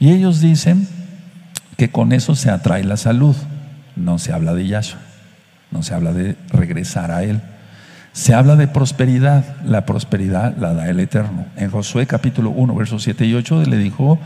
Y 0.01 0.11
ellos 0.11 0.41
dicen 0.41 0.87
que 1.77 1.91
con 1.91 2.11
eso 2.11 2.33
se 2.33 2.49
atrae 2.49 2.83
la 2.83 2.97
salud. 2.97 3.35
No 3.95 4.17
se 4.17 4.33
habla 4.33 4.55
de 4.55 4.65
Yahshua, 4.65 4.99
no 5.69 5.83
se 5.83 5.93
habla 5.93 6.11
de 6.11 6.35
regresar 6.49 7.11
a 7.11 7.23
Él. 7.23 7.39
Se 8.11 8.33
habla 8.33 8.55
de 8.55 8.67
prosperidad, 8.67 9.57
la 9.63 9.85
prosperidad 9.85 10.57
la 10.57 10.73
da 10.73 10.89
el 10.89 10.99
Eterno. 10.99 11.45
En 11.55 11.69
Josué 11.69 12.07
capítulo 12.07 12.49
1, 12.49 12.73
versos 12.73 13.03
7 13.03 13.27
y 13.27 13.35
8 13.35 13.65
le 13.67 13.77
dijo, 13.77 14.17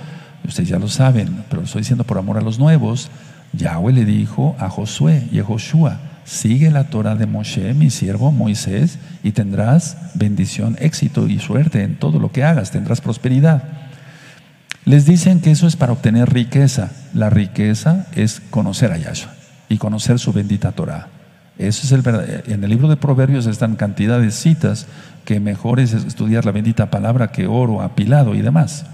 ustedes 0.47 0.69
ya 0.69 0.79
lo 0.79 0.87
saben, 0.87 1.43
pero 1.49 1.61
lo 1.61 1.65
estoy 1.65 1.81
diciendo 1.81 2.05
por 2.05 2.17
amor 2.17 2.37
a 2.37 2.41
los 2.41 2.57
nuevos, 2.57 3.09
Yahweh 3.51 3.91
le 3.91 4.05
dijo 4.05 4.55
a 4.59 4.69
Josué 4.69 5.27
y 5.29 5.39
a 5.39 5.43
Joshua, 5.43 5.99
sigue 6.23 6.71
la 6.71 6.85
Torah 6.85 7.15
de 7.15 7.25
Moshe, 7.25 7.73
mi 7.73 7.89
siervo 7.89 8.31
Moisés, 8.31 8.97
y 9.23 9.33
tendrás 9.33 9.97
bendición, 10.13 10.77
éxito 10.79 11.27
y 11.27 11.39
suerte 11.39 11.83
en 11.83 11.97
todo 11.97 12.17
lo 12.17 12.31
que 12.31 12.45
hagas, 12.45 12.71
tendrás 12.71 13.01
prosperidad. 13.01 13.84
Les 14.85 15.07
dicen 15.07 15.41
que 15.41 15.49
eso 15.49 15.65
es 15.65 15.75
para 15.75 15.93
obtener 15.93 16.31
riqueza. 16.31 16.91
La 17.15 17.31
riqueza 17.31 18.05
es 18.13 18.39
conocer 18.51 18.91
a 18.91 18.97
Yahshua 18.97 19.33
y 19.67 19.79
conocer 19.79 20.19
su 20.19 20.31
bendita 20.31 20.73
Torah. 20.73 21.07
Eso 21.57 21.87
es 21.87 21.91
el 21.91 22.03
En 22.45 22.63
el 22.63 22.69
libro 22.69 22.87
de 22.87 22.95
Proverbios 22.95 23.47
están 23.47 23.77
cantidad 23.77 24.19
de 24.19 24.29
citas 24.29 24.85
que 25.23 25.39
mejor 25.39 25.79
es 25.79 25.93
estudiar 25.93 26.45
la 26.45 26.51
bendita 26.51 26.91
palabra 26.91 27.31
que 27.31 27.47
oro 27.47 27.81
apilado 27.81 28.35
y 28.35 28.43
demás. 28.43 28.85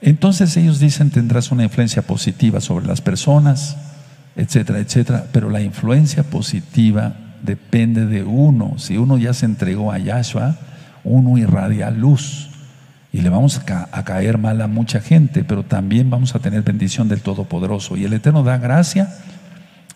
Entonces 0.00 0.56
ellos 0.56 0.78
dicen 0.78 1.10
tendrás 1.10 1.50
una 1.50 1.64
influencia 1.64 2.00
positiva 2.00 2.62
sobre 2.62 2.86
las 2.86 3.02
personas, 3.02 3.76
etcétera, 4.36 4.78
etcétera, 4.78 5.26
pero 5.32 5.50
la 5.50 5.60
influencia 5.60 6.22
positiva 6.22 7.14
depende 7.42 8.06
de 8.06 8.22
uno. 8.22 8.78
Si 8.78 8.96
uno 8.96 9.18
ya 9.18 9.34
se 9.34 9.44
entregó 9.44 9.92
a 9.92 9.98
Yahshua, 9.98 10.56
uno 11.04 11.36
irradia 11.36 11.90
luz 11.90 12.53
y 13.14 13.20
le 13.20 13.30
vamos 13.30 13.60
a, 13.60 14.02
caer 14.02 14.38
mal 14.38 14.60
a 14.60 14.66
mucha 14.66 15.00
gente, 15.00 15.44
pero 15.44 15.62
también 15.62 16.10
vamos 16.10 16.34
a 16.34 16.40
tener 16.40 16.62
bendición 16.62 17.06
del 17.06 17.20
Todopoderoso. 17.20 17.96
Y 17.96 18.02
el 18.02 18.12
Eterno 18.12 18.42
da 18.42 18.58
gracia 18.58 19.08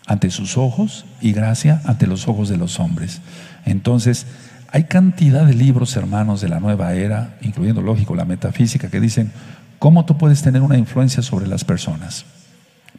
ante 0.07 0.31
sus 0.31 0.57
ojos 0.57 1.05
y 1.19 1.33
gracia 1.33 1.81
ante 1.83 2.07
los 2.07 2.29
ojos 2.29 2.47
de 2.47 2.55
los 2.55 2.79
hombres. 2.79 3.19
Entonces, 3.65 4.25
hay 4.71 4.85
cantidad 4.85 5.45
de 5.45 5.53
libros, 5.53 5.97
hermanos, 5.97 6.39
de 6.39 6.47
la 6.47 6.61
nueva 6.61 6.93
era, 6.93 7.37
incluyendo, 7.41 7.81
lógico, 7.81 8.15
la 8.15 8.23
metafísica, 8.23 8.89
que 8.89 9.01
dicen 9.01 9.33
cómo 9.79 10.05
tú 10.05 10.17
puedes 10.17 10.41
tener 10.41 10.61
una 10.61 10.77
influencia 10.77 11.21
sobre 11.21 11.45
las 11.45 11.65
personas. 11.65 12.23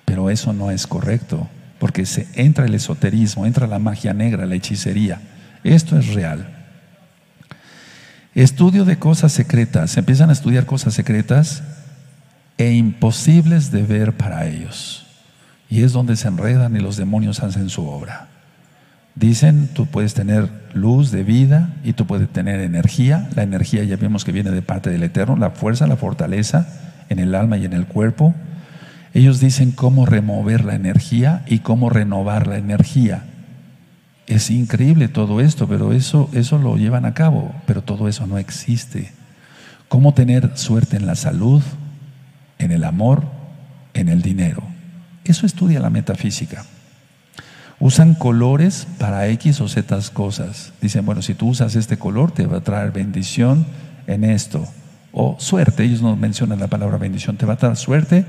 Pero 0.05 0.29
eso 0.29 0.53
no 0.53 0.71
es 0.71 0.87
correcto, 0.87 1.49
porque 1.79 2.05
se 2.05 2.29
entra 2.35 2.67
el 2.67 2.75
esoterismo, 2.75 3.47
entra 3.47 3.67
la 3.67 3.79
magia 3.79 4.13
negra, 4.13 4.45
la 4.45 4.57
hechicería. 4.57 5.19
Esto 5.65 5.99
es 5.99 6.13
real. 6.13 6.60
Estudio 8.35 8.85
de 8.85 8.99
cosas 8.99 9.33
secretas. 9.33 9.91
Se 9.91 10.01
empiezan 10.01 10.31
a 10.31 10.33
estudiar 10.33 10.65
cosas 10.65 10.95
secretas 10.95 11.63
e 12.59 12.73
imposibles 12.73 13.73
de 13.73 13.83
ver 13.83 14.17
para 14.17 14.47
ellos. 14.47 15.07
Y 15.69 15.83
es 15.83 15.93
donde 15.93 16.17
se 16.17 16.29
enredan 16.29 16.77
y 16.77 16.81
los 16.81 16.97
demonios 16.97 17.41
hacen 17.43 17.69
su 17.71 17.87
obra. 17.89 18.29
Dicen, 19.17 19.69
tú 19.75 19.87
puedes 19.87 20.15
tener 20.15 20.49
luz 20.73 21.11
de 21.11 21.25
vida 21.25 21.71
y 21.83 21.95
tú 21.95 22.07
puedes 22.07 22.29
tener 22.29 22.61
energía. 22.61 23.29
La 23.35 23.43
energía 23.43 23.83
ya 23.83 23.97
vemos 23.97 24.25
que 24.25 24.33
viene 24.33 24.51
de 24.53 24.63
parte 24.63 24.91
del 24.91 25.03
Eterno, 25.03 25.37
la 25.37 25.51
fuerza, 25.51 25.89
la 25.89 25.97
fortaleza 25.97 26.69
en 27.09 27.19
el 27.19 27.35
alma 27.35 27.59
y 27.59 27.65
en 27.65 27.73
el 27.73 27.87
cuerpo. 27.87 28.35
Ellos 29.13 29.41
dicen 29.41 29.73
cómo 29.73 30.07
remover 30.07 30.65
la 30.65 30.77
energía 30.77 31.43
y 31.47 31.59
cómo 31.59 31.91
renovar 31.91 32.47
la 32.47 32.59
energía. 32.59 33.25
Es 34.31 34.49
increíble 34.49 35.09
todo 35.09 35.41
esto, 35.41 35.67
pero 35.67 35.93
eso, 35.93 36.31
eso 36.33 36.57
lo 36.57 36.77
llevan 36.77 37.05
a 37.05 37.15
cabo, 37.15 37.53
pero 37.67 37.83
todo 37.83 38.07
eso 38.07 38.29
no 38.29 38.39
existe. 38.39 39.11
Cómo 39.89 40.15
tener 40.15 40.57
suerte 40.57 40.97
en 40.97 41.05
la 41.05 41.17
salud, 41.17 41.61
en 42.61 42.71
el 42.71 42.85
amor, 42.85 43.25
en 43.93 44.09
el 44.09 44.23
dinero. 44.23 44.63
Eso 45.25 45.47
estudia 45.47 45.81
la 45.81 45.91
metafísica. 45.91 46.65
Usan 47.81 48.15
colores 48.15 48.87
para 49.01 49.27
X 49.27 49.61
o 49.61 49.67
Z 49.67 49.99
cosas. 50.13 50.73
Dicen, 50.81 51.05
bueno, 51.05 51.23
si 51.23 51.35
tú 51.35 51.49
usas 51.49 51.75
este 51.75 51.99
color 51.99 52.31
te 52.31 52.47
va 52.47 52.59
a 52.59 52.61
traer 52.61 52.93
bendición 52.93 53.67
en 54.07 54.23
esto. 54.23 54.65
O 55.11 55.35
suerte, 55.41 55.83
ellos 55.83 56.03
no 56.03 56.15
mencionan 56.15 56.61
la 56.61 56.69
palabra 56.69 56.99
bendición, 56.99 57.37
te 57.37 57.47
va 57.47 57.55
a 57.55 57.57
traer 57.57 57.77
suerte 57.77 58.25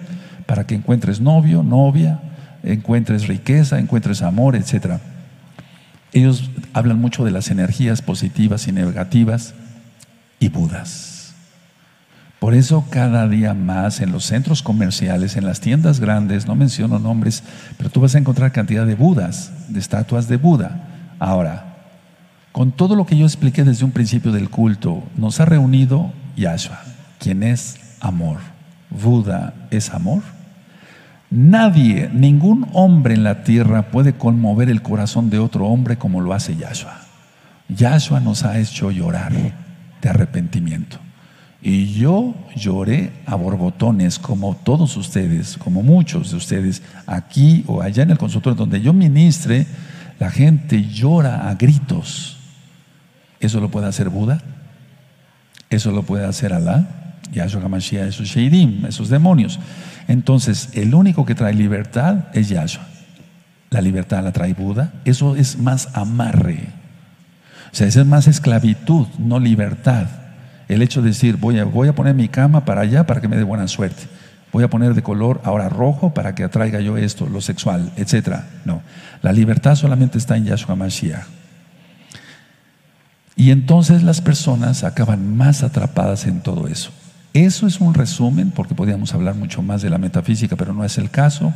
para 0.48 0.66
que 0.66 0.74
encuentres 0.74 1.22
novio, 1.22 1.62
novia, 1.62 2.22
encuentres 2.64 3.28
riqueza, 3.28 3.78
encuentres 3.78 4.24
amor, 4.24 4.56
etc. 4.56 5.00
Ellos 6.14 6.50
hablan 6.74 7.00
mucho 7.00 7.24
de 7.24 7.32
las 7.32 7.50
energías 7.50 8.02
positivas 8.02 8.68
y 8.68 8.72
negativas 8.72 9.54
y 10.40 10.50
budas. 10.50 11.34
Por 12.40 12.56
eso 12.56 12.86
cada 12.90 13.28
día 13.28 13.54
más 13.54 14.02
en 14.02 14.12
los 14.12 14.26
centros 14.26 14.64
comerciales, 14.64 15.38
en 15.38 15.46
las 15.46 15.62
tiendas 15.62 16.00
grandes, 16.00 16.48
no 16.48 16.56
menciono 16.56 16.98
nombres, 16.98 17.44
pero 17.78 17.92
tú 17.92 18.02
vas 18.02 18.16
a 18.16 18.18
encontrar 18.18 18.52
cantidad 18.52 18.86
de 18.86 18.96
budas, 18.96 19.52
de 19.68 19.80
estatuas 19.80 20.28
de 20.28 20.38
Buda. 20.38 20.88
Ahora, 21.20 21.78
con 22.52 22.72
todo 22.72 22.96
lo 22.96 23.06
que 23.06 23.16
yo 23.16 23.26
expliqué 23.26 23.64
desde 23.64 23.86
un 23.86 23.92
principio 23.92 24.32
del 24.32 24.50
culto, 24.50 25.04
nos 25.16 25.40
ha 25.40 25.46
reunido 25.46 26.12
Yahshua, 26.36 26.82
quien 27.20 27.44
es 27.44 27.78
amor. 28.00 28.40
Buda 28.90 29.54
es 29.70 29.92
amor. 29.92 30.24
Nadie, 31.32 32.10
ningún 32.12 32.68
hombre 32.74 33.14
en 33.14 33.24
la 33.24 33.44
tierra 33.44 33.84
puede 33.84 34.14
conmover 34.14 34.70
el 34.70 34.82
corazón 34.82 35.30
de 35.30 35.40
otro 35.40 35.66
hombre 35.68 35.98
como 35.98 36.20
lo 36.20 36.34
hace 36.34 36.58
Yahshua. 36.58 37.00
Yahshua 37.70 38.20
nos 38.20 38.44
ha 38.44 38.60
hecho 38.60 38.92
llorar 38.92 39.32
de 40.02 40.10
arrepentimiento. 40.10 40.98
Y 41.62 41.94
yo 41.94 42.36
lloré 42.54 43.14
a 43.26 43.36
borbotones, 43.36 44.20
como 44.20 44.58
todos 44.58 44.98
ustedes, 44.98 45.58
como 45.58 45.84
muchos 45.84 46.32
de 46.32 46.38
ustedes, 46.38 46.82
aquí 47.08 47.64
o 47.66 47.82
allá 47.82 48.04
en 48.04 48.12
el 48.12 48.18
consultorio 48.18 48.58
donde 48.58 48.82
yo 48.82 48.92
ministre, 48.92 49.68
la 50.20 50.32
gente 50.32 50.84
llora 50.84 51.50
a 51.50 51.56
gritos. 51.56 52.40
¿Eso 53.40 53.62
lo 53.62 53.72
puede 53.72 53.88
hacer 53.88 54.10
Buda? 54.10 54.42
¿Eso 55.70 55.92
lo 55.92 56.04
puede 56.04 56.26
hacer 56.26 56.52
Alá? 56.52 57.16
Yahshua 57.32 57.64
HaMashiach, 57.64 58.10
esos 58.10 58.28
Sheidim, 58.28 58.86
esos 58.86 59.08
demonios. 59.08 59.58
Entonces, 60.08 60.70
el 60.74 60.94
único 60.94 61.26
que 61.26 61.36
trae 61.36 61.54
libertad 61.54 62.26
es 62.34 62.50
Yahshua. 62.50 62.86
La 63.70 63.82
libertad 63.82 64.24
la 64.24 64.32
trae 64.32 64.54
Buda. 64.54 64.92
Eso 65.06 65.36
es 65.36 65.58
más 65.58 65.90
amarre. 65.94 66.68
O 67.72 67.76
sea, 67.76 67.88
es 67.88 68.06
más 68.06 68.28
esclavitud, 68.28 69.08
no 69.18 69.40
libertad. 69.40 70.08
El 70.68 70.82
hecho 70.82 71.02
de 71.02 71.10
decir, 71.10 71.38
voy 71.38 71.60
a, 71.60 71.64
voy 71.64 71.88
a 71.88 71.96
poner 71.96 72.14
mi 72.14 72.28
cama 72.28 72.66
para 72.66 72.82
allá 72.82 73.06
para 73.06 73.22
que 73.22 73.28
me 73.28 73.38
dé 73.38 73.44
buena 73.44 73.68
suerte. 73.68 74.04
Voy 74.52 74.64
a 74.64 74.70
poner 74.70 74.94
de 74.94 75.02
color 75.02 75.40
ahora 75.46 75.70
rojo 75.70 76.14
para 76.14 76.36
que 76.36 76.44
atraiga 76.44 76.82
yo 76.82 76.98
esto, 76.98 77.28
lo 77.28 77.40
sexual, 77.40 77.94
etc. 77.96 78.40
No, 78.66 78.82
la 79.22 79.32
libertad 79.32 79.76
solamente 79.76 80.18
está 80.18 80.36
en 80.36 80.46
Yahshua 80.46 80.76
Mashiach. 80.76 81.24
Y 83.38 83.52
entonces 83.52 84.04
las 84.04 84.20
personas 84.22 84.84
acaban 84.84 85.36
más 85.38 85.64
atrapadas 85.64 86.26
en 86.26 86.42
todo 86.42 86.68
eso. 86.68 86.92
Eso 87.34 87.66
es 87.66 87.80
un 87.80 87.94
resumen, 87.94 88.52
porque 88.52 88.76
podríamos 88.76 89.14
hablar 89.14 89.36
mucho 89.36 89.62
más 89.62 89.82
de 89.82 89.90
la 89.90 89.98
metafísica, 89.98 90.56
pero 90.56 90.74
no 90.74 90.84
es 90.84 90.98
el 90.98 91.10
caso. 91.10 91.54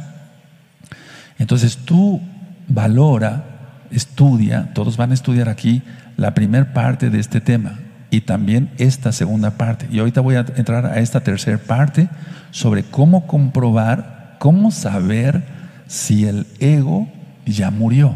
Entonces 1.37 1.77
tú 1.77 2.21
valora, 2.67 3.43
estudia, 3.91 4.71
todos 4.73 4.97
van 4.97 5.11
a 5.11 5.13
estudiar 5.13 5.49
aquí 5.49 5.81
la 6.17 6.33
primera 6.33 6.73
parte 6.73 7.09
de 7.09 7.19
este 7.19 7.41
tema 7.41 7.79
y 8.09 8.21
también 8.21 8.71
esta 8.77 9.11
segunda 9.11 9.51
parte. 9.51 9.87
Y 9.91 9.99
ahorita 9.99 10.21
voy 10.21 10.35
a 10.35 10.45
entrar 10.55 10.85
a 10.85 10.99
esta 10.99 11.21
tercera 11.21 11.57
parte 11.57 12.07
sobre 12.51 12.83
cómo 12.83 13.27
comprobar, 13.27 14.37
cómo 14.39 14.71
saber 14.71 15.43
si 15.87 16.25
el 16.25 16.47
ego 16.59 17.09
ya 17.45 17.71
murió. 17.71 18.15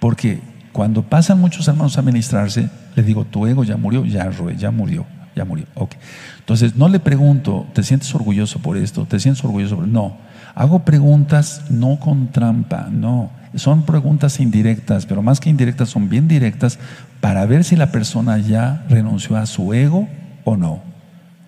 Porque 0.00 0.40
cuando 0.72 1.02
pasan 1.02 1.40
muchos 1.40 1.66
hermanos 1.66 1.96
a 1.96 2.02
ministrarse, 2.02 2.68
le 2.94 3.02
digo, 3.02 3.24
tu 3.24 3.46
ego 3.46 3.64
ya 3.64 3.76
murió, 3.78 4.04
ya, 4.04 4.30
ya 4.56 4.70
murió, 4.70 5.06
ya 5.34 5.44
murió. 5.44 5.66
Okay. 5.74 5.98
Entonces, 6.40 6.76
no 6.76 6.88
le 6.88 7.00
pregunto, 7.00 7.66
¿te 7.72 7.82
sientes 7.82 8.14
orgulloso 8.14 8.58
por 8.60 8.76
esto? 8.76 9.06
¿Te 9.06 9.20
sientes 9.20 9.44
orgulloso 9.44 9.76
por 9.76 9.88
No. 9.88 10.16
Hago 10.54 10.84
preguntas 10.84 11.62
no 11.68 11.98
con 11.98 12.30
trampa, 12.30 12.88
no. 12.90 13.30
Son 13.56 13.84
preguntas 13.84 14.40
indirectas, 14.40 15.06
pero 15.06 15.22
más 15.22 15.40
que 15.40 15.50
indirectas, 15.50 15.88
son 15.88 16.08
bien 16.08 16.28
directas 16.28 16.78
para 17.20 17.44
ver 17.46 17.64
si 17.64 17.76
la 17.76 17.90
persona 17.90 18.38
ya 18.38 18.84
renunció 18.88 19.36
a 19.36 19.46
su 19.46 19.72
ego 19.74 20.08
o 20.44 20.56
no. 20.56 20.82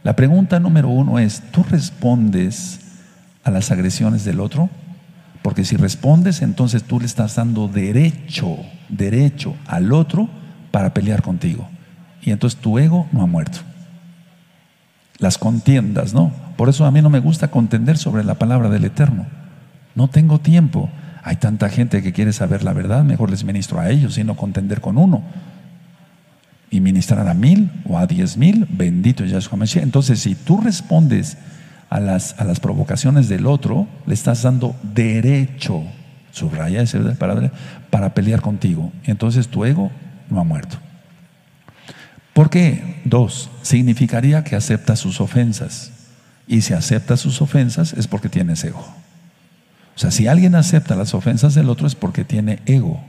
La 0.02 0.16
pregunta 0.16 0.60
número 0.60 0.88
uno 0.88 1.18
es, 1.18 1.42
¿tú 1.52 1.64
respondes 1.68 2.80
a 3.44 3.50
las 3.50 3.70
agresiones 3.70 4.24
del 4.24 4.40
otro? 4.40 4.70
Porque 5.42 5.64
si 5.64 5.76
respondes, 5.76 6.42
entonces 6.42 6.82
tú 6.82 6.98
le 6.98 7.06
estás 7.06 7.36
dando 7.36 7.68
derecho, 7.68 8.56
derecho 8.88 9.54
al 9.66 9.92
otro 9.92 10.28
para 10.72 10.94
pelear 10.94 11.22
contigo. 11.22 11.68
Y 12.22 12.32
entonces 12.32 12.60
tu 12.60 12.78
ego 12.78 13.06
no 13.12 13.22
ha 13.22 13.26
muerto. 13.26 13.60
Las 15.18 15.38
contiendas, 15.38 16.12
¿no? 16.14 16.32
Por 16.56 16.68
eso 16.68 16.84
a 16.84 16.90
mí 16.90 17.00
no 17.02 17.10
me 17.10 17.20
gusta 17.20 17.48
contender 17.48 17.98
sobre 17.98 18.24
la 18.24 18.34
palabra 18.34 18.68
del 18.68 18.84
Eterno. 18.84 19.26
No 19.94 20.08
tengo 20.08 20.38
tiempo. 20.40 20.90
Hay 21.22 21.36
tanta 21.36 21.68
gente 21.68 22.02
que 22.02 22.12
quiere 22.12 22.32
saber 22.32 22.62
la 22.62 22.72
verdad, 22.72 23.02
mejor 23.02 23.30
les 23.30 23.44
ministro 23.44 23.80
a 23.80 23.90
ellos 23.90 24.18
y 24.18 24.24
no 24.24 24.36
contender 24.36 24.80
con 24.80 24.98
uno. 24.98 25.22
y 26.70 26.80
ministrar 26.80 27.26
a 27.28 27.34
mil 27.34 27.70
o 27.88 27.98
a 27.98 28.06
diez 28.06 28.36
mil, 28.36 28.66
bendito 28.68 29.24
Yahshua 29.24 29.56
Mashiach. 29.58 29.82
Entonces, 29.82 30.20
si 30.20 30.34
tú 30.34 30.60
respondes 30.60 31.38
a 31.88 32.00
las, 32.00 32.38
a 32.38 32.44
las 32.44 32.60
provocaciones 32.60 33.28
del 33.28 33.46
otro, 33.46 33.86
le 34.06 34.14
estás 34.14 34.42
dando 34.42 34.74
derecho, 34.82 35.84
subraya 36.32 36.82
ese 36.82 36.98
palabra, 36.98 37.52
para 37.90 38.14
pelear 38.14 38.40
contigo. 38.40 38.92
Entonces 39.04 39.48
tu 39.48 39.64
ego 39.64 39.90
no 40.28 40.40
ha 40.40 40.44
muerto. 40.44 40.76
¿Por 42.36 42.50
qué? 42.50 43.00
Dos, 43.06 43.48
significaría 43.62 44.44
que 44.44 44.56
acepta 44.56 44.94
sus 44.94 45.22
ofensas. 45.22 45.90
Y 46.46 46.60
si 46.60 46.74
acepta 46.74 47.16
sus 47.16 47.40
ofensas 47.40 47.94
es 47.94 48.06
porque 48.06 48.28
tienes 48.28 48.62
ego. 48.62 48.86
O 49.96 49.98
sea, 49.98 50.10
si 50.10 50.26
alguien 50.26 50.54
acepta 50.54 50.96
las 50.96 51.14
ofensas 51.14 51.54
del 51.54 51.70
otro 51.70 51.86
es 51.86 51.94
porque 51.94 52.24
tiene 52.24 52.58
ego. 52.66 53.02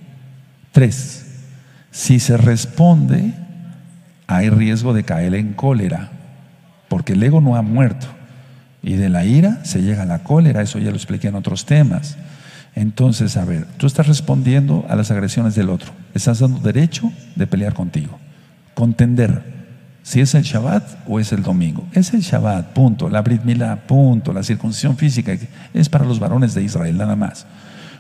Tres, 0.71 1.25
si 1.91 2.21
se 2.21 2.38
responde, 2.38 3.34
hay 4.28 4.49
riesgo 4.49 4.93
de 4.93 5.03
caer 5.03 5.36
en 5.36 5.51
cólera, 5.51 6.09
porque 6.88 7.11
el 7.11 7.21
ego 7.21 7.41
no 7.41 7.57
ha 7.57 7.61
muerto. 7.61 8.07
Y 8.82 8.93
de 8.93 9.09
la 9.09 9.25
ira 9.25 9.59
se 9.65 9.82
llega 9.82 10.03
a 10.03 10.05
la 10.05 10.23
cólera, 10.23 10.61
eso 10.61 10.80
ya 10.80 10.91
lo 10.91 10.95
expliqué 10.95 11.28
en 11.28 11.36
otros 11.36 11.65
temas. 11.65 12.15
Entonces, 12.75 13.36
a 13.36 13.43
ver, 13.43 13.65
tú 13.75 13.88
estás 13.88 14.07
respondiendo 14.07 14.86
a 14.88 14.95
las 14.95 15.11
agresiones 15.11 15.53
del 15.53 15.69
otro, 15.69 15.91
estás 16.13 16.39
dando 16.39 16.61
derecho 16.61 17.11
de 17.36 17.45
pelear 17.45 17.73
contigo, 17.73 18.17
contender 18.78 19.41
si 20.03 20.21
es 20.21 20.36
el 20.36 20.43
Shabbat 20.43 20.99
o 21.07 21.19
es 21.19 21.34
el 21.34 21.41
domingo. 21.41 21.88
Es 21.93 22.13
el 22.13 22.21
Shabbat, 22.21 22.73
punto. 22.73 23.09
La 23.09 23.23
Brit 23.23 23.41
punto. 23.88 24.32
La 24.32 24.43
circuncisión 24.43 24.95
física 24.95 25.36
es 25.73 25.89
para 25.89 26.05
los 26.05 26.19
varones 26.19 26.53
de 26.53 26.61
Israel, 26.61 26.95
nada 26.95 27.15
más. 27.15 27.47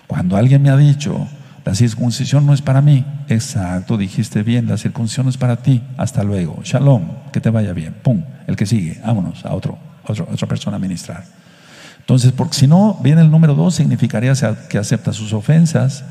Cuando 0.05 0.37
alguien 0.37 0.61
me 0.61 0.69
ha 0.69 0.77
dicho, 0.77 1.27
la 1.65 1.73
circuncisión 1.73 2.45
no 2.45 2.53
es 2.53 2.61
para 2.61 2.81
mí, 2.81 3.03
exacto, 3.27 3.97
dijiste 3.97 4.43
bien, 4.43 4.67
la 4.67 4.77
circuncisión 4.77 5.27
es 5.27 5.35
para 5.35 5.57
ti. 5.57 5.81
Hasta 5.97 6.23
luego. 6.23 6.59
Shalom, 6.63 7.09
que 7.33 7.41
te 7.41 7.49
vaya 7.49 7.73
bien. 7.73 7.95
Pum, 8.03 8.23
el 8.45 8.55
que 8.55 8.67
sigue, 8.67 9.01
vámonos 9.03 9.43
a 9.45 9.53
otro, 9.55 9.79
otra 10.07 10.47
persona 10.47 10.77
a 10.77 10.79
ministrar. 10.79 11.25
Entonces, 11.99 12.31
porque 12.31 12.53
si 12.53 12.67
no, 12.67 12.99
viene 13.01 13.21
el 13.21 13.31
número 13.31 13.55
dos, 13.55 13.73
significaría 13.73 14.31
que 14.69 14.77
acepta 14.77 15.11
sus 15.11 15.33
ofensas. 15.33 16.05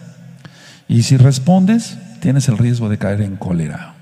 Y 0.88 1.04
si 1.04 1.16
respondes, 1.16 1.96
tienes 2.20 2.48
el 2.48 2.58
riesgo 2.58 2.88
de 2.88 2.98
caer 2.98 3.22
en 3.22 3.36
cólera. 3.36 3.95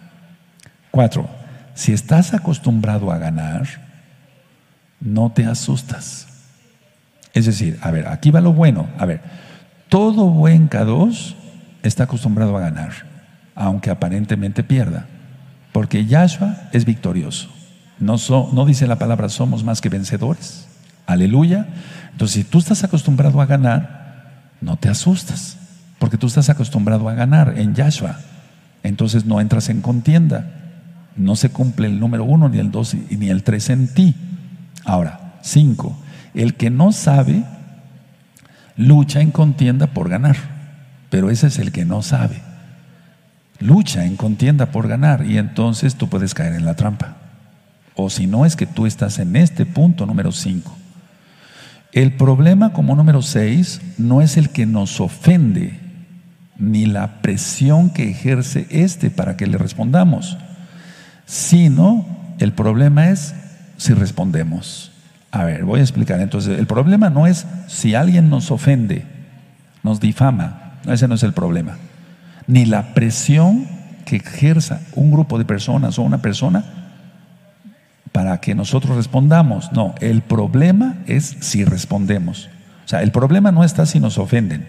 Cuatro, 0.95 1.29
si 1.75 1.93
estás 1.93 2.35
acostumbrado 2.35 3.11
a 3.11 3.19
ganar, 3.19 3.67
no 5.01 5.33
te 5.33 5.45
asustas. 5.45 6.29
Es 7.33 7.47
decir, 7.47 7.81
a 7.83 7.91
ver, 7.91 8.07
aquí 8.07 8.31
va 8.31 8.41
lo 8.41 8.53
bueno. 8.53 8.87
A 8.97 9.05
ver, 9.05 9.21
todo 9.89 10.29
buen 10.29 10.71
K2 10.71 11.35
está 11.83 12.05
acostumbrado 12.05 12.57
a 12.57 12.61
ganar, 12.61 12.93
aunque 13.57 13.91
aparentemente 13.91 14.63
pierda, 14.63 15.07
porque 15.73 16.07
Yahshua 16.07 16.69
es 16.73 16.85
victorioso. 16.85 17.49
No, 17.99 18.15
no 18.53 18.65
dice 18.65 18.87
la 18.87 19.01
palabra 19.01 19.29
somos 19.31 19.65
más 19.65 19.81
que 19.81 19.89
vencedores. 19.89 20.69
Aleluya. 21.07 21.67
Entonces, 22.13 22.35
si 22.37 22.45
tú 22.45 22.59
estás 22.59 22.85
acostumbrado 22.85 23.41
a 23.41 23.47
ganar, 23.47 24.53
no 24.61 24.77
te 24.77 24.89
asustas, 24.89 25.57
porque 25.99 26.19
tú 26.19 26.29
estás 26.29 26.51
acostumbrado 26.51 27.09
a 27.09 27.15
ganar 27.15 27.55
en 27.57 27.75
Yahshua. 27.75 28.21
Entonces 28.85 29.25
no 29.25 29.41
entras 29.41 29.71
en 29.71 29.81
contienda 29.81 30.61
no 31.17 31.37
se 31.37 31.51
cumple 31.51 31.87
el 31.87 32.01
número 32.01 32.25
uno, 32.25 32.49
ni 32.49 32.59
el 32.59 32.71
dos, 32.71 32.95
ni 32.95 33.29
el 33.29 33.43
tres 33.43 33.71
en 33.71 33.93
ti. 33.93 34.15
Ahora, 34.85 35.35
cinco, 35.43 35.97
el 36.35 36.55
que 36.55 36.71
no 36.71 36.93
sabe 36.93 37.45
lucha 38.77 39.21
en 39.21 39.31
contienda 39.31 39.89
por 39.89 40.09
ganar, 40.09 40.37
pero 41.11 41.31
ese 41.31 41.47
es 41.47 41.59
el 41.59 41.73
que 41.73 41.85
no 41.85 42.03
sabe. 42.03 42.43
Lucha 43.61 44.05
en 44.05 44.17
contienda 44.17 44.67
por 44.67 44.89
ganar 44.89 45.25
y 45.25 45.39
entonces 45.39 45.95
tú 45.95 46.09
puedes 46.09 46.35
caer 46.35 46.55
en 46.55 46.65
la 46.65 46.75
trampa. 46.75 47.17
O 47.95 48.11
si 48.11 48.27
no 48.27 48.45
es 48.45 48.57
que 48.57 48.67
tú 48.67 48.87
estás 48.87 49.21
en 49.21 49.37
este 49.37 49.65
punto 49.65 50.07
número 50.07 50.33
cinco. 50.33 50.77
El 51.93 52.13
problema 52.15 52.73
como 52.73 52.97
número 52.97 53.23
seis 53.23 53.81
no 53.99 54.21
es 54.21 54.37
el 54.37 54.51
que 54.51 54.67
nos 54.67 55.01
ofende, 55.01 55.79
ni 56.59 56.87
la 56.87 57.23
presión 57.23 57.91
que 57.91 58.11
ejerce 58.11 58.67
este 58.71 59.11
para 59.11 59.37
que 59.37 59.47
le 59.47 59.59
respondamos 59.59 60.37
sino 61.27 62.07
el 62.39 62.53
problema 62.53 63.09
es 63.09 63.35
si 63.77 63.93
respondemos. 63.93 64.93
A 65.31 65.45
ver, 65.45 65.65
voy 65.65 65.81
a 65.81 65.83
explicar. 65.83 66.21
Entonces, 66.21 66.59
el 66.59 66.67
problema 66.67 67.11
no 67.11 67.27
es 67.27 67.47
si 67.67 67.95
alguien 67.95 68.31
nos 68.31 68.51
ofende, 68.51 69.05
nos 69.83 70.01
difama, 70.01 70.75
ese 70.87 71.09
no 71.09 71.15
es 71.15 71.23
el 71.23 71.33
problema. 71.33 71.77
Ni 72.47 72.67
la 72.67 72.95
presión 72.95 73.67
que 74.05 74.17
ejerza 74.17 74.81
un 74.95 75.11
grupo 75.11 75.39
de 75.39 75.45
personas 75.45 75.99
o 75.99 76.03
una 76.03 76.19
persona 76.19 76.65
para 78.13 78.41
que 78.41 78.55
nosotros 78.55 78.97
respondamos. 78.97 79.73
No, 79.73 79.95
el 80.01 80.23
problema 80.23 80.97
es 81.07 81.37
si 81.41 81.65
respondemos. 81.65 82.49
O 82.85 82.89
sea, 82.89 83.03
el 83.03 83.11
problema 83.11 83.51
no 83.51 83.65
está 83.65 83.87
si 83.87 83.99
nos 83.99 84.19
ofenden 84.19 84.69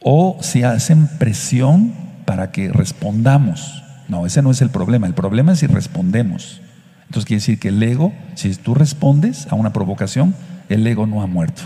o 0.00 0.38
si 0.40 0.62
hacen 0.62 1.08
presión 1.18 1.92
para 2.26 2.52
que 2.52 2.68
respondamos. 2.68 3.83
No, 4.08 4.26
ese 4.26 4.42
no 4.42 4.50
es 4.50 4.60
el 4.62 4.70
problema. 4.70 5.06
El 5.06 5.14
problema 5.14 5.52
es 5.52 5.60
si 5.60 5.66
respondemos. 5.66 6.60
Entonces 7.06 7.26
quiere 7.26 7.40
decir 7.40 7.58
que 7.58 7.68
el 7.68 7.82
ego, 7.82 8.12
si 8.34 8.54
tú 8.54 8.74
respondes 8.74 9.46
a 9.50 9.54
una 9.54 9.72
provocación, 9.72 10.34
el 10.68 10.86
ego 10.86 11.06
no 11.06 11.22
ha 11.22 11.26
muerto. 11.26 11.62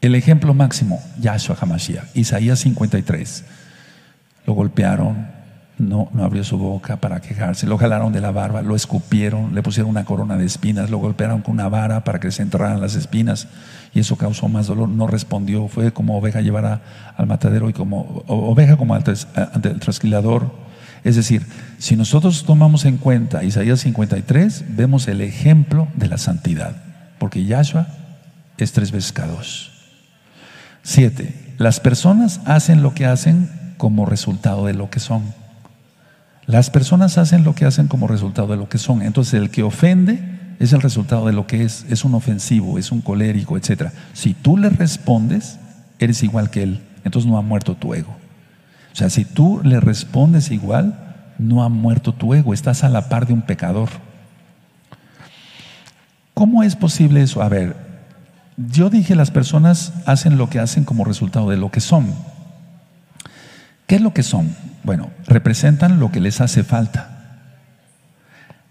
El 0.00 0.14
ejemplo 0.14 0.52
máximo, 0.52 1.00
Yahshua 1.18 1.56
HaMashiach, 1.60 2.14
Isaías 2.14 2.58
53. 2.60 3.44
Lo 4.46 4.52
golpearon, 4.52 5.28
no, 5.78 6.10
abrió 6.20 6.44
su 6.44 6.58
boca 6.58 6.96
para 6.96 7.20
quejarse, 7.20 7.66
lo 7.66 7.78
jalaron 7.78 8.12
de 8.12 8.20
la 8.20 8.30
barba, 8.30 8.60
lo 8.60 8.76
escupieron, 8.76 9.54
le 9.54 9.62
pusieron 9.62 9.90
una 9.90 10.04
corona 10.04 10.36
de 10.36 10.44
espinas, 10.44 10.90
lo 10.90 10.98
golpearon 10.98 11.40
con 11.40 11.54
una 11.54 11.68
vara 11.68 12.04
para 12.04 12.20
que 12.20 12.30
se 12.30 12.42
entraran 12.42 12.80
las 12.80 12.94
espinas 12.94 13.48
y 13.94 14.00
eso 14.00 14.16
causó 14.16 14.48
más 14.48 14.66
dolor. 14.66 14.90
No 14.90 15.06
respondió, 15.06 15.68
fue 15.68 15.92
como 15.92 16.18
oveja 16.18 16.42
llevada 16.42 16.82
al 17.16 17.26
matadero 17.26 17.70
y 17.70 17.72
como 17.72 18.22
oveja 18.26 18.76
como 18.76 18.94
ante 18.94 19.12
el 19.70 19.80
trasquilador 19.80 20.63
es 21.04 21.16
decir, 21.16 21.46
si 21.78 21.96
nosotros 21.96 22.44
tomamos 22.44 22.86
en 22.86 22.96
cuenta 22.96 23.44
Isaías 23.44 23.80
53, 23.80 24.64
vemos 24.70 25.06
el 25.06 25.20
ejemplo 25.20 25.86
de 25.94 26.08
la 26.08 26.16
santidad, 26.16 26.74
porque 27.18 27.44
Yahshua 27.44 27.86
es 28.56 28.72
tres 28.72 28.90
veces 28.90 29.12
cada 29.12 29.32
dos. 29.32 29.70
Siete, 30.82 31.54
las 31.58 31.78
personas 31.78 32.40
hacen 32.46 32.82
lo 32.82 32.94
que 32.94 33.04
hacen 33.04 33.50
como 33.76 34.06
resultado 34.06 34.64
de 34.64 34.74
lo 34.74 34.88
que 34.88 35.00
son. 35.00 35.22
Las 36.46 36.70
personas 36.70 37.18
hacen 37.18 37.44
lo 37.44 37.54
que 37.54 37.64
hacen 37.64 37.86
como 37.86 38.06
resultado 38.06 38.48
de 38.48 38.56
lo 38.56 38.68
que 38.68 38.78
son. 38.78 39.02
Entonces, 39.02 39.34
el 39.34 39.50
que 39.50 39.62
ofende 39.62 40.22
es 40.58 40.72
el 40.72 40.82
resultado 40.82 41.26
de 41.26 41.32
lo 41.32 41.46
que 41.46 41.64
es. 41.64 41.86
Es 41.88 42.04
un 42.04 42.14
ofensivo, 42.14 42.78
es 42.78 42.92
un 42.92 43.00
colérico, 43.00 43.56
etc. 43.56 43.90
Si 44.12 44.34
tú 44.34 44.56
le 44.56 44.68
respondes, 44.68 45.58
eres 45.98 46.22
igual 46.22 46.50
que 46.50 46.62
él. 46.62 46.80
Entonces 47.04 47.30
no 47.30 47.38
ha 47.38 47.42
muerto 47.42 47.74
tu 47.74 47.94
ego. 47.94 48.14
O 48.94 48.96
sea, 48.96 49.10
si 49.10 49.24
tú 49.24 49.60
le 49.64 49.80
respondes 49.80 50.52
igual, 50.52 51.16
no 51.36 51.64
ha 51.64 51.68
muerto 51.68 52.14
tu 52.14 52.32
ego, 52.32 52.54
estás 52.54 52.84
a 52.84 52.88
la 52.88 53.08
par 53.08 53.26
de 53.26 53.32
un 53.32 53.42
pecador. 53.42 53.88
¿Cómo 56.32 56.62
es 56.62 56.76
posible 56.76 57.20
eso? 57.20 57.42
A 57.42 57.48
ver, 57.48 57.76
yo 58.56 58.90
dije 58.90 59.16
las 59.16 59.32
personas 59.32 59.92
hacen 60.06 60.38
lo 60.38 60.48
que 60.48 60.60
hacen 60.60 60.84
como 60.84 61.04
resultado 61.04 61.50
de 61.50 61.56
lo 61.56 61.72
que 61.72 61.80
son. 61.80 62.14
¿Qué 63.88 63.96
es 63.96 64.00
lo 64.00 64.14
que 64.14 64.22
son? 64.22 64.54
Bueno, 64.84 65.10
representan 65.26 65.98
lo 65.98 66.12
que 66.12 66.20
les 66.20 66.40
hace 66.40 66.62
falta. 66.62 67.40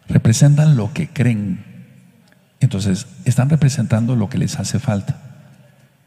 Representan 0.07 0.78
lo 0.78 0.93
que 0.93 1.09
creen. 1.09 1.65
Entonces, 2.61 3.07
están 3.26 3.49
representando 3.49 4.15
lo 4.15 4.30
que 4.30 4.38
les 4.38 4.57
hace 4.57 4.80
falta. 4.80 5.17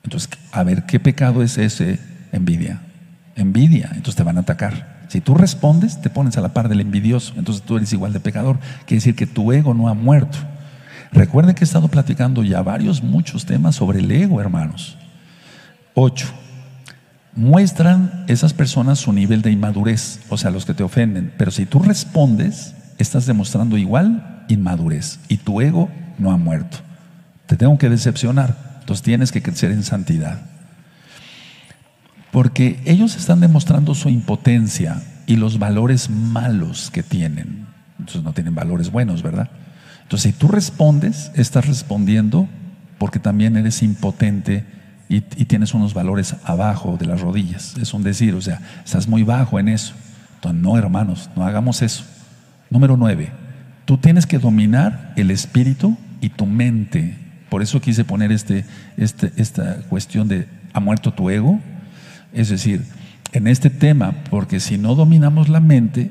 Entonces, 0.05 0.31
a 0.53 0.63
ver, 0.63 0.87
¿qué 0.87 1.01
pecado 1.01 1.43
es 1.43 1.59
ese? 1.59 2.01
Envidia 2.33 2.81
envidia, 3.37 3.91
entonces 3.91 4.17
te 4.17 4.23
van 4.23 4.39
a 4.39 4.41
atacar. 4.41 4.97
Si 5.09 5.21
tú 5.21 5.35
respondes, 5.35 6.01
te 6.01 6.11
pones 6.11 6.37
a 6.37 6.41
la 6.41 6.53
par 6.53 6.69
del 6.69 6.81
envidioso, 6.81 7.35
entonces 7.37 7.63
tú 7.63 7.77
eres 7.77 7.93
igual 7.93 8.13
de 8.13 8.21
pecador. 8.21 8.59
Quiere 8.87 8.97
decir 8.97 9.15
que 9.15 9.27
tu 9.27 9.53
ego 9.53 9.73
no 9.75 9.89
ha 9.89 9.95
muerto. 9.95 10.39
Recuerden 11.13 11.55
que 11.55 11.63
he 11.63 11.65
estado 11.65 11.89
platicando 11.89 12.43
ya 12.43 12.63
varios, 12.63 13.03
muchos 13.03 13.47
temas 13.47 13.77
sobre 13.77 14.01
el 14.01 14.11
ego, 14.11 14.41
hermanos. 14.41 14.99
Ocho. 15.95 16.27
Muestran 17.35 18.25
esas 18.29 18.55
personas 18.55 18.99
su 18.99 19.13
nivel 19.13 19.43
de 19.43 19.51
inmadurez, 19.51 20.21
o 20.31 20.39
sea, 20.39 20.51
los 20.51 20.65
que 20.65 20.75
te 20.75 20.83
ofenden. 20.83 21.33
Pero 21.37 21.51
si 21.51 21.67
tú 21.67 21.79
respondes, 21.79 22.75
estás 22.99 23.27
demostrando 23.27 23.77
igual 23.77 24.45
inmadurez 24.49 25.19
y 25.29 25.37
tu 25.37 25.61
ego 25.61 25.91
no 26.19 26.33
ha 26.33 26.37
muerto. 26.37 26.79
Te 27.47 27.57
tengo 27.57 27.79
que 27.79 27.91
decepcionar, 27.91 28.57
entonces 28.81 29.03
tienes 29.03 29.33
que 29.33 29.43
crecer 29.43 29.71
en 29.71 29.83
santidad. 29.83 30.41
Porque 32.37 32.79
ellos 32.85 33.17
están 33.17 33.41
demostrando 33.41 33.95
su 33.95 34.11
impotencia 34.11 35.03
y 35.27 35.37
los 35.37 35.59
valores 35.59 36.11
malos 36.11 36.91
que 36.91 37.03
tienen. 37.03 37.65
Entonces 37.99 38.23
no 38.25 38.35
tienen 38.35 38.55
valores 38.55 38.93
buenos, 38.93 39.23
¿verdad? 39.23 39.49
Entonces 40.03 40.35
si 40.35 40.39
tú 40.39 40.47
respondes, 40.47 41.31
estás 41.35 41.67
respondiendo 41.67 42.47
porque 42.99 43.19
también 43.19 43.57
eres 43.57 43.83
impotente 43.83 44.67
y, 45.09 45.17
y, 45.17 45.47
tienes 45.47 45.73
unos 45.73 45.95
valores 45.95 46.37
abajo 46.45 46.99
de 46.99 47.07
las 47.07 47.23
rodillas. 47.23 47.75
Es 47.81 47.95
un 47.95 48.03
decir, 48.03 48.35
o 48.35 48.43
sea, 48.43 48.61
estás 48.85 49.09
muy 49.09 49.23
bajo 49.23 49.59
en 49.59 49.69
eso. 49.69 49.95
Entonces, 50.35 50.61
no, 50.61 50.77
hermanos, 50.77 51.31
no 51.37 51.47
hagamos 51.47 51.81
eso. 51.81 52.05
Número 52.69 52.99
nueve, 52.99 53.33
tú 53.87 53.97
tienes 53.97 54.27
que 54.27 54.39
dominar 54.39 55.15
el 55.17 55.31
espíritu 55.31 55.97
y 56.21 56.29
tu 56.29 56.45
mente. 56.45 57.17
Por 57.49 57.63
eso 57.63 57.81
quise 57.81 58.05
poner 58.05 58.31
este, 58.31 58.67
este, 58.99 59.33
esta 59.37 59.77
cuestión 59.89 60.29
de 60.29 60.47
¿ha 60.75 60.81
muerto 60.81 61.15
tu 61.15 61.31
ego? 61.31 61.63
Es 62.33 62.49
decir, 62.49 62.85
en 63.33 63.47
este 63.47 63.71
tema, 63.71 64.13
porque 64.31 64.61
si 64.61 64.79
no 64.79 64.95
dominamos 64.95 65.49
la 65.49 65.61
mente, 65.61 66.11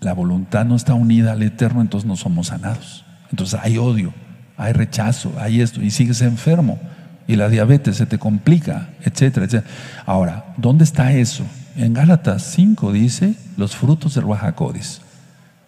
la 0.00 0.12
voluntad 0.12 0.64
no 0.64 0.76
está 0.76 0.94
unida 0.94 1.32
al 1.32 1.42
eterno, 1.42 1.80
entonces 1.80 2.06
no 2.06 2.16
somos 2.16 2.48
sanados. 2.48 3.04
Entonces 3.30 3.58
hay 3.62 3.78
odio, 3.78 4.12
hay 4.56 4.72
rechazo, 4.72 5.32
hay 5.38 5.60
esto, 5.60 5.82
y 5.82 5.90
sigues 5.90 6.20
enfermo, 6.22 6.78
y 7.26 7.36
la 7.36 7.48
diabetes 7.48 7.96
se 7.96 8.06
te 8.06 8.18
complica, 8.18 8.90
etcétera, 9.00 9.46
etcétera. 9.46 9.72
Ahora, 10.06 10.54
¿dónde 10.56 10.84
está 10.84 11.12
eso? 11.12 11.44
En 11.76 11.94
Gálatas 11.94 12.42
5 12.54 12.92
dice 12.92 13.34
los 13.56 13.76
frutos 13.76 14.14
del 14.14 14.24
Ruajacodis. 14.24 15.00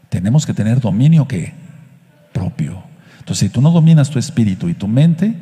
Tenemos 0.09 0.47
que 0.47 0.55
tener 0.55 0.81
dominio 0.81 1.27
que 1.27 1.55
propio. 2.33 2.83
Entonces, 3.19 3.39
si 3.39 3.49
tú 3.49 3.63
no 3.63 3.71
dominas 3.71 4.11
tu 4.11 4.19
espíritu 4.19 4.69
y 4.69 4.75
tu 4.75 4.87
mente, 4.87 5.35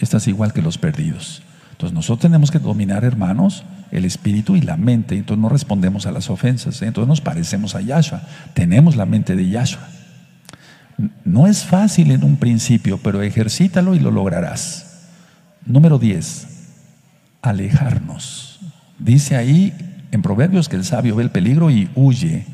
estás 0.00 0.26
igual 0.28 0.52
que 0.52 0.62
los 0.62 0.78
perdidos. 0.78 1.42
Entonces, 1.78 1.94
nosotros 1.94 2.22
tenemos 2.22 2.50
que 2.50 2.58
dominar, 2.58 3.04
hermanos, 3.04 3.62
el 3.92 4.04
espíritu 4.04 4.56
y 4.56 4.60
la 4.62 4.76
mente. 4.76 5.16
Entonces, 5.16 5.40
no 5.40 5.48
respondemos 5.48 6.06
a 6.06 6.10
las 6.10 6.28
ofensas. 6.28 6.82
Entonces, 6.82 7.06
nos 7.06 7.20
parecemos 7.20 7.76
a 7.76 7.80
Yahshua. 7.80 8.22
Tenemos 8.52 8.96
la 8.96 9.06
mente 9.06 9.36
de 9.36 9.48
Yahshua. 9.48 9.86
No 11.24 11.46
es 11.46 11.62
fácil 11.62 12.10
en 12.10 12.24
un 12.24 12.36
principio, 12.36 12.98
pero 12.98 13.22
ejercítalo 13.22 13.94
y 13.94 14.00
lo 14.00 14.10
lograrás. 14.10 15.06
Número 15.66 16.00
10. 16.00 16.48
Alejarnos. 17.42 18.58
Dice 18.98 19.36
ahí 19.36 19.72
en 20.10 20.20
Proverbios 20.20 20.68
que 20.68 20.74
el 20.74 20.84
sabio 20.84 21.14
ve 21.14 21.22
el 21.22 21.30
peligro 21.30 21.70
y 21.70 21.88
huye. 21.94 22.44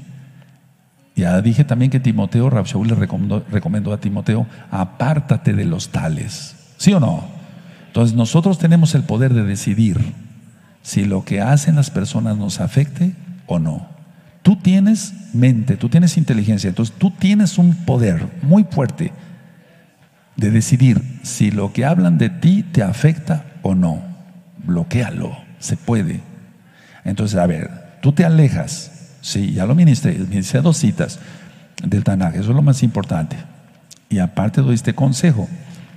Ya 1.17 1.41
dije 1.41 1.65
también 1.65 1.91
que 1.91 1.99
Timoteo, 1.99 2.51
Rabshaul 2.51 2.89
le 2.89 2.95
recomendó, 2.95 3.43
recomendó 3.51 3.95
a 3.95 4.01
Timoteo, 4.01 4.47
apártate 4.71 5.55
de 5.55 5.65
los 5.65 5.89
tales. 5.89 6.57
¿Sí 6.77 6.93
o 6.93 7.01
no? 7.01 7.34
Entonces 7.95 8.17
nosotros 8.17 8.59
tenemos 8.59 8.97
el 8.97 9.05
poder 9.05 9.35
de 9.35 9.45
decidir 9.45 10.01
si 10.83 11.05
lo 11.05 11.25
que 11.25 11.41
hacen 11.41 11.77
las 11.77 11.91
personas 11.91 12.37
nos 12.37 12.59
afecte 12.59 13.15
o 13.47 13.61
no. 13.61 13.87
Tú 14.43 14.57
tienes 14.57 15.15
mente, 15.33 15.77
tú 15.77 15.89
tienes 15.89 16.17
inteligencia, 16.17 16.67
entonces 16.67 16.93
tú 16.99 17.13
tienes 17.13 17.57
un 17.57 17.73
poder 17.85 18.27
muy 18.43 18.65
fuerte 18.65 19.13
de 20.35 20.51
decidir 20.51 21.21
si 21.23 21.53
lo 21.53 21.73
que 21.73 21.85
hablan 21.85 22.19
de 22.19 22.31
ti 22.31 22.65
te 22.65 22.83
afecta 22.83 23.45
o 23.63 23.77
no. 23.77 24.03
Bloquéalo, 24.67 25.37
se 25.61 25.77
puede. 25.77 26.21
Entonces, 27.05 27.39
a 27.39 27.47
ver, 27.47 27.71
tú 28.03 28.11
te 28.11 28.25
alejas, 28.25 28.91
sí, 29.21 29.53
ya 29.53 29.67
lo 29.67 29.77
ministré, 29.77 30.19
ministré 30.19 30.63
dos 30.63 30.79
citas 30.79 31.21
del 31.81 32.03
Tanaj, 32.03 32.35
eso 32.35 32.51
es 32.51 32.57
lo 32.57 32.63
más 32.63 32.83
importante. 32.83 33.37
Y 34.09 34.19
aparte 34.19 34.63
doy 34.63 34.75
este 34.75 34.97
consejo, 34.97 35.49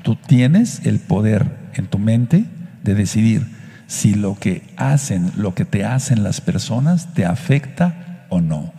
tú 0.04 0.16
tienes 0.16 0.86
el 0.86 1.00
poder 1.00 1.67
en 1.82 1.88
tu 1.88 2.00
mente 2.00 2.46
de 2.84 2.96
decidir 2.96 3.48
si 3.88 4.14
lo 4.14 4.36
que 4.36 4.64
hacen, 4.76 5.32
lo 5.38 5.56
que 5.56 5.66
te 5.66 5.86
hacen 5.86 6.24
las 6.24 6.42
personas 6.42 7.14
te 7.14 7.26
afecta 7.26 8.26
o 8.30 8.42
no. 8.42 8.74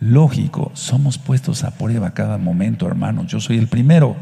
Lógico, 0.00 0.70
somos 0.74 1.18
puestos 1.18 1.64
a 1.64 1.72
prueba 1.72 2.14
cada 2.14 2.38
momento, 2.38 2.86
hermanos. 2.86 3.26
Yo 3.26 3.40
soy 3.40 3.58
el 3.58 3.66
primero, 3.66 4.16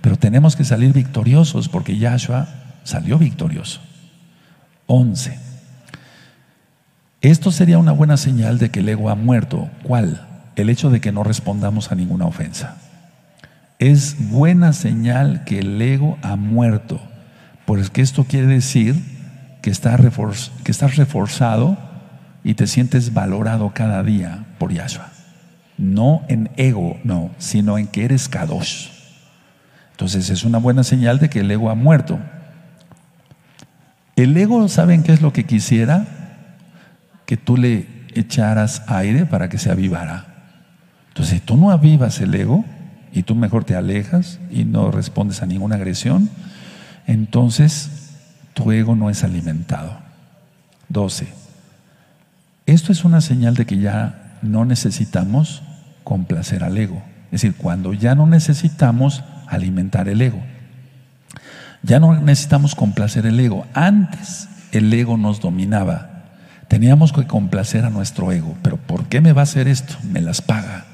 pero 0.00 0.16
tenemos 0.16 0.56
que 0.56 0.64
salir 0.64 0.92
victoriosos 0.92 1.68
porque 1.68 1.98
Yahshua 1.98 2.48
salió 2.84 3.18
victorioso. 3.18 3.80
11. 4.86 5.38
Esto 7.20 7.50
sería 7.50 7.78
una 7.78 7.92
buena 7.92 8.16
señal 8.16 8.58
de 8.58 8.70
que 8.70 8.80
el 8.80 8.88
ego 8.88 9.10
ha 9.10 9.14
muerto. 9.14 9.68
¿Cuál? 9.82 10.26
El 10.54 10.70
hecho 10.70 10.90
de 10.90 11.00
que 11.00 11.12
no 11.12 11.24
respondamos 11.24 11.90
a 11.90 11.96
ninguna 11.96 12.26
ofensa. 12.26 12.76
Es 13.78 14.30
buena 14.30 14.72
señal 14.72 15.44
que 15.44 15.58
el 15.58 15.82
ego 15.82 16.18
ha 16.22 16.36
muerto, 16.36 17.00
porque 17.66 18.00
esto 18.00 18.24
quiere 18.24 18.46
decir 18.46 18.94
que, 19.60 19.70
está 19.70 19.98
que 19.98 20.70
estás 20.72 20.96
reforzado 20.96 21.76
y 22.44 22.54
te 22.54 22.66
sientes 22.66 23.12
valorado 23.12 23.72
cada 23.74 24.02
día 24.02 24.46
por 24.58 24.72
Yahshua. 24.72 25.10
No 25.76 26.22
en 26.28 26.50
ego, 26.56 26.98
no, 27.04 27.30
sino 27.38 27.76
en 27.76 27.88
que 27.88 28.04
eres 28.04 28.28
Kadosh. 28.28 28.90
Entonces 29.90 30.30
es 30.30 30.44
una 30.44 30.58
buena 30.58 30.84
señal 30.84 31.18
de 31.18 31.28
que 31.28 31.40
el 31.40 31.50
ego 31.50 31.70
ha 31.70 31.74
muerto. 31.74 32.18
El 34.14 34.36
ego, 34.36 34.68
¿saben 34.68 35.02
qué 35.02 35.12
es 35.12 35.20
lo 35.20 35.32
que 35.32 35.44
quisiera? 35.44 36.06
Que 37.26 37.36
tú 37.36 37.56
le 37.56 37.86
echaras 38.14 38.82
aire 38.86 39.26
para 39.26 39.48
que 39.48 39.58
se 39.58 39.70
avivara. 39.70 40.26
Entonces, 41.08 41.34
si 41.34 41.40
tú 41.40 41.56
no 41.56 41.70
avivas 41.70 42.20
el 42.20 42.34
ego 42.34 42.64
y 43.12 43.22
tú 43.24 43.34
mejor 43.34 43.64
te 43.64 43.74
alejas 43.74 44.38
y 44.50 44.64
no 44.64 44.90
respondes 44.90 45.42
a 45.42 45.46
ninguna 45.46 45.76
agresión, 45.76 46.30
entonces 47.06 47.90
tu 48.54 48.72
ego 48.72 48.96
no 48.96 49.10
es 49.10 49.24
alimentado. 49.24 49.98
12. 50.88 51.28
Esto 52.66 52.92
es 52.92 53.04
una 53.04 53.20
señal 53.20 53.54
de 53.54 53.66
que 53.66 53.78
ya 53.78 54.38
no 54.42 54.64
necesitamos 54.64 55.62
complacer 56.04 56.64
al 56.64 56.76
ego. 56.78 57.02
Es 57.26 57.42
decir, 57.42 57.54
cuando 57.56 57.92
ya 57.92 58.14
no 58.14 58.26
necesitamos 58.26 59.22
alimentar 59.46 60.08
el 60.08 60.20
ego. 60.22 60.42
Ya 61.82 62.00
no 62.00 62.20
necesitamos 62.20 62.74
complacer 62.74 63.26
el 63.26 63.38
ego. 63.38 63.66
Antes 63.74 64.48
el 64.72 64.92
ego 64.92 65.16
nos 65.16 65.40
dominaba. 65.40 66.10
Teníamos 66.68 67.12
que 67.12 67.26
complacer 67.26 67.84
a 67.84 67.90
nuestro 67.90 68.32
ego. 68.32 68.56
Pero 68.62 68.76
¿por 68.76 69.06
qué 69.06 69.20
me 69.20 69.32
va 69.32 69.42
a 69.42 69.44
hacer 69.44 69.68
esto? 69.68 69.94
Me 70.02 70.20
las 70.20 70.42
paga. 70.42 70.84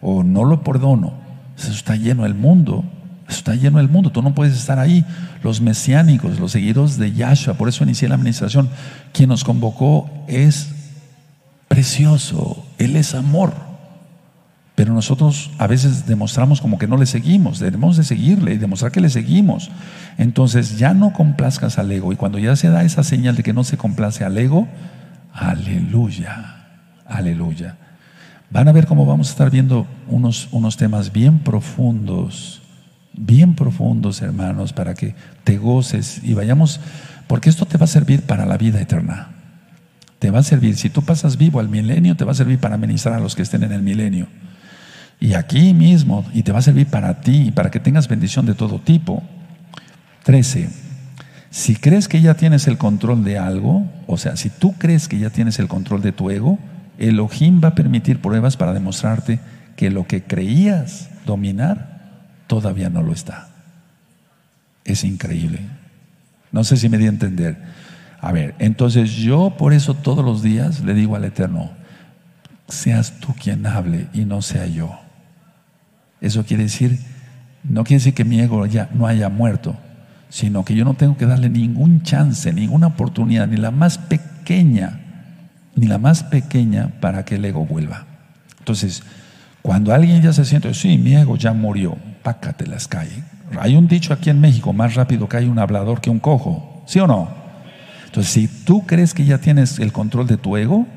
O 0.00 0.22
no 0.22 0.44
lo 0.44 0.62
perdono. 0.62 1.14
Eso 1.58 1.72
está 1.72 1.96
lleno 1.96 2.26
el 2.26 2.34
mundo. 2.34 2.84
Está 3.28 3.54
lleno 3.54 3.80
el 3.80 3.88
mundo. 3.88 4.10
Tú 4.10 4.22
no 4.22 4.34
puedes 4.34 4.56
estar 4.56 4.78
ahí. 4.78 5.04
Los 5.42 5.60
mesiánicos, 5.60 6.38
los 6.38 6.52
seguidores 6.52 6.96
de 6.98 7.12
Yahshua. 7.12 7.54
Por 7.54 7.68
eso 7.68 7.84
inicié 7.84 8.08
la 8.08 8.14
administración. 8.14 8.68
Quien 9.12 9.28
nos 9.28 9.44
convocó 9.44 10.10
es 10.28 10.68
precioso, 11.68 12.64
Él 12.78 12.96
es 12.96 13.14
amor. 13.14 13.52
Pero 14.74 14.92
nosotros 14.92 15.50
a 15.58 15.66
veces 15.66 16.06
demostramos 16.06 16.60
como 16.60 16.78
que 16.78 16.86
no 16.86 16.98
le 16.98 17.06
seguimos, 17.06 17.58
debemos 17.58 17.96
de 17.96 18.04
seguirle 18.04 18.54
y 18.54 18.58
demostrar 18.58 18.92
que 18.92 19.00
le 19.00 19.08
seguimos. 19.08 19.70
Entonces 20.18 20.78
ya 20.78 20.92
no 20.92 21.14
complazcas 21.14 21.78
al 21.78 21.90
ego 21.90 22.12
y 22.12 22.16
cuando 22.16 22.38
ya 22.38 22.54
se 22.56 22.68
da 22.68 22.84
esa 22.84 23.02
señal 23.02 23.36
de 23.36 23.42
que 23.42 23.54
no 23.54 23.64
se 23.64 23.78
complace 23.78 24.22
al 24.22 24.36
ego, 24.36 24.68
aleluya, 25.32 26.66
aleluya. 27.06 27.76
Van 28.50 28.68
a 28.68 28.72
ver 28.72 28.86
cómo 28.86 29.06
vamos 29.06 29.28
a 29.28 29.30
estar 29.30 29.50
viendo 29.50 29.86
unos, 30.08 30.48
unos 30.52 30.76
temas 30.76 31.10
bien 31.10 31.38
profundos, 31.38 32.62
bien 33.16 33.54
profundos 33.54 34.22
hermanos, 34.22 34.72
para 34.72 34.94
que 34.94 35.14
te 35.44 35.58
goces 35.58 36.20
y 36.22 36.34
vayamos, 36.34 36.80
porque 37.26 37.50
esto 37.50 37.66
te 37.66 37.78
va 37.78 37.84
a 37.84 37.88
servir 37.88 38.22
para 38.22 38.46
la 38.46 38.56
vida 38.56 38.80
eterna 38.80 39.36
te 40.18 40.30
va 40.30 40.38
a 40.40 40.42
servir, 40.42 40.76
si 40.76 40.90
tú 40.90 41.02
pasas 41.02 41.36
vivo 41.36 41.60
al 41.60 41.68
milenio, 41.68 42.16
te 42.16 42.24
va 42.24 42.32
a 42.32 42.34
servir 42.34 42.58
para 42.58 42.78
ministrar 42.78 43.14
a 43.14 43.20
los 43.20 43.34
que 43.34 43.42
estén 43.42 43.62
en 43.62 43.72
el 43.72 43.82
milenio. 43.82 44.28
Y 45.20 45.34
aquí 45.34 45.74
mismo, 45.74 46.24
y 46.32 46.42
te 46.42 46.52
va 46.52 46.58
a 46.58 46.62
servir 46.62 46.86
para 46.86 47.20
ti, 47.20 47.50
para 47.50 47.70
que 47.70 47.80
tengas 47.80 48.08
bendición 48.08 48.46
de 48.46 48.54
todo 48.54 48.80
tipo. 48.80 49.22
13. 50.24 50.68
Si 51.50 51.76
crees 51.76 52.08
que 52.08 52.20
ya 52.20 52.34
tienes 52.34 52.66
el 52.66 52.76
control 52.76 53.24
de 53.24 53.38
algo, 53.38 53.86
o 54.06 54.16
sea, 54.16 54.36
si 54.36 54.50
tú 54.50 54.74
crees 54.74 55.08
que 55.08 55.18
ya 55.18 55.30
tienes 55.30 55.58
el 55.58 55.68
control 55.68 56.02
de 56.02 56.12
tu 56.12 56.30
ego, 56.30 56.58
Elohim 56.98 57.60
va 57.62 57.68
a 57.68 57.74
permitir 57.74 58.20
pruebas 58.20 58.56
para 58.56 58.72
demostrarte 58.72 59.38
que 59.76 59.90
lo 59.90 60.06
que 60.06 60.22
creías 60.22 61.08
dominar 61.26 61.95
todavía 62.46 62.90
no 62.90 63.02
lo 63.02 63.12
está. 63.12 63.48
Es 64.84 65.04
increíble. 65.04 65.60
No 66.52 66.64
sé 66.64 66.76
si 66.76 66.88
me 66.88 66.98
di 66.98 67.06
a 67.06 67.10
entender. 67.10 67.58
A 68.20 68.32
ver, 68.32 68.54
entonces 68.58 69.12
yo 69.12 69.54
por 69.58 69.72
eso 69.72 69.94
todos 69.94 70.24
los 70.24 70.42
días 70.42 70.80
le 70.80 70.94
digo 70.94 71.16
al 71.16 71.24
Eterno, 71.24 71.70
seas 72.68 73.20
tú 73.20 73.34
quien 73.34 73.66
hable 73.66 74.08
y 74.12 74.24
no 74.24 74.42
sea 74.42 74.66
yo. 74.66 74.98
Eso 76.20 76.44
quiere 76.44 76.64
decir, 76.64 76.98
no 77.62 77.84
quiere 77.84 78.00
decir 78.00 78.14
que 78.14 78.24
mi 78.24 78.40
ego 78.40 78.64
ya 78.66 78.88
no 78.94 79.06
haya 79.06 79.28
muerto, 79.28 79.76
sino 80.28 80.64
que 80.64 80.74
yo 80.74 80.84
no 80.84 80.94
tengo 80.94 81.16
que 81.16 81.26
darle 81.26 81.48
ningún 81.48 82.02
chance, 82.02 82.52
ninguna 82.52 82.88
oportunidad, 82.88 83.46
ni 83.48 83.56
la 83.56 83.70
más 83.70 83.98
pequeña, 83.98 85.00
ni 85.74 85.86
la 85.86 85.98
más 85.98 86.22
pequeña 86.24 86.92
para 87.00 87.24
que 87.24 87.36
el 87.36 87.44
ego 87.44 87.66
vuelva. 87.66 88.06
Entonces, 88.58 89.02
cuando 89.62 89.92
alguien 89.92 90.22
ya 90.22 90.32
se 90.32 90.44
siente, 90.44 90.72
sí, 90.74 90.98
mi 90.98 91.14
ego 91.14 91.36
ya 91.36 91.52
murió, 91.52 91.96
pácate 92.26 92.66
las 92.66 92.88
calles. 92.88 93.22
Hay 93.60 93.76
un 93.76 93.86
dicho 93.86 94.12
aquí 94.12 94.30
en 94.30 94.40
México, 94.40 94.72
más 94.72 94.96
rápido 94.96 95.28
hay 95.30 95.46
un 95.46 95.60
hablador 95.60 96.00
que 96.00 96.10
un 96.10 96.18
cojo, 96.18 96.82
¿sí 96.84 96.98
o 96.98 97.06
no? 97.06 97.28
Entonces, 98.04 98.32
si 98.32 98.48
tú 98.48 98.84
crees 98.84 99.14
que 99.14 99.24
ya 99.24 99.38
tienes 99.38 99.78
el 99.78 99.92
control 99.92 100.26
de 100.26 100.36
tu 100.36 100.56
ego, 100.56 100.88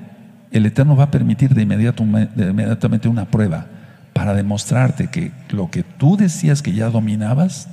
el 0.50 0.66
Eterno 0.66 0.96
va 0.96 1.04
a 1.04 1.12
permitir 1.12 1.54
de, 1.54 1.62
inmediato, 1.62 2.02
inmediatamente 2.02 3.08
una 3.08 3.26
prueba 3.26 3.68
para 4.12 4.34
demostrarte 4.34 5.12
que 5.12 5.32
lo 5.52 5.70
que 5.70 5.84
tú 5.84 6.18
decías 6.18 6.64
que 6.64 6.74
ya 6.74 6.90
dominabas, 6.90 7.68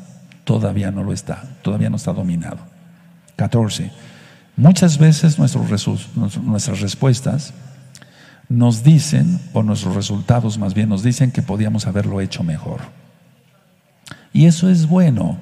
todavía 0.45 0.91
no 0.91 1.03
lo 1.03 1.15
está, 1.15 1.43
todavía 1.63 1.89
no 1.89 1.97
está 1.97 2.13
dominado. 2.13 2.59
14. 3.37 3.91
Muchas 4.59 4.99
veces 4.99 5.39
nuestras 5.39 6.81
respuestas 6.83 7.55
nos 8.51 8.85
dicen, 8.85 9.41
o 9.55 9.63
nuestros 9.63 9.97
resultados 9.97 10.59
más 10.59 10.75
bien 10.75 10.91
nos 10.91 11.03
dicen 11.03 11.31
que 11.31 11.41
podíamos 11.41 11.87
haberlo 11.87 12.21
hecho 12.21 12.45
mejor. 12.45 13.06
Y 14.37 14.45
eso 14.45 14.69
es 14.69 14.87
bueno, 14.87 15.39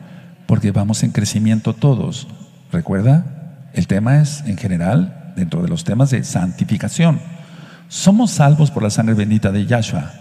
porque 0.46 0.70
vamos 0.70 1.02
en 1.02 1.10
crecimiento 1.10 1.74
todos. 1.74 2.28
¿Recuerda? 2.70 3.26
El 3.72 3.88
tema 3.88 4.20
es, 4.20 4.44
en 4.46 4.56
general, 4.56 5.32
dentro 5.34 5.62
de 5.62 5.68
los 5.68 5.82
temas 5.82 6.10
de 6.10 6.22
santificación. 6.22 7.18
Somos 7.88 8.30
salvos 8.30 8.70
por 8.70 8.84
la 8.84 8.90
sangre 8.90 9.14
bendita 9.14 9.50
de 9.50 9.66
Yahshua, 9.66 10.12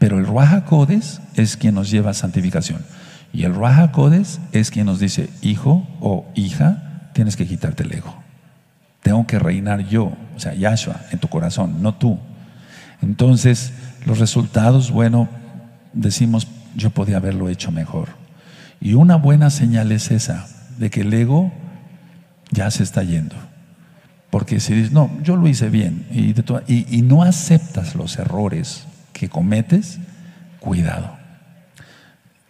pero 0.00 0.18
el 0.18 0.26
Ruach 0.26 0.64
Codes 0.64 1.20
es 1.36 1.56
quien 1.56 1.76
nos 1.76 1.92
lleva 1.92 2.10
a 2.10 2.14
santificación. 2.14 2.84
Y 3.32 3.44
el 3.44 3.54
Ruach 3.54 3.92
Codes 3.92 4.40
es 4.50 4.72
quien 4.72 4.86
nos 4.86 4.98
dice, 4.98 5.30
hijo 5.40 5.86
o 6.00 6.26
hija, 6.34 7.10
tienes 7.12 7.36
que 7.36 7.46
quitarte 7.46 7.84
el 7.84 7.92
ego. 7.92 8.16
Tengo 9.00 9.28
que 9.28 9.38
reinar 9.38 9.86
yo, 9.86 10.12
o 10.34 10.40
sea, 10.40 10.54
Yahshua, 10.54 11.02
en 11.12 11.20
tu 11.20 11.28
corazón, 11.28 11.84
no 11.84 11.94
tú. 11.94 12.18
Entonces, 13.00 13.72
los 14.06 14.18
resultados, 14.18 14.90
bueno, 14.90 15.28
decimos, 15.92 16.48
yo 16.76 16.90
podía 16.90 17.16
haberlo 17.16 17.48
hecho 17.48 17.70
mejor. 17.70 18.08
Y 18.80 18.94
una 18.94 19.16
buena 19.16 19.50
señal 19.50 19.92
es 19.92 20.10
esa, 20.10 20.46
de 20.78 20.90
que 20.90 21.00
el 21.00 21.12
ego 21.12 21.52
ya 22.50 22.70
se 22.70 22.82
está 22.82 23.02
yendo. 23.02 23.36
Porque 24.30 24.60
si 24.60 24.74
dices, 24.74 24.92
no, 24.92 25.10
yo 25.22 25.36
lo 25.36 25.48
hice 25.48 25.70
bien, 25.70 26.06
y, 26.10 27.02
no 27.02 27.22
aceptas 27.22 27.94
los 27.94 28.18
errores 28.18 28.84
que 29.12 29.28
cometes, 29.28 29.98
cuidado. 30.60 31.16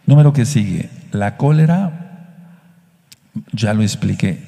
Número 0.05 0.33
que 0.33 0.45
sigue, 0.45 0.89
la 1.11 1.37
cólera, 1.37 2.35
ya 3.53 3.73
lo 3.73 3.81
expliqué, 3.81 4.43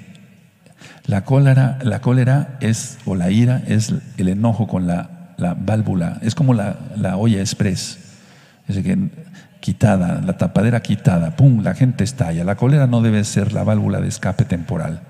la 1.06 1.24
cólera, 1.24 1.80
la 1.84 2.02
cólera 2.02 2.58
es, 2.60 2.98
o 3.06 3.16
la 3.16 3.32
ira, 3.32 3.62
es 3.66 3.94
el 4.18 4.28
enojo 4.28 4.68
con 4.68 4.86
la, 4.88 5.10
válvula, 5.58 6.20
es 6.22 6.36
como 6.36 6.54
la, 6.54 6.78
olla 7.16 7.40
express, 7.40 7.98
es 8.68 8.78
que 8.78 9.10
quitada, 9.62 10.20
la 10.22 10.38
tapadera 10.38 10.82
quitada, 10.82 11.38
pum, 11.38 11.64
la 11.64 11.74
gente 11.74 12.04
estalla. 12.04 12.44
La 12.44 12.58
cólera 12.58 12.88
no 12.88 13.02
debe 13.02 13.24
ser 13.24 13.54
la 13.54 13.64
válvula 13.64 14.02
de 14.02 14.10
escape 14.10 14.44
temporal, 14.44 15.02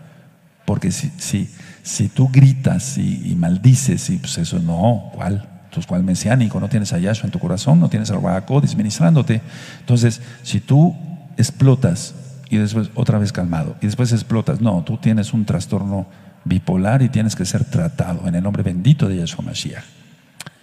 porque 0.66 0.92
si, 0.92 1.12
si, 1.18 1.50
si 1.82 2.10
tú 2.10 2.30
gritas 2.32 3.00
y, 3.00 3.34
maldices, 3.36 4.12
y 4.12 4.18
pues 4.18 4.38
eso 4.38 4.60
no, 4.60 5.10
¿cuál? 5.16 5.48
Entonces, 5.64 5.88
¿cuál 5.88 6.04
mesiánico? 6.04 6.60
No 6.60 6.68
tienes 6.68 6.94
a 6.94 7.00
Yahshua 7.00 7.26
en 7.26 7.32
tu 7.32 7.40
corazón, 7.40 7.80
no 7.80 7.90
tienes 7.90 8.12
a 8.12 8.16
Rabacó 8.16 8.62
disministrándote. 8.62 9.42
Entonces, 9.80 10.22
si 10.44 10.60
tú 10.60 10.96
explotas 11.38 12.14
y 12.52 12.58
después 12.58 12.90
otra 12.96 13.18
vez 13.18 13.32
calmado 13.32 13.78
y 13.82 13.86
después 13.86 14.12
explotas. 14.12 14.60
No, 14.60 14.84
tú 14.84 14.98
tienes 14.98 15.34
un 15.34 15.46
trastorno 15.46 16.06
bipolar 16.44 17.02
y 17.02 17.10
tienes 17.10 17.36
que 17.36 17.46
ser 17.46 17.64
tratado 17.64 18.28
en 18.28 18.36
el 18.36 18.44
nombre 18.44 18.62
bendito 18.62 19.08
de 19.08 19.16
Yeshua 19.18 19.46
Mashiach. 19.46 19.84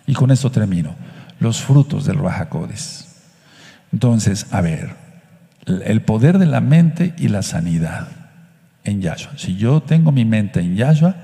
Y 0.06 0.12
con 0.14 0.30
esto 0.30 0.50
termino. 0.50 0.94
Los 1.40 1.62
frutos 1.62 2.04
del 2.04 2.18
Rahakodes. 2.18 3.07
Entonces, 3.92 4.46
a 4.50 4.60
ver, 4.60 4.94
el 5.66 6.02
poder 6.02 6.38
de 6.38 6.46
la 6.46 6.60
mente 6.60 7.14
y 7.18 7.28
la 7.28 7.42
sanidad 7.42 8.08
en 8.84 9.00
Yahshua. 9.00 9.32
Si 9.36 9.56
yo 9.56 9.82
tengo 9.82 10.12
mi 10.12 10.24
mente 10.24 10.60
en 10.60 10.76
Yahshua, 10.76 11.14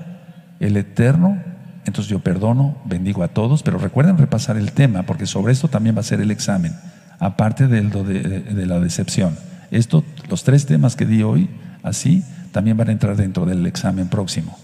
el 0.59 0.77
Eterno, 0.77 1.41
entonces 1.85 2.09
yo 2.09 2.19
perdono, 2.19 2.77
bendigo 2.85 3.23
a 3.23 3.27
todos, 3.27 3.63
pero 3.63 3.77
recuerden 3.77 4.17
repasar 4.17 4.57
el 4.57 4.71
tema, 4.71 5.03
porque 5.03 5.25
sobre 5.25 5.53
esto 5.53 5.67
también 5.67 5.95
va 5.95 5.99
a 5.99 6.03
ser 6.03 6.19
el 6.19 6.31
examen, 6.31 6.73
aparte 7.19 7.67
de, 7.67 8.65
la 8.65 8.79
decepción. 8.79 9.37
Esto, 9.71 10.03
los 10.29 10.43
tres 10.43 10.65
temas 10.65 10.95
que 10.95 11.05
di 11.05 11.23
hoy, 11.23 11.49
así, 11.83 12.23
también 12.51 12.77
van 12.77 12.89
a 12.89 12.91
entrar 12.91 13.15
dentro 13.15 13.45
del 13.45 13.65
examen 13.65 14.07
próximo. 14.07 14.57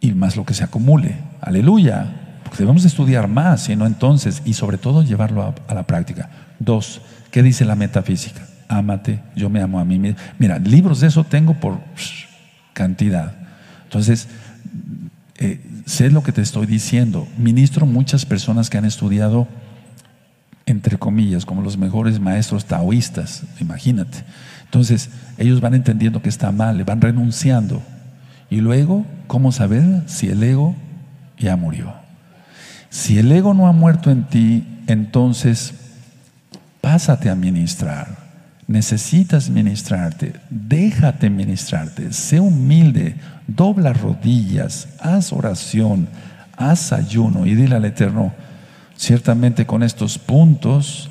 Y 0.00 0.12
más 0.12 0.36
lo 0.36 0.44
que 0.44 0.54
se 0.54 0.64
acumule. 0.64 1.16
Aleluya. 1.40 2.29
Debemos 2.58 2.84
estudiar 2.84 3.28
más, 3.28 3.64
sino 3.64 3.86
entonces, 3.86 4.42
y 4.44 4.54
sobre 4.54 4.78
todo 4.78 5.02
llevarlo 5.02 5.54
a, 5.66 5.74
la 5.74 5.84
práctica. 5.84 6.30
Dos, 6.58 7.00
¿qué 7.30 7.42
dice 7.42 7.64
la 7.64 7.76
metafísica? 7.76 8.46
Ámate, 8.68 9.20
yo 9.34 9.48
me 9.48 9.60
amo 9.60 9.80
a 9.80 9.84
mí 9.84 9.98
mismo. 9.98 10.18
Mira, 10.38 10.58
libros 10.58 11.00
de 11.00 11.08
eso 11.08 11.24
tengo 11.24 11.54
por 11.54 11.78
cantidad. 12.72 13.32
Entonces, 13.84 14.28
eh, 15.38 15.60
sé 15.86 16.10
lo 16.10 16.22
que 16.22 16.32
te 16.32 16.42
estoy 16.42 16.66
diciendo. 16.66 17.26
Ministro 17.38 17.86
muchas 17.86 18.26
personas 18.26 18.70
que 18.70 18.78
han 18.78 18.84
estudiado 18.84 19.48
entre 20.70 20.98
comillas, 20.98 21.44
como 21.44 21.62
los 21.62 21.76
mejores 21.76 22.20
maestros 22.20 22.64
taoístas, 22.64 23.42
imagínate. 23.60 24.24
Entonces, 24.64 25.10
ellos 25.36 25.60
van 25.60 25.74
entendiendo 25.74 26.22
que 26.22 26.28
está 26.28 26.52
mal, 26.52 26.78
le 26.78 26.84
van 26.84 27.00
renunciando. 27.00 27.82
Y 28.48 28.60
luego, 28.60 29.04
¿cómo 29.26 29.52
saber 29.52 29.84
si 30.06 30.28
el 30.28 30.42
ego 30.42 30.76
ya 31.38 31.56
murió? 31.56 31.92
Si 32.90 33.18
el 33.18 33.32
ego 33.32 33.54
no 33.54 33.66
ha 33.66 33.72
muerto 33.72 34.10
en 34.10 34.24
ti, 34.24 34.82
entonces 34.86 35.72
pásate 36.80 37.30
a 37.30 37.34
ministrar. 37.34 38.18
Necesitas 38.66 39.48
ministrarte, 39.50 40.34
déjate 40.50 41.30
ministrarte, 41.30 42.12
sé 42.12 42.38
humilde, 42.38 43.16
dobla 43.46 43.92
rodillas, 43.92 44.88
haz 45.00 45.32
oración, 45.32 46.08
haz 46.56 46.92
ayuno. 46.92 47.46
Y 47.46 47.54
dile 47.54 47.76
al 47.76 47.84
Eterno, 47.84 48.32
Ciertamente 49.00 49.64
con 49.64 49.82
estos 49.82 50.18
puntos 50.18 51.08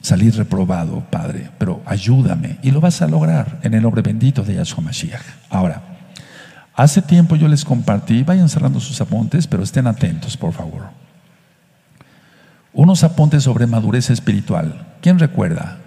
salir 0.00 0.34
reprobado, 0.34 1.04
Padre, 1.08 1.48
pero 1.56 1.80
ayúdame. 1.86 2.58
Y 2.60 2.72
lo 2.72 2.80
vas 2.80 3.00
a 3.02 3.06
lograr 3.06 3.60
en 3.62 3.74
el 3.74 3.82
nombre 3.82 4.02
bendito 4.02 4.42
de 4.42 4.56
Yahshua 4.56 4.82
Mashiach. 4.82 5.22
Ahora, 5.48 5.80
hace 6.78 7.02
tiempo 7.02 7.36
yo 7.36 7.48
les 7.48 7.64
compartí, 7.64 8.22
vayan 8.22 8.48
cerrando 8.48 8.78
sus 8.78 9.00
apuntes, 9.00 9.46
pero 9.46 9.62
estén 9.62 9.86
atentos, 9.88 10.36
por 10.36 10.52
favor. 10.52 10.84
Unos 12.72 13.02
apuntes 13.02 13.42
sobre 13.42 13.66
madurez 13.66 14.08
espiritual. 14.10 14.86
¿Quién 15.02 15.18
recuerda? 15.18 15.78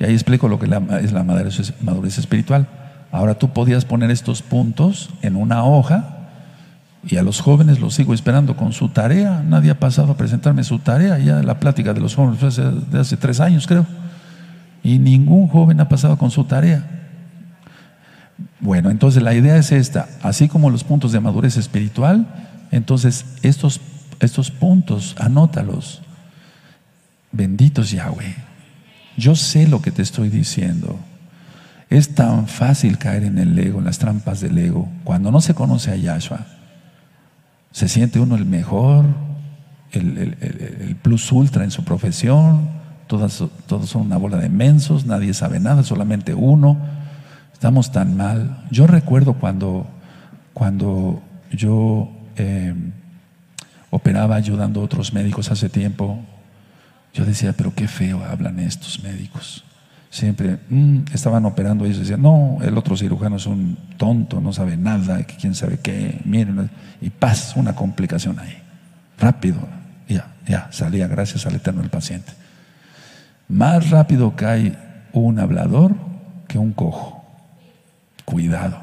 Y 0.00 0.04
ahí 0.04 0.14
explico 0.14 0.48
lo 0.48 0.58
que 0.58 0.66
es 1.02 1.12
la 1.12 1.22
madurez 1.22 2.18
espiritual. 2.18 2.66
Ahora 3.12 3.34
tú 3.34 3.50
podías 3.52 3.84
poner 3.84 4.10
estos 4.10 4.40
puntos 4.40 5.10
en 5.20 5.36
una 5.36 5.64
hoja 5.64 6.14
y 7.06 7.16
a 7.16 7.22
los 7.22 7.40
jóvenes 7.40 7.80
los 7.80 7.94
sigo 7.94 8.14
esperando 8.14 8.56
con 8.56 8.72
su 8.72 8.88
tarea. 8.88 9.42
Nadie 9.46 9.70
ha 9.70 9.78
pasado 9.78 10.12
a 10.12 10.16
presentarme 10.16 10.64
su 10.64 10.78
tarea. 10.78 11.18
Ya 11.18 11.42
la 11.42 11.60
plática 11.60 11.92
de 11.92 12.00
los 12.00 12.14
jóvenes 12.14 12.40
fue 12.40 12.64
de 12.90 12.98
hace 12.98 13.16
tres 13.16 13.40
años, 13.40 13.66
creo. 13.66 13.86
Y 14.82 14.98
ningún 14.98 15.48
joven 15.48 15.80
ha 15.80 15.88
pasado 15.88 16.16
con 16.16 16.30
su 16.30 16.44
tarea. 16.44 16.97
Bueno, 18.60 18.90
entonces 18.90 19.22
la 19.22 19.34
idea 19.34 19.56
es 19.56 19.72
esta. 19.72 20.08
Así 20.22 20.48
como 20.48 20.70
los 20.70 20.84
puntos 20.84 21.12
de 21.12 21.20
madurez 21.20 21.56
espiritual, 21.56 22.26
entonces 22.70 23.24
estos, 23.42 23.80
estos 24.20 24.50
puntos, 24.50 25.16
anótalos. 25.18 26.02
Benditos 27.32 27.90
Yahweh. 27.90 28.36
Yo 29.16 29.34
sé 29.34 29.66
lo 29.66 29.82
que 29.82 29.90
te 29.90 30.02
estoy 30.02 30.28
diciendo. 30.28 30.98
Es 31.90 32.14
tan 32.14 32.48
fácil 32.48 32.98
caer 32.98 33.24
en 33.24 33.38
el 33.38 33.58
ego, 33.58 33.78
en 33.78 33.86
las 33.86 33.98
trampas 33.98 34.40
del 34.40 34.58
ego, 34.58 34.88
cuando 35.04 35.30
no 35.30 35.40
se 35.40 35.54
conoce 35.54 35.90
a 35.90 35.96
Yahshua. 35.96 36.46
Se 37.72 37.88
siente 37.88 38.20
uno 38.20 38.36
el 38.36 38.44
mejor, 38.44 39.06
el, 39.92 40.96
plus 41.02 41.32
ultra 41.32 41.64
en 41.64 41.70
su 41.70 41.84
profesión, 41.84 42.68
todos, 43.06 43.44
todos 43.66 43.88
son 43.88 44.02
una 44.02 44.18
bola 44.18 44.36
de 44.36 44.50
mensos, 44.50 45.06
nadie 45.06 45.32
sabe 45.32 45.60
nada, 45.60 45.82
solamente 45.82 46.34
uno. 46.34 46.76
Estamos 47.58 47.90
tan 47.90 48.16
mal. 48.16 48.64
Yo 48.70 48.86
recuerdo 48.86 49.32
cuando, 49.32 49.84
cuando 50.54 51.20
yo 51.50 52.08
eh, 52.36 52.72
operaba 53.90 54.36
ayudando 54.36 54.80
a 54.80 54.84
otros 54.84 55.12
médicos 55.12 55.50
hace 55.50 55.68
tiempo, 55.68 56.20
yo 57.12 57.24
decía, 57.24 57.54
pero 57.54 57.74
qué 57.74 57.88
feo 57.88 58.22
hablan 58.24 58.60
estos 58.60 59.02
médicos. 59.02 59.64
Siempre 60.08 60.60
mm, 60.70 61.06
estaban 61.12 61.44
operando 61.46 61.84
y 61.84 61.88
ellos 61.88 61.98
decían, 61.98 62.22
no, 62.22 62.58
el 62.62 62.78
otro 62.78 62.96
cirujano 62.96 63.34
es 63.34 63.46
un 63.46 63.76
tonto, 63.96 64.40
no 64.40 64.52
sabe 64.52 64.76
nada, 64.76 65.24
quién 65.24 65.56
sabe 65.56 65.80
qué, 65.80 66.20
miren, 66.24 66.70
y 67.00 67.10
paz, 67.10 67.54
una 67.56 67.74
complicación 67.74 68.38
ahí. 68.38 68.56
Rápido, 69.18 69.58
ya, 70.08 70.28
ya, 70.46 70.68
salía 70.70 71.08
gracias 71.08 71.44
al 71.44 71.56
Eterno 71.56 71.82
el 71.82 71.90
paciente. 71.90 72.30
Más 73.48 73.90
rápido 73.90 74.36
cae 74.36 74.78
un 75.12 75.40
hablador 75.40 75.96
que 76.46 76.56
un 76.56 76.70
cojo. 76.70 77.17
Cuidado. 78.28 78.82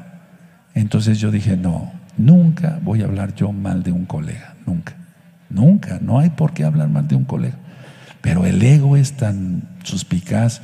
Entonces 0.74 1.20
yo 1.20 1.30
dije, 1.30 1.56
no, 1.56 1.92
nunca 2.16 2.80
voy 2.82 3.02
a 3.02 3.04
hablar 3.04 3.32
yo 3.36 3.52
mal 3.52 3.84
de 3.84 3.92
un 3.92 4.04
colega, 4.04 4.56
nunca. 4.66 4.94
Nunca, 5.48 6.00
no 6.02 6.18
hay 6.18 6.30
por 6.30 6.52
qué 6.52 6.64
hablar 6.64 6.88
mal 6.88 7.06
de 7.06 7.14
un 7.14 7.22
colega. 7.22 7.54
Pero 8.22 8.44
el 8.44 8.60
ego 8.60 8.96
es 8.96 9.12
tan 9.12 9.62
suspicaz. 9.84 10.62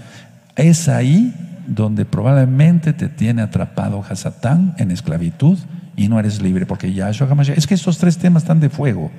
Es 0.56 0.88
ahí 0.88 1.32
donde 1.68 2.04
probablemente 2.04 2.92
te 2.92 3.08
tiene 3.08 3.42
atrapado 3.42 4.02
Hasatán 4.02 4.74
en 4.78 4.90
esclavitud 4.90 5.60
y 5.94 6.08
no 6.08 6.18
eres 6.18 6.42
libre, 6.42 6.66
porque 6.66 6.92
Yahshua 6.92 7.30
Hamashiach, 7.30 7.56
es 7.56 7.68
que 7.68 7.74
estos 7.74 7.98
tres 7.98 8.18
temas 8.18 8.42
están 8.42 8.58
de 8.58 8.68
fuego, 8.68 9.12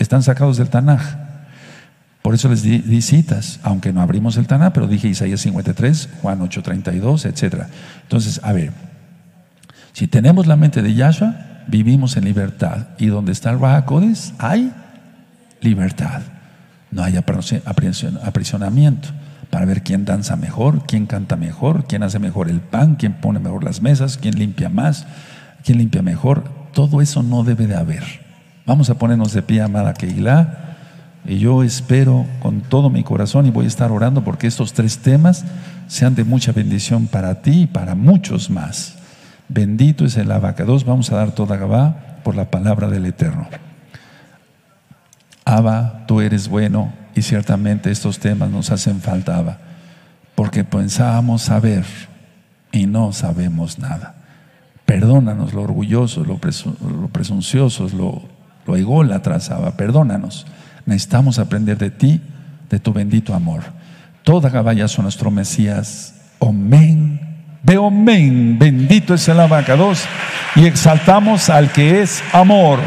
están 0.00 0.24
sacados 0.24 0.56
del 0.56 0.70
Tanaj. 0.70 1.04
Por 2.28 2.34
eso 2.34 2.50
les 2.50 2.62
di, 2.62 3.00
citas, 3.00 3.58
aunque 3.62 3.90
no 3.90 4.02
abrimos 4.02 4.36
el 4.36 4.46
Tanaj, 4.46 4.74
pero 4.74 4.86
dije 4.86 5.08
Isaías 5.08 5.40
53, 5.40 6.10
Juan 6.20 6.42
8, 6.42 6.62
32, 6.62 7.24
etc. 7.24 7.62
Entonces, 8.02 8.42
a 8.44 8.52
ver, 8.52 8.70
Si 9.94 10.08
tenemos 10.08 10.46
la 10.46 10.54
mente 10.56 10.82
de 10.82 10.92
Yahshua, 10.92 11.64
vivimos 11.68 12.18
en 12.18 12.26
libertad. 12.26 12.88
Y 12.98 13.06
donde 13.06 13.32
está 13.32 13.48
el 13.48 13.58
Rahakodes, 13.58 14.34
hay 14.36 14.70
libertad. 15.62 16.20
No 16.90 17.02
hay 17.02 17.16
aprisionamiento 17.16 19.08
para 19.48 19.64
ver 19.64 19.82
quién 19.82 20.04
danza 20.04 20.36
mejor, 20.36 20.84
quién 20.84 21.06
canta 21.06 21.36
mejor, 21.36 21.86
quién 21.86 22.02
hace 22.02 22.18
mejor 22.18 22.50
el 22.50 22.60
pan, 22.60 22.96
quién 22.96 23.14
pone 23.14 23.38
mejor 23.38 23.64
las 23.64 23.80
mesas, 23.80 24.18
quién 24.18 24.38
limpia 24.38 24.68
más, 24.68 25.06
quién 25.64 25.78
limpia 25.78 26.02
mejor. 26.02 26.44
Todo 26.74 27.00
eso 27.00 27.22
no 27.22 27.42
debe 27.42 27.66
de 27.66 27.76
haber. 27.76 28.04
Vamos 28.66 28.90
a 28.90 28.98
ponernos 28.98 29.32
de 29.32 29.40
pie, 29.40 29.62
amada 29.62 29.94
Keilah. 29.94 30.67
Y 31.28 31.38
yo 31.38 31.62
espero 31.62 32.24
con 32.40 32.62
todo 32.62 32.88
mi 32.88 33.04
corazón 33.04 33.44
y 33.44 33.50
voy 33.50 33.66
a 33.66 33.68
estar 33.68 33.92
orando 33.92 34.24
porque 34.24 34.46
estos 34.46 34.72
tres 34.72 34.98
temas 34.98 35.44
sean 35.86 36.14
de 36.14 36.24
mucha 36.24 36.52
bendición 36.52 37.06
para 37.06 37.42
ti 37.42 37.62
y 37.62 37.66
para 37.66 37.94
muchos 37.94 38.48
más. 38.48 38.96
Bendito 39.46 40.06
es 40.06 40.16
el 40.16 40.32
abacados. 40.32 40.86
Vamos 40.86 41.12
a 41.12 41.16
dar 41.16 41.32
toda 41.32 41.58
Gabá 41.58 42.20
por 42.24 42.34
la 42.34 42.50
palabra 42.50 42.88
del 42.88 43.04
Eterno. 43.04 43.46
Abba, 45.44 46.06
tú 46.06 46.22
eres 46.22 46.48
bueno 46.48 46.94
y 47.14 47.20
ciertamente 47.20 47.90
estos 47.90 48.20
temas 48.20 48.48
nos 48.48 48.70
hacen 48.70 49.00
falta, 49.02 49.36
Abba, 49.36 49.58
porque 50.34 50.64
pensábamos 50.64 51.42
saber 51.42 51.84
y 52.72 52.86
no 52.86 53.12
sabemos 53.12 53.78
nada. 53.78 54.14
Perdónanos 54.86 55.52
lo 55.52 55.60
orgullosos, 55.60 56.26
lo, 56.26 56.38
presunciosos, 56.38 57.92
lo, 57.92 58.22
lo 58.66 58.76
ególatras, 58.76 59.50
Abba, 59.50 59.76
perdónanos. 59.76 60.46
Necesitamos 60.88 61.38
aprender 61.38 61.76
de 61.76 61.90
ti, 61.90 62.18
de 62.70 62.78
tu 62.80 62.94
bendito 62.94 63.34
amor. 63.34 63.60
Toda 64.22 64.48
son 64.88 65.02
nuestro 65.02 65.30
Mesías. 65.30 66.14
Amén. 66.40 67.20
Ve 67.62 67.76
amén. 67.76 68.58
Bendito 68.58 69.12
es 69.12 69.28
el 69.28 69.38
abacados. 69.38 70.04
Y 70.56 70.64
exaltamos 70.64 71.50
al 71.50 71.70
que 71.70 72.00
es 72.00 72.22
amor. 72.32 72.78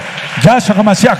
Yahshua. 0.41 1.20